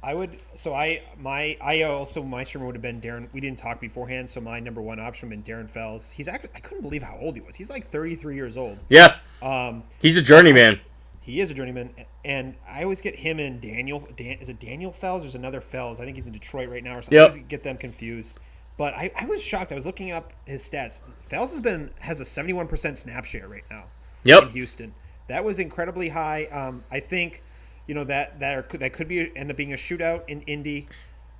I 0.00 0.14
would 0.14 0.40
so 0.54 0.72
I 0.74 1.02
my 1.18 1.56
I 1.60 1.82
also 1.82 2.22
my 2.22 2.44
streamer 2.44 2.66
would 2.66 2.76
have 2.76 2.82
been 2.82 3.00
Darren. 3.00 3.26
We 3.32 3.40
didn't 3.40 3.58
talk 3.58 3.80
beforehand, 3.80 4.30
so 4.30 4.40
my 4.40 4.60
number 4.60 4.80
one 4.80 5.00
option 5.00 5.28
would 5.28 5.34
have 5.36 5.44
been 5.44 5.54
Darren 5.56 5.68
Fells. 5.68 6.10
He's 6.10 6.28
actually 6.28 6.50
I 6.54 6.60
couldn't 6.60 6.82
believe 6.82 7.02
how 7.02 7.18
old 7.20 7.34
he 7.34 7.40
was. 7.40 7.56
He's 7.56 7.68
like 7.68 7.88
33 7.90 8.36
years 8.36 8.56
old. 8.56 8.78
Yeah, 8.88 9.16
Um, 9.42 9.82
he's 9.98 10.16
a 10.16 10.22
journeyman. 10.22 10.78
he 11.20 11.40
is 11.40 11.50
a 11.50 11.54
journeyman, 11.54 11.90
and 12.24 12.54
I 12.68 12.84
always 12.84 13.00
get 13.00 13.18
him 13.18 13.40
and 13.40 13.60
Daniel. 13.60 14.06
Dan, 14.16 14.38
is 14.40 14.48
it 14.48 14.60
Daniel 14.60 14.92
Fells? 14.92 15.22
There's 15.22 15.34
another 15.34 15.60
Fells. 15.60 15.98
I 15.98 16.04
think 16.04 16.16
he's 16.16 16.28
in 16.28 16.32
Detroit 16.32 16.68
right 16.68 16.84
now, 16.84 16.92
or 16.98 17.02
something. 17.02 17.14
Yep. 17.18 17.26
I 17.26 17.30
always 17.30 17.44
get 17.48 17.64
them 17.64 17.76
confused. 17.76 18.38
But 18.76 18.94
I, 18.94 19.10
I 19.18 19.24
was 19.26 19.42
shocked. 19.42 19.72
I 19.72 19.74
was 19.74 19.84
looking 19.84 20.12
up 20.12 20.32
his 20.46 20.62
stats. 20.62 21.00
Fells 21.22 21.50
has 21.50 21.60
been 21.60 21.90
has 21.98 22.20
a 22.20 22.24
71% 22.24 22.96
snap 22.96 23.24
share 23.24 23.48
right 23.48 23.64
now. 23.68 23.86
Yep. 24.22 24.42
In 24.44 24.48
Houston, 24.50 24.94
that 25.26 25.44
was 25.44 25.58
incredibly 25.58 26.08
high. 26.08 26.44
Um, 26.46 26.84
I 26.88 27.00
think, 27.00 27.42
you 27.88 27.94
know 27.94 28.04
that 28.04 28.38
that 28.38 28.54
are, 28.56 28.78
that 28.78 28.92
could 28.92 29.08
be 29.08 29.36
end 29.36 29.50
up 29.50 29.56
being 29.56 29.72
a 29.72 29.76
shootout 29.76 30.22
in 30.28 30.42
Indy. 30.42 30.86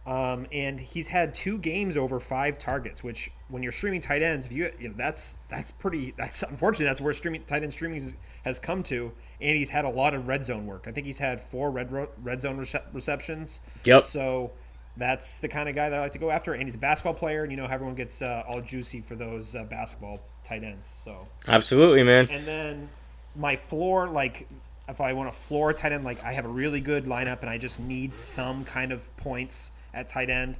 Um, 0.07 0.47
and 0.53 0.81
he's 0.81 1.07
had 1.07 1.35
two 1.35 1.59
games 1.59 1.99
over 1.99 2.19
five 2.19 2.59
targets, 2.59 3.05
which 3.05 3.31
when 3.49 3.63
you're 3.63 3.73
streaming 3.73 4.01
tight 4.01 4.23
ends, 4.23 4.47
if 4.47 4.53
you, 4.53 4.73
you 4.81 4.89
know, 4.89 4.95
that's 4.97 5.37
that's 5.51 5.71
pretty. 5.71 6.15
That's 6.17 6.43
unfortunately 6.43 6.87
that's 6.87 7.03
where 7.03 7.13
streaming 7.13 7.45
tight 7.45 7.63
end 7.63 7.75
streaming 7.75 8.01
has, 8.01 8.17
has 8.43 8.59
come 8.59 8.83
to. 8.85 9.13
And 9.43 9.57
he's 9.57 9.69
had 9.69 9.85
a 9.85 9.91
lot 9.91 10.15
of 10.15 10.27
red 10.27 10.43
zone 10.45 10.67
work. 10.67 10.87
I 10.87 10.93
think 10.93 11.07
he's 11.07 11.19
had 11.19 11.43
four 11.43 11.71
red 11.71 11.93
red 12.23 12.41
zone 12.41 12.59
rece- 12.59 12.83
receptions. 12.95 13.61
Yep. 13.85 14.03
So 14.03 14.53
that's 14.97 15.39
the 15.39 15.49
kind 15.49 15.69
of 15.69 15.75
guy 15.75 15.91
that 15.91 15.99
I 15.99 16.01
like 16.01 16.13
to 16.13 16.19
go 16.19 16.31
after. 16.31 16.55
And 16.55 16.63
he's 16.63 16.75
a 16.75 16.79
basketball 16.79 17.13
player, 17.13 17.43
and 17.43 17.53
you 17.53 17.59
know 17.59 17.67
how 17.67 17.75
everyone 17.75 17.95
gets 17.95 18.23
uh, 18.23 18.45
all 18.49 18.63
juicy 18.63 19.03
for 19.03 19.15
those 19.15 19.55
uh, 19.55 19.65
basketball 19.65 20.21
tight 20.43 20.65
ends. 20.65 20.87
So 20.87 21.29
Absolutely, 21.47 22.03
man. 22.03 22.29
and 22.31 22.47
then 22.47 22.89
my 23.37 23.57
floor, 23.57 24.09
like 24.09 24.49
if 24.89 25.01
I 25.01 25.13
want 25.13 25.29
a 25.29 25.33
floor 25.33 25.73
tight 25.73 25.93
end, 25.93 26.05
like 26.05 26.23
I 26.25 26.33
have 26.33 26.45
a 26.45 26.49
really 26.49 26.81
good 26.81 27.05
lineup 27.05 27.41
and 27.41 27.51
I 27.51 27.59
just 27.59 27.79
need 27.81 28.17
some 28.17 28.65
kind 28.65 28.93
of 28.93 29.15
points 29.19 29.73
at 29.95 30.09
tight 30.09 30.31
end. 30.31 30.57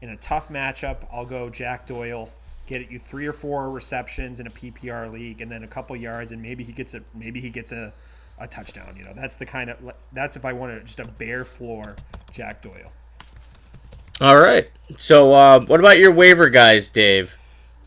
In 0.00 0.10
a 0.10 0.16
tough 0.16 0.48
matchup, 0.48 1.06
I'll 1.12 1.24
go 1.24 1.48
Jack 1.50 1.86
Doyle, 1.86 2.28
get 2.66 2.82
at 2.82 2.90
you 2.90 2.98
three 2.98 3.26
or 3.26 3.32
four 3.32 3.70
receptions 3.70 4.38
in 4.40 4.46
a 4.46 4.50
PPR 4.50 5.10
league, 5.12 5.40
and 5.40 5.50
then 5.50 5.64
a 5.64 5.66
couple 5.66 5.96
yards, 5.96 6.32
and 6.32 6.40
maybe 6.42 6.62
he 6.62 6.72
gets 6.72 6.94
a 6.94 7.02
maybe 7.14 7.40
he 7.40 7.48
gets 7.50 7.72
a, 7.72 7.92
a 8.38 8.46
touchdown. 8.46 8.94
You 8.96 9.04
know, 9.04 9.12
that's 9.14 9.36
the 9.36 9.46
kind 9.46 9.70
of 9.70 9.94
that's 10.12 10.36
if 10.36 10.44
I 10.44 10.52
want 10.52 10.78
to 10.78 10.84
just 10.84 11.00
a 11.00 11.08
bare 11.08 11.44
floor, 11.44 11.96
Jack 12.32 12.62
Doyle. 12.62 12.92
All 14.20 14.36
right. 14.36 14.70
So, 14.96 15.34
uh, 15.34 15.64
what 15.64 15.80
about 15.80 15.98
your 15.98 16.12
waiver 16.12 16.48
guys, 16.48 16.90
Dave? 16.90 17.36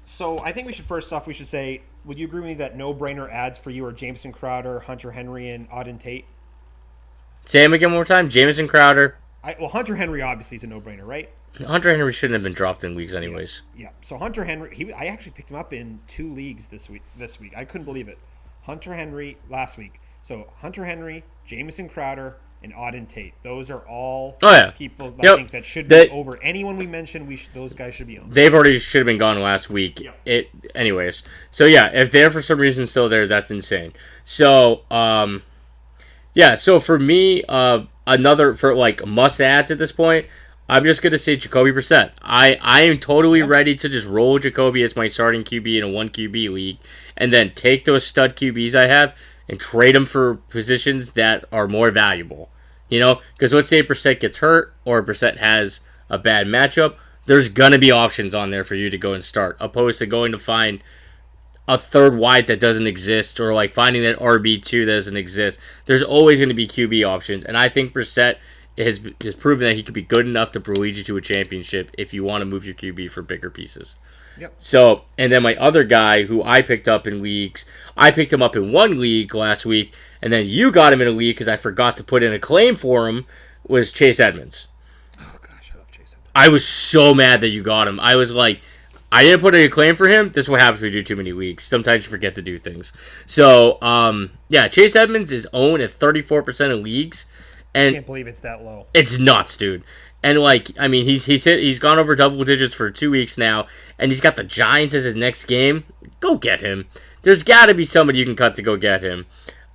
So 0.05 0.39
I 0.39 0.51
think 0.51 0.67
we 0.67 0.73
should 0.73 0.85
first 0.85 1.13
off 1.13 1.27
we 1.27 1.33
should 1.33 1.47
say, 1.47 1.81
would 2.07 2.17
you 2.17 2.25
agree 2.25 2.39
with 2.39 2.47
me 2.47 2.53
that 2.55 2.77
no 2.77 2.93
brainer 2.93 3.31
ads 3.31 3.57
for 3.57 3.69
you 3.69 3.85
are 3.85 3.91
Jamison 3.91 4.31
Crowder, 4.31 4.79
Hunter 4.79 5.11
Henry, 5.11 5.49
and 5.49 5.69
Auden 5.69 5.99
Tate? 5.99 6.25
Say 7.45 7.63
him 7.63 7.73
again 7.73 7.89
one 7.89 7.97
more 7.97 8.05
time. 8.05 8.29
Jamison 8.29 8.67
Crowder. 8.67 9.17
I, 9.43 9.55
well, 9.59 9.69
Hunter 9.69 9.95
Henry 9.95 10.21
obviously 10.21 10.55
is 10.55 10.63
a 10.63 10.67
no-brainer, 10.67 11.05
right? 11.05 11.29
Hunter 11.65 11.89
Henry 11.89 12.13
shouldn't 12.13 12.35
have 12.35 12.43
been 12.43 12.53
dropped 12.53 12.83
in 12.83 12.95
leagues, 12.95 13.13
anyways. 13.13 13.63
Yeah. 13.75 13.89
So 14.01 14.17
Hunter 14.17 14.43
Henry, 14.43 14.73
he 14.75 14.91
I 14.93 15.05
actually 15.05 15.31
picked 15.31 15.51
him 15.51 15.57
up 15.57 15.73
in 15.73 15.99
two 16.07 16.31
leagues 16.33 16.67
this 16.67 16.89
week. 16.89 17.01
This 17.17 17.39
week, 17.39 17.53
I 17.57 17.65
couldn't 17.65 17.85
believe 17.85 18.07
it. 18.07 18.17
Hunter 18.63 18.93
Henry 18.93 19.37
last 19.49 19.77
week. 19.77 19.99
So 20.21 20.47
Hunter 20.57 20.85
Henry, 20.85 21.23
Jamison 21.45 21.89
Crowder, 21.89 22.37
and 22.63 22.73
Auden 22.73 23.07
Tate. 23.07 23.33
Those 23.43 23.69
are 23.71 23.79
all 23.87 24.37
Oh, 24.41 24.51
yeah. 24.51 24.71
people 24.71 25.15
I 25.19 25.23
Yep. 25.25 25.35
think 25.35 25.51
that 25.51 25.65
should 25.65 25.89
They- 25.89 26.05
be 26.07 26.11
over 26.11 26.39
anyone 26.41 26.77
we 26.77 26.87
mentioned. 26.87 27.27
We 27.27 27.37
sh- 27.37 27.47
those 27.53 27.73
guys 27.73 27.93
should 27.95 28.07
be 28.07 28.17
on. 28.17 28.29
They've 28.31 28.53
already 28.53 28.79
should 28.79 28.99
have 28.99 29.05
been 29.05 29.17
gone 29.17 29.39
last 29.41 29.69
week. 29.69 29.99
Yeah. 30.01 30.11
It 30.25 30.49
anyways. 30.75 31.23
So 31.51 31.65
yeah, 31.65 31.91
if 31.93 32.11
they're 32.11 32.31
for 32.31 32.41
some 32.41 32.59
reason 32.59 32.85
still 32.87 33.07
there, 33.09 33.27
that's 33.27 33.51
insane. 33.51 33.93
So 34.25 34.81
um 34.91 35.43
yeah, 36.33 36.55
so 36.55 36.79
for 36.79 36.99
me, 36.99 37.43
uh 37.47 37.81
another 38.05 38.53
for 38.53 38.73
like 38.75 39.05
must 39.05 39.39
adds 39.41 39.71
at 39.71 39.77
this 39.77 39.91
point, 39.91 40.25
I'm 40.69 40.83
just 40.83 41.01
gonna 41.01 41.17
say 41.17 41.35
Jacoby 41.37 41.71
Brissett. 41.71 42.11
I 42.21 42.57
I 42.61 42.81
am 42.83 42.97
totally 42.97 43.41
ready 43.41 43.75
to 43.75 43.87
just 43.87 44.07
roll 44.07 44.39
Jacoby 44.39 44.83
as 44.83 44.95
my 44.95 45.07
starting 45.07 45.43
QB 45.43 45.77
in 45.77 45.83
a 45.83 45.89
one 45.89 46.09
QB 46.09 46.49
league, 46.51 46.77
and 47.15 47.31
then 47.31 47.51
take 47.51 47.85
those 47.85 48.05
stud 48.05 48.35
QBs 48.35 48.75
I 48.75 48.87
have 48.87 49.15
and 49.49 49.59
trade 49.59 49.95
them 49.95 50.05
for 50.05 50.35
positions 50.35 51.13
that 51.13 51.45
are 51.51 51.67
more 51.67 51.91
valuable. 51.91 52.49
You 52.89 52.99
know, 52.99 53.21
because 53.33 53.53
let's 53.53 53.67
say 53.67 53.83
Brissett 53.83 54.19
gets 54.19 54.37
hurt 54.37 54.73
or 54.85 55.03
Brissett 55.03 55.37
has 55.37 55.81
a 56.09 56.17
bad 56.17 56.47
matchup, 56.47 56.95
there's 57.25 57.49
gonna 57.49 57.79
be 57.79 57.91
options 57.91 58.33
on 58.33 58.49
there 58.49 58.63
for 58.63 58.75
you 58.75 58.89
to 58.89 58.97
go 58.97 59.13
and 59.13 59.23
start, 59.23 59.57
opposed 59.59 59.99
to 59.99 60.05
going 60.05 60.31
to 60.31 60.37
find 60.37 60.81
a 61.67 61.77
third 61.77 62.15
wide 62.15 62.47
that 62.47 62.59
doesn't 62.59 62.87
exist 62.87 63.39
or 63.39 63.53
like 63.53 63.73
finding 63.73 64.01
that 64.03 64.17
RB 64.19 64.61
two 64.61 64.85
that 64.85 64.93
doesn't 64.93 65.17
exist. 65.17 65.59
There's 65.85 66.03
always 66.03 66.39
to 66.39 66.53
be 66.53 66.67
QB 66.67 67.05
options, 67.05 67.43
and 67.43 67.57
I 67.57 67.67
think 67.67 67.93
Brissett 67.93 68.37
has 68.77 69.01
has 69.21 69.35
proven 69.35 69.67
that 69.67 69.75
he 69.75 69.83
could 69.83 69.93
be 69.93 70.01
good 70.01 70.25
enough 70.25 70.51
to 70.51 70.59
lead 70.59 70.95
you 70.95 71.03
to 71.03 71.17
a 71.17 71.21
championship 71.21 71.91
if 71.97 72.13
you 72.13 72.23
want 72.23 72.41
to 72.41 72.45
move 72.45 72.65
your 72.65 72.75
QB 72.75 73.11
for 73.11 73.21
bigger 73.21 73.49
pieces. 73.49 73.97
Yep. 74.39 74.53
So, 74.57 75.03
and 75.17 75.31
then 75.31 75.43
my 75.43 75.55
other 75.55 75.83
guy 75.83 76.23
who 76.23 76.43
I 76.43 76.61
picked 76.61 76.87
up 76.87 77.07
in 77.07 77.21
leagues, 77.21 77.65
I 77.95 78.11
picked 78.11 78.31
him 78.33 78.41
up 78.43 78.55
in 78.55 78.71
one 78.71 78.99
league 78.99 79.33
last 79.33 79.65
week, 79.65 79.93
and 80.21 80.31
then 80.31 80.45
you 80.45 80.71
got 80.71 80.93
him 80.93 81.01
in 81.01 81.07
a 81.07 81.11
league 81.11 81.35
because 81.35 81.47
I 81.47 81.55
forgot 81.57 81.95
to 81.97 82.03
put 82.03 82.23
in 82.23 82.33
a 82.33 82.39
claim 82.39 82.75
for 82.75 83.07
him. 83.07 83.25
Was 83.67 83.91
Chase 83.91 84.19
Edmonds? 84.19 84.67
Oh 85.19 85.39
gosh, 85.41 85.71
I 85.73 85.77
love 85.77 85.91
Jason. 85.91 86.19
I 86.35 86.49
was 86.49 86.65
so 86.67 87.13
mad 87.13 87.41
that 87.41 87.49
you 87.49 87.63
got 87.63 87.87
him. 87.87 87.99
I 87.99 88.15
was 88.15 88.31
like, 88.31 88.61
I 89.11 89.23
didn't 89.23 89.41
put 89.41 89.55
any 89.55 89.69
claim 89.69 89.95
for 89.95 90.07
him. 90.07 90.27
This 90.27 90.45
is 90.45 90.49
what 90.49 90.59
happens 90.61 90.81
when 90.81 90.93
you 90.93 90.99
do 90.99 91.03
too 91.03 91.15
many 91.15 91.33
weeks. 91.33 91.65
Sometimes 91.65 92.03
you 92.05 92.09
forget 92.11 92.35
to 92.35 92.41
do 92.41 92.57
things. 92.57 92.93
So, 93.25 93.81
um, 93.81 94.31
yeah, 94.49 94.67
Chase 94.67 94.95
Edmonds 94.95 95.31
is 95.31 95.47
owned 95.53 95.81
at 95.81 95.89
34% 95.89 96.71
of 96.73 96.79
leagues, 96.81 97.25
And 97.73 97.89
I 97.89 97.93
can't 97.93 98.05
believe 98.05 98.27
it's 98.27 98.41
that 98.41 98.63
low. 98.63 98.85
it's 98.93 99.17
nuts, 99.17 99.55
dude. 99.57 99.83
And 100.23 100.39
like, 100.39 100.69
I 100.79 100.87
mean, 100.87 101.05
he's 101.05 101.25
he's 101.25 101.43
hit 101.43 101.59
he's 101.59 101.79
gone 101.79 101.99
over 101.99 102.15
double 102.15 102.43
digits 102.43 102.73
for 102.73 102.89
two 102.91 103.11
weeks 103.11 103.37
now, 103.37 103.67
and 103.99 104.11
he's 104.11 104.21
got 104.21 104.35
the 104.35 104.43
Giants 104.43 104.95
as 104.95 105.03
his 105.03 105.15
next 105.15 105.45
game. 105.45 105.83
Go 106.19 106.35
get 106.37 106.61
him. 106.61 106.87
There's 107.21 107.43
got 107.43 107.67
to 107.67 107.73
be 107.75 107.85
somebody 107.85 108.19
you 108.19 108.25
can 108.25 108.35
cut 108.35 108.55
to 108.55 108.61
go 108.61 108.77
get 108.77 109.03
him. 109.03 109.25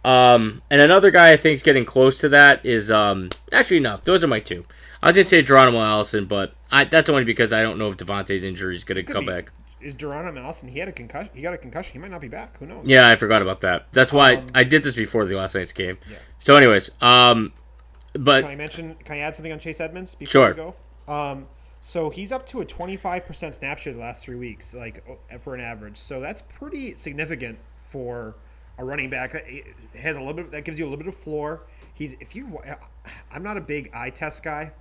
Um, 0.05 0.63
and 0.69 0.81
another 0.81 1.11
guy 1.13 1.31
I 1.33 1.37
think 1.37 1.55
is 1.57 1.63
getting 1.63 1.85
close 1.85 2.19
to 2.21 2.29
that 2.31 2.65
is 2.67 2.91
um, 2.91 3.29
actually 3.53 3.81
no, 3.81 3.99
those 4.03 4.25
are 4.25 4.29
my 4.29 4.41
two. 4.41 4.65
I 5.01 5.07
was 5.09 5.17
gonna 5.17 5.25
say 5.25 5.43
Geronimo 5.43 5.81
Allison, 5.81 6.27
but 6.27 6.55
I, 6.71 6.85
that's 6.85 7.09
only 7.09 7.25
because 7.25 7.53
I 7.53 7.63
don't 7.63 7.79
know 7.79 7.89
if 7.89 7.97
Davante's 7.97 8.43
injury 8.45 8.75
is 8.75 8.83
gonna 8.85 9.03
come 9.05 9.27
be. 9.27 9.33
back. 9.33 9.51
Is 9.81 9.95
Geronimo 9.95 10.41
Allison? 10.41 10.69
He 10.69 10.79
had 10.79 10.89
a 10.89 10.93
concussion. 10.93 11.31
He 11.35 11.43
got 11.43 11.55
a 11.55 11.59
concussion. 11.59 11.93
He 11.93 11.99
might 11.99 12.11
not 12.11 12.21
be 12.21 12.29
back. 12.29 12.57
Who 12.59 12.67
knows? 12.67 12.85
Yeah, 12.87 13.09
I 13.09 13.17
forgot 13.17 13.43
about 13.43 13.61
that. 13.63 13.87
That's 13.93 14.13
why 14.13 14.37
Um, 14.37 14.47
I 14.55 14.63
did 14.65 14.83
this 14.85 14.95
before 14.95 15.25
the 15.27 15.35
last 15.37 15.55
night's 15.57 15.73
game. 15.73 15.99
Yeah. 16.11 16.19
So, 16.39 16.55
anyways, 16.57 16.91
um, 17.01 17.53
but 18.15 18.43
Can 18.43 18.51
I 18.51 18.57
mention? 18.57 18.97
Can 19.05 19.17
I 19.17 19.19
add 19.21 19.37
something 19.37 19.53
on 19.53 19.59
Chase 19.59 19.81
Edmonds 19.81 20.15
before 20.15 20.31
Sure. 20.31 20.49
we 20.51 20.55
go? 20.55 20.75
Um, 21.13 21.47
so 21.81 22.11
he's 22.11 22.31
up 22.31 22.47
to 22.47 22.61
a 22.61 22.65
25% 22.67 23.55
snap 23.55 23.79
share 23.79 23.93
the 23.93 23.99
last 23.99 24.25
three 24.25 24.37
weeks, 24.37 24.73
like 24.75 25.05
for 25.41 25.55
an 25.55 25.61
average. 25.61 25.97
So 25.99 26.21
that's 26.21 26.43
pretty 26.43 26.95
significant 26.95 27.59
for 27.85 28.37
a 28.79 28.85
running 28.85 29.11
back. 29.11 29.35
It 29.35 29.65
has 29.99 30.17
a 30.17 30.21
little 30.21 30.35
bit. 30.35 30.51
That 30.53 30.65
gives 30.65 30.79
you 30.79 30.85
a 30.85 30.89
little 30.89 30.99
bit 31.05 31.09
of 31.09 31.17
floor. 31.17 31.63
He's 31.95 32.15
if 32.21 32.37
you. 32.37 32.59
I'm 33.33 33.43
not 33.43 33.57
a 33.57 33.61
big 33.61 33.91
eye 33.93 34.11
test 34.11 34.43
guy. 34.43 34.73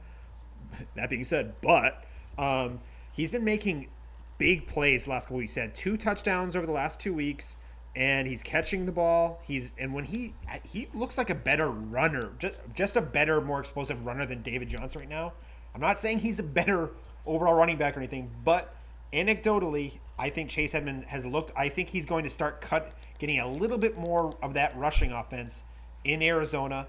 That 0.96 1.10
being 1.10 1.24
said, 1.24 1.56
but 1.62 2.06
um, 2.38 2.80
he's 3.12 3.30
been 3.30 3.44
making 3.44 3.90
big 4.38 4.68
plays 4.68 5.04
the 5.06 5.10
last 5.10 5.26
couple 5.26 5.38
weeks. 5.38 5.56
He 5.56 5.60
had 5.60 5.76
two 5.76 5.98
touchdowns 5.98 6.56
over 6.56 6.66
the 6.66 6.72
last 6.72 7.00
two 7.00 7.14
weeks, 7.14 7.58
and 7.96 8.28
he's 8.28 8.42
catching 8.42 8.86
the 8.86 8.92
ball. 8.92 9.42
He's 9.44 9.72
and 9.78 9.94
when 9.94 10.06
he 10.06 10.34
he 10.64 10.88
looks 10.94 11.18
like 11.18 11.30
a 11.30 11.36
better 11.36 11.70
runner, 11.70 12.32
just 12.40 12.56
just 12.74 12.96
a 12.96 13.02
better, 13.02 13.42
more 13.42 13.60
explosive 13.60 14.06
runner 14.06 14.26
than 14.26 14.42
David 14.42 14.70
Johnson 14.70 15.02
right 15.02 15.10
now. 15.10 15.34
I'm 15.76 15.82
not 15.82 16.00
saying 16.00 16.20
he's 16.20 16.40
a 16.40 16.44
better 16.44 16.92
overall 17.26 17.54
running 17.54 17.78
back 17.78 17.96
or 17.96 18.00
anything, 18.00 18.30
but 18.44 18.76
anecdotally, 19.14 20.00
I 20.18 20.30
think 20.30 20.50
Chase 20.50 20.74
Edmond 20.74 21.06
has 21.06 21.26
looked. 21.26 21.52
I 21.58 21.70
think 21.70 21.90
he's 21.90 22.06
going 22.06 22.24
to 22.24 22.30
start 22.30 22.62
cut 22.62 22.94
getting 23.20 23.40
a 23.40 23.48
little 23.48 23.78
bit 23.78 23.98
more 23.98 24.34
of 24.42 24.54
that 24.54 24.76
rushing 24.78 25.12
offense 25.12 25.64
in 26.04 26.22
Arizona, 26.22 26.88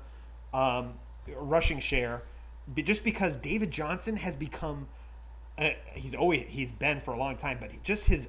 um, 0.54 0.94
rushing 1.36 1.80
share, 1.80 2.22
but 2.74 2.84
just 2.84 3.02
because 3.02 3.36
David 3.36 3.70
Johnson 3.70 4.16
has 4.16 4.36
become. 4.36 4.86
Uh, 5.58 5.68
he's 5.92 6.14
always 6.14 6.44
he's 6.48 6.72
been 6.72 6.98
for 6.98 7.12
a 7.12 7.18
long 7.18 7.36
time, 7.36 7.58
but 7.60 7.70
he, 7.70 7.78
just 7.82 8.06
his 8.06 8.28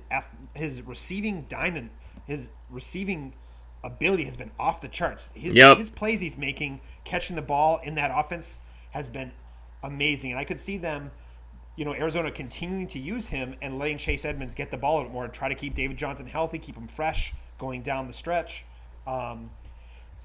his 0.55 0.81
receiving 0.81 1.45
dynam 1.45 1.87
his 2.25 2.51
receiving 2.73 3.33
ability 3.83 4.23
has 4.23 4.35
been 4.35 4.51
off 4.59 4.81
the 4.81 4.87
charts. 4.87 5.29
His 5.35 5.55
Yep. 5.55 5.77
his 5.77 5.89
plays 5.89 6.19
he's 6.19 6.37
making, 6.37 6.79
catching 7.03 7.35
the 7.35 7.41
ball 7.41 7.79
in 7.83 7.95
that 7.95 8.11
offense 8.13 8.59
has 8.91 9.09
been 9.09 9.31
amazing, 9.83 10.31
and 10.31 10.39
I 10.39 10.43
could 10.43 10.59
see 10.59 10.77
them, 10.77 11.11
you 11.75 11.85
know, 11.85 11.93
Arizona 11.93 12.31
continuing 12.31 12.87
to 12.87 12.99
use 12.99 13.27
him 13.27 13.55
and 13.61 13.79
letting 13.79 13.97
Chase 13.97 14.25
Edmonds 14.25 14.53
get 14.53 14.71
the 14.71 14.77
ball 14.77 14.99
a 14.99 15.03
bit 15.03 15.11
more 15.11 15.25
and 15.25 15.33
try 15.33 15.49
to 15.49 15.55
keep 15.55 15.73
David 15.73 15.97
Johnson 15.97 16.25
healthy, 16.25 16.59
keep 16.59 16.75
him 16.75 16.87
fresh 16.87 17.33
going 17.57 17.81
down 17.81 18.07
the 18.07 18.13
stretch. 18.13 18.63
Um, 19.05 19.49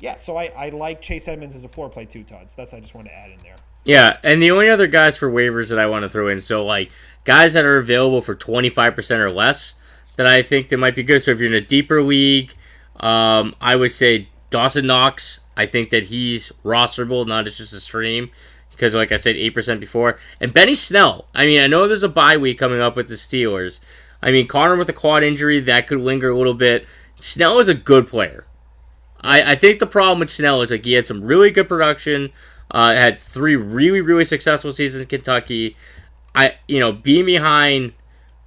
yeah, 0.01 0.17
so 0.17 0.37
I, 0.37 0.53
I 0.57 0.69
like 0.69 1.01
Chase 1.01 1.27
Edmonds 1.27 1.57
as 1.57 1.65
a 1.65 1.69
floor 1.69 1.89
play 1.89 2.05
too, 2.05 2.23
Todd. 2.23 2.49
So 2.51 2.55
that's 2.59 2.73
I 2.73 2.81
just 2.81 2.95
wanted 2.95 3.11
to 3.11 3.17
add 3.17 3.31
in 3.31 3.39
there. 3.39 3.57
Yeah, 3.85 4.19
and 4.23 4.43
the 4.43 4.51
only 4.51 4.69
other 4.69 4.87
guys 4.87 5.17
for 5.17 5.31
waivers 5.31 5.71
that 5.71 5.79
I 5.79 5.87
want 5.87 6.03
to 6.03 6.09
throw 6.09 6.29
in, 6.29 6.41
so 6.41 6.65
like 6.65 6.91
guys 7.25 7.55
that 7.55 7.65
are 7.65 7.79
available 7.79 8.21
for 8.21 8.35
twenty 8.35 8.69
five 8.71 8.95
percent 8.95 9.21
or 9.21 9.31
less, 9.31 9.75
that 10.19 10.27
I 10.27 10.43
think 10.43 10.69
that 10.69 10.79
might 10.79 10.97
be 10.97 11.05
good. 11.05 11.23
So 11.23 11.31
if 11.31 11.39
you're 11.39 11.49
in 11.49 11.55
a 11.55 11.61
deeper 11.61 12.03
league, 12.03 12.53
um, 12.97 13.55
I 13.61 13.77
would 13.77 13.93
say 13.93 14.29
Dawson 14.51 14.87
Knox. 14.87 15.41
I 15.57 15.65
think 15.65 15.91
that 15.91 16.05
he's 16.05 16.53
rosterable, 16.65 17.27
not 17.27 17.47
as 17.47 17.57
just 17.57 17.73
a 17.73 17.79
stream, 17.81 18.31
because 18.73 18.97
like 18.97 19.13
I 19.13 19.17
said, 19.17 19.37
eight 19.37 19.55
percent 19.55 19.79
before. 19.79 20.19
And 20.41 20.53
Benny 20.53 20.75
Snell. 20.75 21.27
I 21.37 21.47
mean, 21.47 21.61
I 21.61 21.69
know 21.69 21.87
there's 21.87 22.03
a 22.03 22.09
bye 22.09 22.37
week 22.37 22.59
coming 22.59 22.81
up 22.81 22.97
with 22.97 23.09
the 23.09 23.15
Steelers. 23.15 23.81
I 24.21 24.33
mean, 24.33 24.49
Conner 24.49 24.75
with 24.75 24.89
a 24.89 24.93
quad 24.93 25.23
injury 25.23 25.61
that 25.61 25.87
could 25.87 26.01
linger 26.01 26.31
a 26.31 26.37
little 26.37 26.55
bit. 26.55 26.85
Snell 27.15 27.61
is 27.61 27.69
a 27.69 27.75
good 27.75 28.09
player. 28.09 28.45
I, 29.21 29.53
I 29.53 29.55
think 29.55 29.79
the 29.79 29.87
problem 29.87 30.19
with 30.19 30.31
Snell 30.31 30.63
is 30.63 30.73
like 30.73 30.85
he 30.85 30.95
had 30.95 31.07
some 31.07 31.23
really 31.23 31.53
good 31.53 31.69
production. 31.69 32.31
Uh, 32.73 32.93
had 32.93 33.19
three 33.19 33.55
really 33.55 34.01
really 34.01 34.25
successful 34.25 34.73
seasons 34.73 35.03
in 35.03 35.09
Kentucky. 35.09 35.77
I 36.35 36.57
you 36.67 36.81
know 36.81 36.91
being 36.91 37.25
behind 37.25 37.93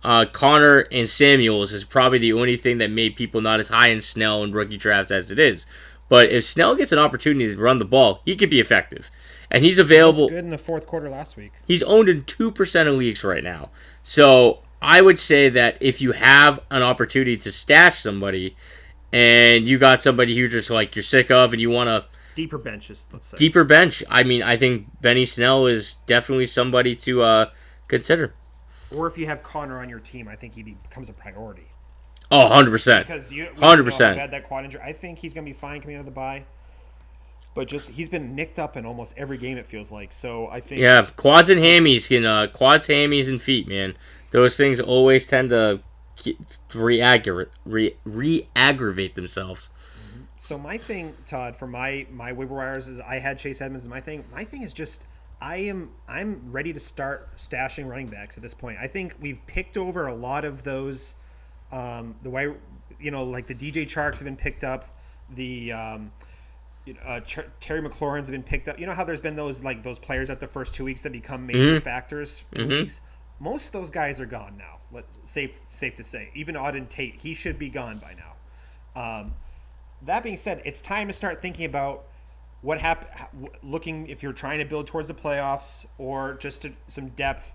uh, 0.03 0.25
Conner 0.25 0.85
and 0.91 1.07
Samuels 1.07 1.71
is 1.71 1.83
probably 1.83 2.17
the 2.17 2.33
only 2.33 2.57
thing 2.57 2.79
that 2.79 2.91
made 2.91 3.15
people 3.15 3.41
not 3.41 3.59
as 3.59 3.69
high 3.69 3.87
in 3.87 3.99
Snell 3.99 4.43
and 4.43 4.53
rookie 4.53 4.77
drafts 4.77 5.11
as 5.11 5.31
it 5.31 5.39
is. 5.39 5.65
But 6.09 6.29
if 6.29 6.43
Snell 6.43 6.75
gets 6.75 6.91
an 6.91 6.99
opportunity 6.99 7.53
to 7.53 7.61
run 7.61 7.79
the 7.79 7.85
ball, 7.85 8.21
he 8.25 8.35
could 8.35 8.49
be 8.49 8.59
effective, 8.59 9.09
and 9.49 9.63
he's 9.63 9.79
available. 9.79 10.27
Good 10.27 10.39
in 10.39 10.49
the 10.49 10.57
fourth 10.57 10.85
quarter 10.85 11.09
last 11.09 11.37
week. 11.37 11.53
He's 11.65 11.83
owned 11.83 12.09
in 12.09 12.25
two 12.25 12.51
percent 12.51 12.89
of 12.89 12.95
leagues 12.95 13.23
right 13.23 13.43
now. 13.43 13.69
So 14.03 14.59
I 14.81 15.01
would 15.01 15.17
say 15.17 15.47
that 15.49 15.77
if 15.79 16.01
you 16.01 16.11
have 16.11 16.59
an 16.69 16.83
opportunity 16.83 17.37
to 17.37 17.51
stash 17.51 17.99
somebody, 17.99 18.55
and 19.13 19.65
you 19.65 19.77
got 19.77 20.01
somebody 20.01 20.35
who 20.35 20.47
just 20.47 20.69
like 20.69 20.95
you're 20.95 21.03
sick 21.03 21.31
of, 21.31 21.53
and 21.53 21.61
you 21.61 21.69
want 21.69 21.87
to 21.87 22.05
Deeper 22.35 22.57
benches, 22.57 23.07
let's 23.11 23.27
say. 23.27 23.37
deeper 23.37 23.63
bench. 23.63 24.03
I 24.09 24.23
mean, 24.23 24.41
I 24.41 24.57
think 24.57 24.87
Benny 25.01 25.25
Snell 25.25 25.67
is 25.67 25.95
definitely 26.05 26.45
somebody 26.45 26.95
to 26.95 27.21
uh, 27.21 27.49
consider. 27.87 28.33
Or 28.95 29.07
if 29.07 29.17
you 29.17 29.25
have 29.25 29.43
Conner 29.43 29.79
on 29.79 29.89
your 29.89 29.99
team, 29.99 30.27
I 30.27 30.35
think 30.35 30.53
he 30.55 30.63
becomes 30.63 31.09
a 31.09 31.13
priority. 31.13 31.67
Oh, 32.29 32.49
100%. 32.49 33.01
Because 33.01 33.31
you, 33.31 33.47
100%. 33.57 33.99
know 33.99 34.15
bad 34.15 34.31
that 34.31 34.47
quad 34.47 34.65
injury. 34.65 34.81
I 34.81 34.93
think 34.93 35.19
he's 35.19 35.33
going 35.33 35.45
to 35.45 35.49
be 35.51 35.57
fine 35.57 35.81
coming 35.81 35.97
out 35.97 36.01
of 36.01 36.05
the 36.05 36.11
bye. 36.11 36.45
But 37.53 37.67
just 37.67 37.89
he's 37.89 38.07
been 38.07 38.33
nicked 38.33 38.59
up 38.59 38.77
in 38.77 38.85
almost 38.85 39.13
every 39.17 39.37
game. 39.37 39.57
It 39.57 39.65
feels 39.65 39.91
like. 39.91 40.13
So 40.13 40.47
I 40.47 40.61
think 40.61 40.79
Yeah, 40.79 41.05
quads 41.17 41.49
and 41.49 41.59
hammies 41.59 42.07
can 42.07 42.25
uh, 42.25 42.47
quads, 42.47 42.87
hammies, 42.87 43.27
and 43.27 43.41
feet, 43.41 43.67
man. 43.67 43.97
Those 44.31 44.55
things 44.55 44.79
always 44.79 45.27
tend 45.27 45.49
to 45.49 45.81
re-aggravate, 46.73 47.49
re- 47.65 47.95
re-aggravate 48.05 49.15
themselves. 49.15 49.69
So 50.37 50.57
my 50.57 50.77
thing, 50.77 51.13
Todd, 51.25 51.57
for 51.57 51.67
my 51.67 52.07
my 52.09 52.31
waiver 52.31 52.55
wires 52.55 52.87
is 52.87 53.01
I 53.01 53.19
had 53.19 53.37
Chase 53.37 53.59
Edmonds. 53.59 53.85
My 53.85 53.99
thing, 53.99 54.23
my 54.31 54.45
thing 54.45 54.61
is 54.61 54.73
just 54.73 55.03
I 55.41 55.57
am 55.57 55.89
I'm 56.07 56.51
ready 56.51 56.71
to 56.71 56.79
start 56.79 57.35
stashing 57.35 57.89
running 57.89 58.07
backs 58.07 58.37
at 58.37 58.43
this 58.43 58.53
point. 58.53 58.77
I 58.79 58.87
think 58.87 59.15
we've 59.19 59.45
picked 59.47 59.75
over 59.75 60.07
a 60.07 60.13
lot 60.13 60.45
of 60.45 60.63
those. 60.63 61.15
Um, 61.71 62.15
the 62.21 62.29
way 62.29 62.53
you 62.99 63.11
know, 63.11 63.23
like 63.23 63.47
the 63.47 63.55
DJ 63.55 63.85
Charks 63.87 64.19
have 64.19 64.25
been 64.25 64.35
picked 64.37 64.63
up. 64.63 64.97
The 65.33 65.71
um, 65.71 66.11
uh, 67.03 67.21
Ch- 67.21 67.39
Terry 67.59 67.81
McLaurin's 67.81 68.27
have 68.27 68.31
been 68.31 68.43
picked 68.43 68.67
up. 68.67 68.79
You 68.79 68.85
know 68.85 68.93
how 68.93 69.03
there's 69.03 69.19
been 69.19 69.35
those 69.35 69.63
like 69.63 69.81
those 69.83 69.97
players 69.97 70.29
at 70.29 70.39
the 70.39 70.47
first 70.47 70.75
two 70.75 70.83
weeks 70.83 71.01
that 71.01 71.11
become 71.11 71.45
major 71.47 71.75
factors 71.81 72.39
for 72.53 72.61
weeks. 72.81 73.01
Most 73.39 73.67
of 73.67 73.71
those 73.71 73.89
guys 73.89 74.19
are 74.19 74.25
gone 74.27 74.55
now. 74.57 74.77
Let's 74.91 75.17
safe 75.25 75.59
safe 75.65 75.95
to 75.95 76.03
say. 76.03 76.29
Even 76.35 76.53
Auden 76.55 76.87
Tate, 76.87 77.15
he 77.15 77.33
should 77.33 77.57
be 77.57 77.69
gone 77.69 77.97
by 77.97 78.13
now. 78.15 79.21
Um, 79.21 79.33
that 80.03 80.21
being 80.21 80.37
said, 80.37 80.61
it's 80.65 80.81
time 80.81 81.07
to 81.07 81.13
start 81.13 81.41
thinking 81.41 81.65
about 81.65 82.05
what 82.61 82.79
happened. 82.79 83.49
Looking 83.63 84.07
if 84.07 84.23
you're 84.23 84.33
trying 84.33 84.59
to 84.59 84.65
build 84.65 84.87
towards 84.87 85.07
the 85.07 85.13
playoffs 85.13 85.85
or 85.97 86.35
just 86.35 86.63
to, 86.63 86.73
some 86.87 87.09
depth. 87.09 87.53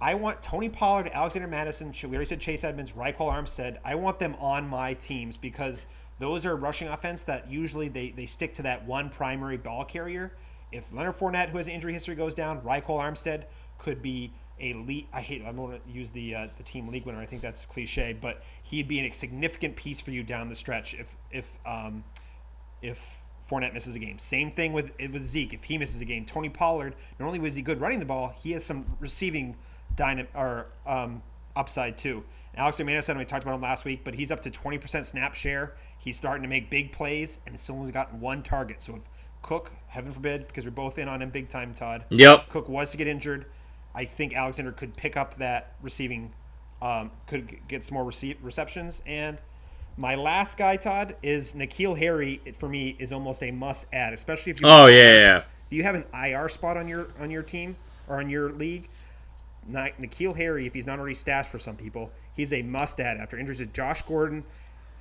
I 0.00 0.14
want 0.14 0.42
Tony 0.42 0.68
Pollard, 0.68 1.10
Alexander 1.12 1.48
Mattison, 1.48 1.92
We 2.04 2.10
already 2.10 2.26
said 2.26 2.40
Chase 2.40 2.62
Edmonds, 2.62 2.92
Ryquell 2.92 3.32
Armstead. 3.32 3.78
I 3.84 3.96
want 3.96 4.20
them 4.20 4.36
on 4.38 4.68
my 4.68 4.94
teams 4.94 5.36
because 5.36 5.86
those 6.20 6.46
are 6.46 6.54
rushing 6.54 6.88
offense 6.88 7.24
that 7.24 7.50
usually 7.50 7.88
they, 7.88 8.10
they 8.10 8.26
stick 8.26 8.54
to 8.54 8.62
that 8.62 8.86
one 8.86 9.10
primary 9.10 9.56
ball 9.56 9.84
carrier. 9.84 10.32
If 10.70 10.92
Leonard 10.92 11.16
Fournette, 11.16 11.48
who 11.48 11.58
has 11.58 11.66
injury 11.66 11.92
history, 11.92 12.14
goes 12.14 12.34
down, 12.34 12.60
Ryquell 12.60 13.00
Armstead 13.00 13.44
could 13.78 14.00
be 14.00 14.32
a 14.60 14.74
lead. 14.74 15.06
I 15.12 15.20
hate. 15.20 15.42
I'm 15.46 15.56
going 15.56 15.80
to 15.80 15.90
use 15.90 16.10
the 16.10 16.34
uh, 16.34 16.48
the 16.56 16.62
team 16.62 16.88
league 16.88 17.06
winner. 17.06 17.20
I 17.20 17.26
think 17.26 17.42
that's 17.42 17.64
cliche, 17.64 18.16
but 18.20 18.42
he'd 18.64 18.88
be 18.88 19.00
a 19.00 19.10
significant 19.10 19.76
piece 19.76 20.00
for 20.00 20.10
you 20.10 20.22
down 20.22 20.48
the 20.48 20.56
stretch 20.56 20.94
if 20.94 21.16
if 21.30 21.58
um, 21.64 22.04
if 22.82 23.22
Fournette 23.48 23.72
misses 23.72 23.96
a 23.96 23.98
game. 23.98 24.18
Same 24.18 24.50
thing 24.50 24.72
with 24.72 24.92
with 25.12 25.24
Zeke. 25.24 25.54
If 25.54 25.64
he 25.64 25.78
misses 25.78 26.00
a 26.00 26.04
game, 26.04 26.24
Tony 26.26 26.48
Pollard. 26.48 26.94
Not 27.18 27.26
only 27.26 27.38
was 27.38 27.54
he 27.54 27.62
good 27.62 27.80
running 27.80 27.98
the 27.98 28.06
ball, 28.06 28.34
he 28.36 28.52
has 28.52 28.64
some 28.64 28.84
receiving 29.00 29.56
dyna- 29.96 30.26
or 30.34 30.66
um, 30.86 31.22
upside 31.56 31.96
too. 31.96 32.24
Alex 32.56 32.80
Mattison, 32.80 33.16
we 33.16 33.24
talked 33.24 33.44
about 33.44 33.54
him 33.54 33.60
last 33.60 33.84
week, 33.84 34.00
but 34.02 34.14
he's 34.14 34.32
up 34.32 34.40
to 34.40 34.50
20% 34.50 35.06
snap 35.06 35.34
share. 35.34 35.74
He's 35.98 36.16
starting 36.16 36.42
to 36.42 36.48
make 36.48 36.70
big 36.70 36.90
plays 36.90 37.38
and 37.46 37.58
still 37.58 37.76
only 37.76 37.92
gotten 37.92 38.20
one 38.20 38.42
target. 38.42 38.82
So 38.82 38.96
if 38.96 39.08
Cook, 39.42 39.72
heaven 39.86 40.10
forbid, 40.10 40.46
because 40.48 40.64
we're 40.64 40.72
both 40.72 40.98
in 40.98 41.08
on 41.08 41.22
him 41.22 41.30
big 41.30 41.48
time, 41.48 41.72
Todd. 41.72 42.04
Yep. 42.10 42.48
Cook 42.48 42.68
was 42.68 42.90
to 42.90 42.96
get 42.96 43.06
injured. 43.06 43.46
I 43.94 44.04
think 44.04 44.34
Alexander 44.34 44.72
could 44.72 44.96
pick 44.96 45.16
up 45.16 45.36
that 45.38 45.74
receiving, 45.82 46.32
um, 46.82 47.10
could 47.26 47.56
get 47.68 47.84
some 47.84 47.94
more 47.94 48.04
receive, 48.04 48.36
receptions. 48.42 49.02
And 49.06 49.40
my 49.98 50.14
last 50.14 50.56
guy, 50.56 50.76
Todd, 50.76 51.16
is 51.22 51.54
N'Keal 51.54 51.98
Harry. 51.98 52.40
It, 52.44 52.56
for 52.56 52.68
me, 52.68 52.94
is 52.98 53.12
almost 53.12 53.42
a 53.42 53.50
must 53.50 53.86
add, 53.92 54.14
especially 54.14 54.50
if 54.50 54.60
you. 54.60 54.68
Oh 54.68 54.86
yeah, 54.86 55.12
yeah. 55.14 55.36
If 55.38 55.72
you 55.72 55.82
have 55.82 55.96
an 55.96 56.04
IR 56.14 56.48
spot 56.48 56.76
on 56.76 56.88
your 56.88 57.08
on 57.20 57.30
your 57.30 57.42
team 57.42 57.76
or 58.06 58.18
on 58.18 58.30
your 58.30 58.52
league, 58.52 58.88
N'Keal 59.70 60.36
Harry, 60.36 60.66
if 60.66 60.72
he's 60.72 60.86
not 60.86 60.98
already 60.98 61.16
stashed 61.16 61.50
for 61.50 61.58
some 61.58 61.76
people, 61.76 62.10
he's 62.34 62.52
a 62.52 62.62
must 62.62 63.00
add 63.00 63.18
after 63.18 63.36
injuries 63.36 63.58
to 63.58 63.66
Josh 63.66 64.02
Gordon, 64.02 64.44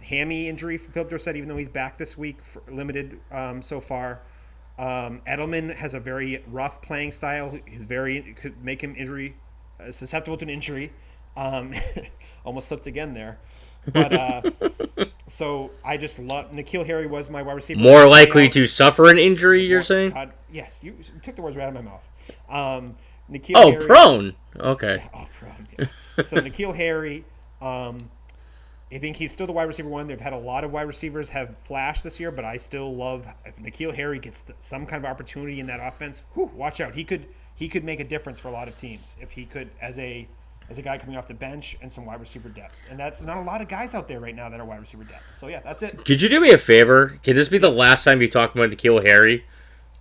hammy 0.02 0.50
injury 0.50 0.78
for 0.78 0.92
Phillip 0.92 1.12
Dorsett, 1.12 1.36
even 1.36 1.48
though 1.48 1.58
he's 1.58 1.70
back 1.70 1.98
this 1.98 2.18
week, 2.18 2.38
limited 2.70 3.20
um, 3.32 3.62
so 3.62 3.80
far. 3.80 4.22
Um, 4.80 5.22
Edelman 5.28 5.76
has 5.76 5.94
a 5.94 6.00
very 6.00 6.44
rough 6.48 6.82
playing 6.82 7.12
style. 7.12 7.58
He's 7.66 7.84
very 7.84 8.22
could 8.34 8.64
make 8.64 8.82
him 8.82 8.96
injury 8.98 9.36
uh, 9.80 9.92
susceptible 9.92 10.38
to 10.38 10.46
an 10.46 10.50
injury. 10.50 10.92
Um, 11.36 11.74
almost 12.46 12.68
slipped 12.68 12.88
again 12.88 13.14
there. 13.14 13.38
But 13.92 14.14
uh, 14.14 14.42
so 15.28 15.72
I 15.84 15.98
just 15.98 16.20
love 16.20 16.52
N'Keal 16.52 16.86
Harry 16.86 17.08
was 17.08 17.30
my 17.30 17.42
wide 17.42 17.54
receiver. 17.54 17.80
More 17.80 18.08
likely 18.08 18.50
to 18.50 18.66
suffer 18.66 19.10
an 19.10 19.18
injury, 19.18 19.66
you're 19.66 19.82
saying? 19.82 20.12
Todd, 20.12 20.34
yes, 20.52 20.84
you, 20.84 20.96
took 21.22 21.36
the 21.36 21.42
words 21.42 21.56
right 21.56 21.64
out 21.64 21.76
of 21.76 21.76
my 21.76 21.82
mouth. 21.82 22.10
Um, 22.50 22.98
N'Keal 23.32 23.56
oh, 23.56 23.72
Harry, 23.72 23.86
prone. 23.86 24.36
Okay. 24.58 25.04
Oh, 25.14 25.28
prone. 25.40 25.68
Yeah. 25.78 26.24
so 26.24 26.38
N'Keal 26.38 26.76
Harry. 26.76 27.26
Um, 27.62 28.10
I 28.92 29.00
think 29.00 29.18
he's 29.18 29.34
still 29.34 29.48
the 29.48 29.54
wide 29.54 29.68
receiver 29.68 29.90
one. 29.90 30.08
They've 30.08 30.20
had 30.20 30.34
a 30.34 30.38
lot 30.38 30.64
of 30.64 30.72
wide 30.72 30.88
receivers 30.88 31.28
have 31.30 31.58
flashed 31.58 32.04
this 32.04 32.20
year, 32.20 32.32
but 32.32 32.46
I 32.46 32.56
still 32.56 32.96
love 32.96 33.28
if 33.46 33.58
N'Keal 33.58 33.94
Harry 33.94 34.18
gets 34.18 34.42
the, 34.42 34.56
some 34.60 34.86
kind 34.86 35.04
of 35.04 35.12
opportunity 35.12 35.60
in 35.60 35.68
that 35.68 35.82
offense. 35.82 36.24
Whew, 36.34 36.50
watch 36.54 36.80
out, 36.80 36.96
he 36.96 37.04
could 37.04 37.28
he 37.54 37.68
could 37.68 37.84
make 37.84 38.00
a 38.00 38.04
difference 38.04 38.40
for 38.40 38.48
a 38.48 38.52
lot 38.52 38.68
of 38.68 38.78
teams 38.78 39.18
if 39.20 39.32
he 39.32 39.46
could 39.46 39.70
as 39.82 39.98
a 40.00 40.28
as 40.70 40.78
a 40.78 40.82
guy 40.82 40.98
coming 40.98 41.16
off 41.16 41.28
the 41.28 41.34
bench 41.34 41.78
and 41.82 41.92
some 41.92 42.06
wide 42.06 42.20
receiver 42.20 42.50
depth. 42.50 42.78
And 42.90 43.00
that's 43.00 43.22
not 43.22 43.38
a 43.38 43.42
lot 43.42 43.62
of 43.62 43.68
guys 43.68 43.94
out 43.94 44.08
there 44.08 44.20
right 44.20 44.36
now 44.36 44.50
that 44.50 44.60
are 44.60 44.66
wide 44.66 44.80
receiver 44.80 45.04
depth. 45.04 45.24
So 45.36 45.48
yeah, 45.48 45.62
that's 45.62 45.84
it. 45.84 46.04
Could 46.06 46.22
you 46.22 46.30
do 46.30 46.40
me 46.40 46.52
a 46.52 46.58
favor? 46.58 47.20
Can 47.24 47.36
this 47.36 47.50
be 47.50 47.58
the 47.58 47.72
last 47.72 48.04
time 48.04 48.22
you 48.22 48.28
talk 48.28 48.54
about 48.54 48.70
N'Keal 48.70 49.06
Harry? 49.06 49.46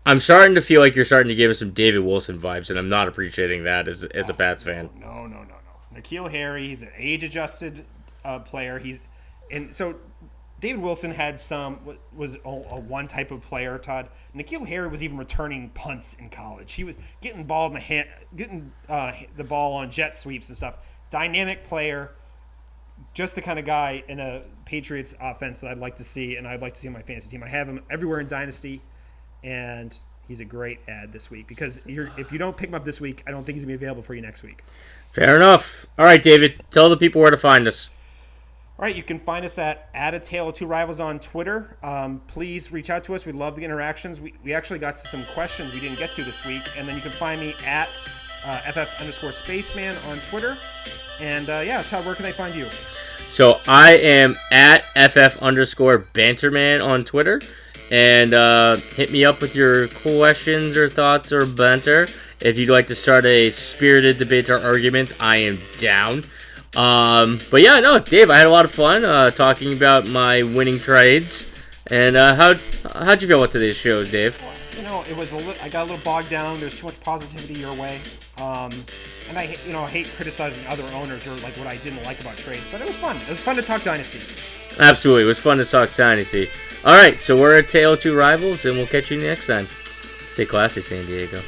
I'm 0.04 0.20
starting 0.20 0.54
to 0.54 0.62
feel 0.62 0.80
like 0.80 0.94
you're 0.94 1.04
starting 1.04 1.28
to 1.28 1.34
give 1.34 1.50
us 1.50 1.58
some 1.58 1.72
David 1.72 2.00
Wilson 2.00 2.38
vibes, 2.38 2.70
and 2.70 2.78
I'm 2.78 2.88
not 2.88 3.08
appreciating 3.08 3.64
that 3.64 3.88
as, 3.88 4.04
as 4.04 4.30
a 4.30 4.34
Pats 4.34 4.62
fan. 4.62 4.88
No, 5.00 5.26
no, 5.26 5.42
no, 5.42 5.54
no. 5.92 6.00
N'Keal 6.00 6.30
Harry, 6.30 6.68
he's 6.68 6.82
an 6.82 6.90
age 6.96 7.24
adjusted 7.24 7.84
uh, 8.24 8.38
player. 8.38 8.78
He's 8.78 9.00
and 9.50 9.74
so 9.74 9.96
David 10.60 10.80
Wilson 10.80 11.10
had 11.10 11.38
some 11.38 11.80
was 12.14 12.36
a, 12.44 12.48
one 12.48 13.06
type 13.06 13.30
of 13.30 13.42
player. 13.42 13.78
Todd 13.78 14.08
N'Keal 14.34 14.66
Harry 14.66 14.88
was 14.88 15.02
even 15.02 15.18
returning 15.18 15.68
punts 15.70 16.14
in 16.14 16.30
college. 16.30 16.72
He 16.72 16.84
was 16.84 16.96
getting 17.20 17.44
ball 17.44 17.66
in 17.66 17.74
the 17.74 17.80
hand, 17.80 18.08
getting 18.36 18.72
uh, 18.88 19.12
the 19.36 19.44
ball 19.44 19.74
on 19.74 19.90
jet 19.90 20.16
sweeps 20.16 20.48
and 20.48 20.56
stuff. 20.56 20.78
Dynamic 21.10 21.64
player, 21.64 22.12
just 23.12 23.34
the 23.34 23.42
kind 23.42 23.58
of 23.58 23.64
guy 23.64 24.02
in 24.08 24.18
a 24.18 24.42
Patriots 24.64 25.14
offense 25.20 25.60
that 25.60 25.70
I'd 25.70 25.78
like 25.78 25.96
to 25.96 26.04
see, 26.04 26.36
and 26.36 26.48
I'd 26.48 26.62
like 26.62 26.74
to 26.74 26.80
see 26.80 26.88
on 26.88 26.94
my 26.94 27.02
fantasy 27.02 27.30
team. 27.30 27.42
I 27.42 27.48
have 27.48 27.68
him 27.68 27.82
everywhere 27.90 28.20
in 28.20 28.26
Dynasty, 28.26 28.80
and 29.44 29.98
he's 30.26 30.40
a 30.40 30.44
great 30.44 30.80
ad 30.88 31.12
this 31.12 31.30
week 31.30 31.46
because 31.46 31.80
if 31.86 32.32
you 32.32 32.38
don't 32.38 32.56
pick 32.56 32.70
him 32.70 32.74
up 32.74 32.84
this 32.84 33.00
week, 33.00 33.22
I 33.26 33.30
don't 33.30 33.44
think 33.44 33.56
he's 33.56 33.64
gonna 33.64 33.76
be 33.76 33.84
available 33.84 34.02
for 34.02 34.14
you 34.14 34.22
next 34.22 34.42
week. 34.42 34.64
Fair 35.12 35.36
enough. 35.36 35.86
All 35.98 36.04
right, 36.04 36.22
David, 36.22 36.62
tell 36.70 36.88
the 36.88 36.96
people 36.96 37.20
where 37.20 37.30
to 37.30 37.36
find 37.36 37.68
us. 37.68 37.90
All 38.78 38.84
right, 38.84 38.94
you 38.94 39.02
can 39.02 39.18
find 39.18 39.42
us 39.42 39.56
at 39.56 39.88
at 39.94 40.12
a 40.12 40.20
tale 40.20 40.50
of 40.50 40.54
two 40.54 40.66
rivals 40.66 41.00
on 41.00 41.18
Twitter. 41.18 41.78
Um, 41.82 42.20
please 42.26 42.70
reach 42.70 42.90
out 42.90 43.04
to 43.04 43.14
us. 43.14 43.24
We 43.24 43.32
love 43.32 43.56
the 43.56 43.64
interactions. 43.64 44.20
We, 44.20 44.34
we 44.44 44.52
actually 44.52 44.80
got 44.80 44.96
to 44.96 45.06
some 45.06 45.22
questions 45.32 45.72
we 45.72 45.80
didn't 45.80 45.98
get 45.98 46.10
to 46.10 46.22
this 46.22 46.46
week, 46.46 46.60
and 46.78 46.86
then 46.86 46.94
you 46.94 47.00
can 47.00 47.10
find 47.10 47.40
me 47.40 47.54
at 47.66 47.88
uh, 47.88 48.72
ff 48.72 49.00
underscore 49.00 49.30
spaceman 49.30 49.96
on 50.10 50.18
Twitter. 50.28 50.54
And 51.22 51.48
uh, 51.48 51.62
yeah, 51.64 51.78
Todd, 51.78 52.04
where 52.04 52.14
can 52.14 52.24
they 52.24 52.32
find 52.32 52.54
you? 52.54 52.64
So 52.64 53.54
I 53.66 53.92
am 54.02 54.34
at 54.52 54.82
ff 54.94 55.42
underscore 55.42 56.00
banterman 56.12 56.82
on 56.82 57.02
Twitter, 57.02 57.40
and 57.90 58.34
uh, 58.34 58.76
hit 58.76 59.10
me 59.10 59.24
up 59.24 59.40
with 59.40 59.56
your 59.56 59.88
questions 59.88 60.76
or 60.76 60.90
thoughts 60.90 61.32
or 61.32 61.46
banter. 61.46 62.08
If 62.42 62.58
you'd 62.58 62.68
like 62.68 62.88
to 62.88 62.94
start 62.94 63.24
a 63.24 63.48
spirited 63.48 64.18
debate 64.18 64.50
or 64.50 64.58
argument, 64.58 65.16
I 65.18 65.38
am 65.38 65.56
down. 65.80 66.24
Um, 66.76 67.38
but 67.50 67.62
yeah, 67.62 67.80
no, 67.80 67.98
Dave, 67.98 68.28
I 68.30 68.36
had 68.36 68.46
a 68.46 68.50
lot 68.50 68.64
of 68.64 68.70
fun 68.70 69.04
uh, 69.04 69.30
talking 69.30 69.74
about 69.74 70.08
my 70.10 70.42
winning 70.42 70.78
trades. 70.78 71.56
And 71.90 72.16
uh, 72.16 72.34
how 72.34 72.54
how'd 73.04 73.22
you 73.22 73.28
feel 73.28 73.38
about 73.38 73.52
today's 73.52 73.76
show, 73.76 74.02
Dave? 74.02 74.34
You 74.76 74.82
know, 74.84 75.00
it 75.06 75.16
was 75.16 75.30
a 75.32 75.38
li- 75.48 75.56
I 75.62 75.68
got 75.70 75.86
a 75.86 75.88
little 75.92 76.04
bogged 76.04 76.30
down. 76.30 76.58
There's 76.58 76.80
too 76.80 76.86
much 76.86 77.00
positivity 77.00 77.60
your 77.60 77.72
way, 77.78 77.96
um, 78.42 78.68
and 79.30 79.38
I 79.38 79.54
you 79.64 79.72
know 79.72 79.86
I 79.86 79.88
hate 79.88 80.10
criticizing 80.18 80.66
other 80.66 80.82
owners 80.98 81.24
or 81.30 81.38
like 81.46 81.54
what 81.62 81.70
I 81.70 81.78
didn't 81.86 82.02
like 82.02 82.18
about 82.20 82.36
trades. 82.36 82.74
But 82.74 82.82
it 82.82 82.90
was 82.90 82.98
fun. 82.98 83.14
It 83.14 83.30
was 83.30 83.42
fun 83.42 83.54
to 83.54 83.62
talk 83.62 83.82
dynasty. 83.86 84.18
Absolutely, 84.82 85.24
it 85.24 85.30
was 85.30 85.40
fun 85.40 85.58
to 85.58 85.64
talk 85.64 85.94
dynasty. 85.94 86.50
All 86.84 86.98
right, 86.98 87.14
so 87.14 87.38
we're 87.38 87.58
a 87.58 87.62
tale 87.62 87.94
of 87.94 88.00
two 88.00 88.18
rivals, 88.18 88.66
and 88.66 88.76
we'll 88.76 88.90
catch 88.90 89.10
you 89.10 89.22
next 89.22 89.46
time. 89.46 89.64
Stay 89.64 90.44
classy, 90.44 90.82
San 90.82 91.06
Diego. 91.06 91.38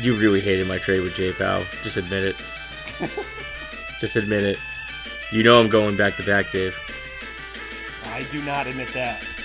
You 0.00 0.18
really 0.18 0.40
hated 0.40 0.68
my 0.68 0.78
trade 0.78 1.00
with 1.00 1.16
J 1.16 1.32
Pal. 1.32 1.60
Just 1.60 1.96
admit 1.96 2.24
it. 2.24 2.36
Just 4.00 4.16
admit 4.16 4.42
it. 4.42 4.58
You 5.32 5.42
know 5.42 5.58
I'm 5.60 5.70
going 5.70 5.96
back 5.96 6.14
to 6.16 6.22
back, 6.26 6.50
Dave. 6.50 6.76
I 8.12 8.22
do 8.30 8.42
not 8.44 8.66
admit 8.66 8.88
that. 8.88 9.35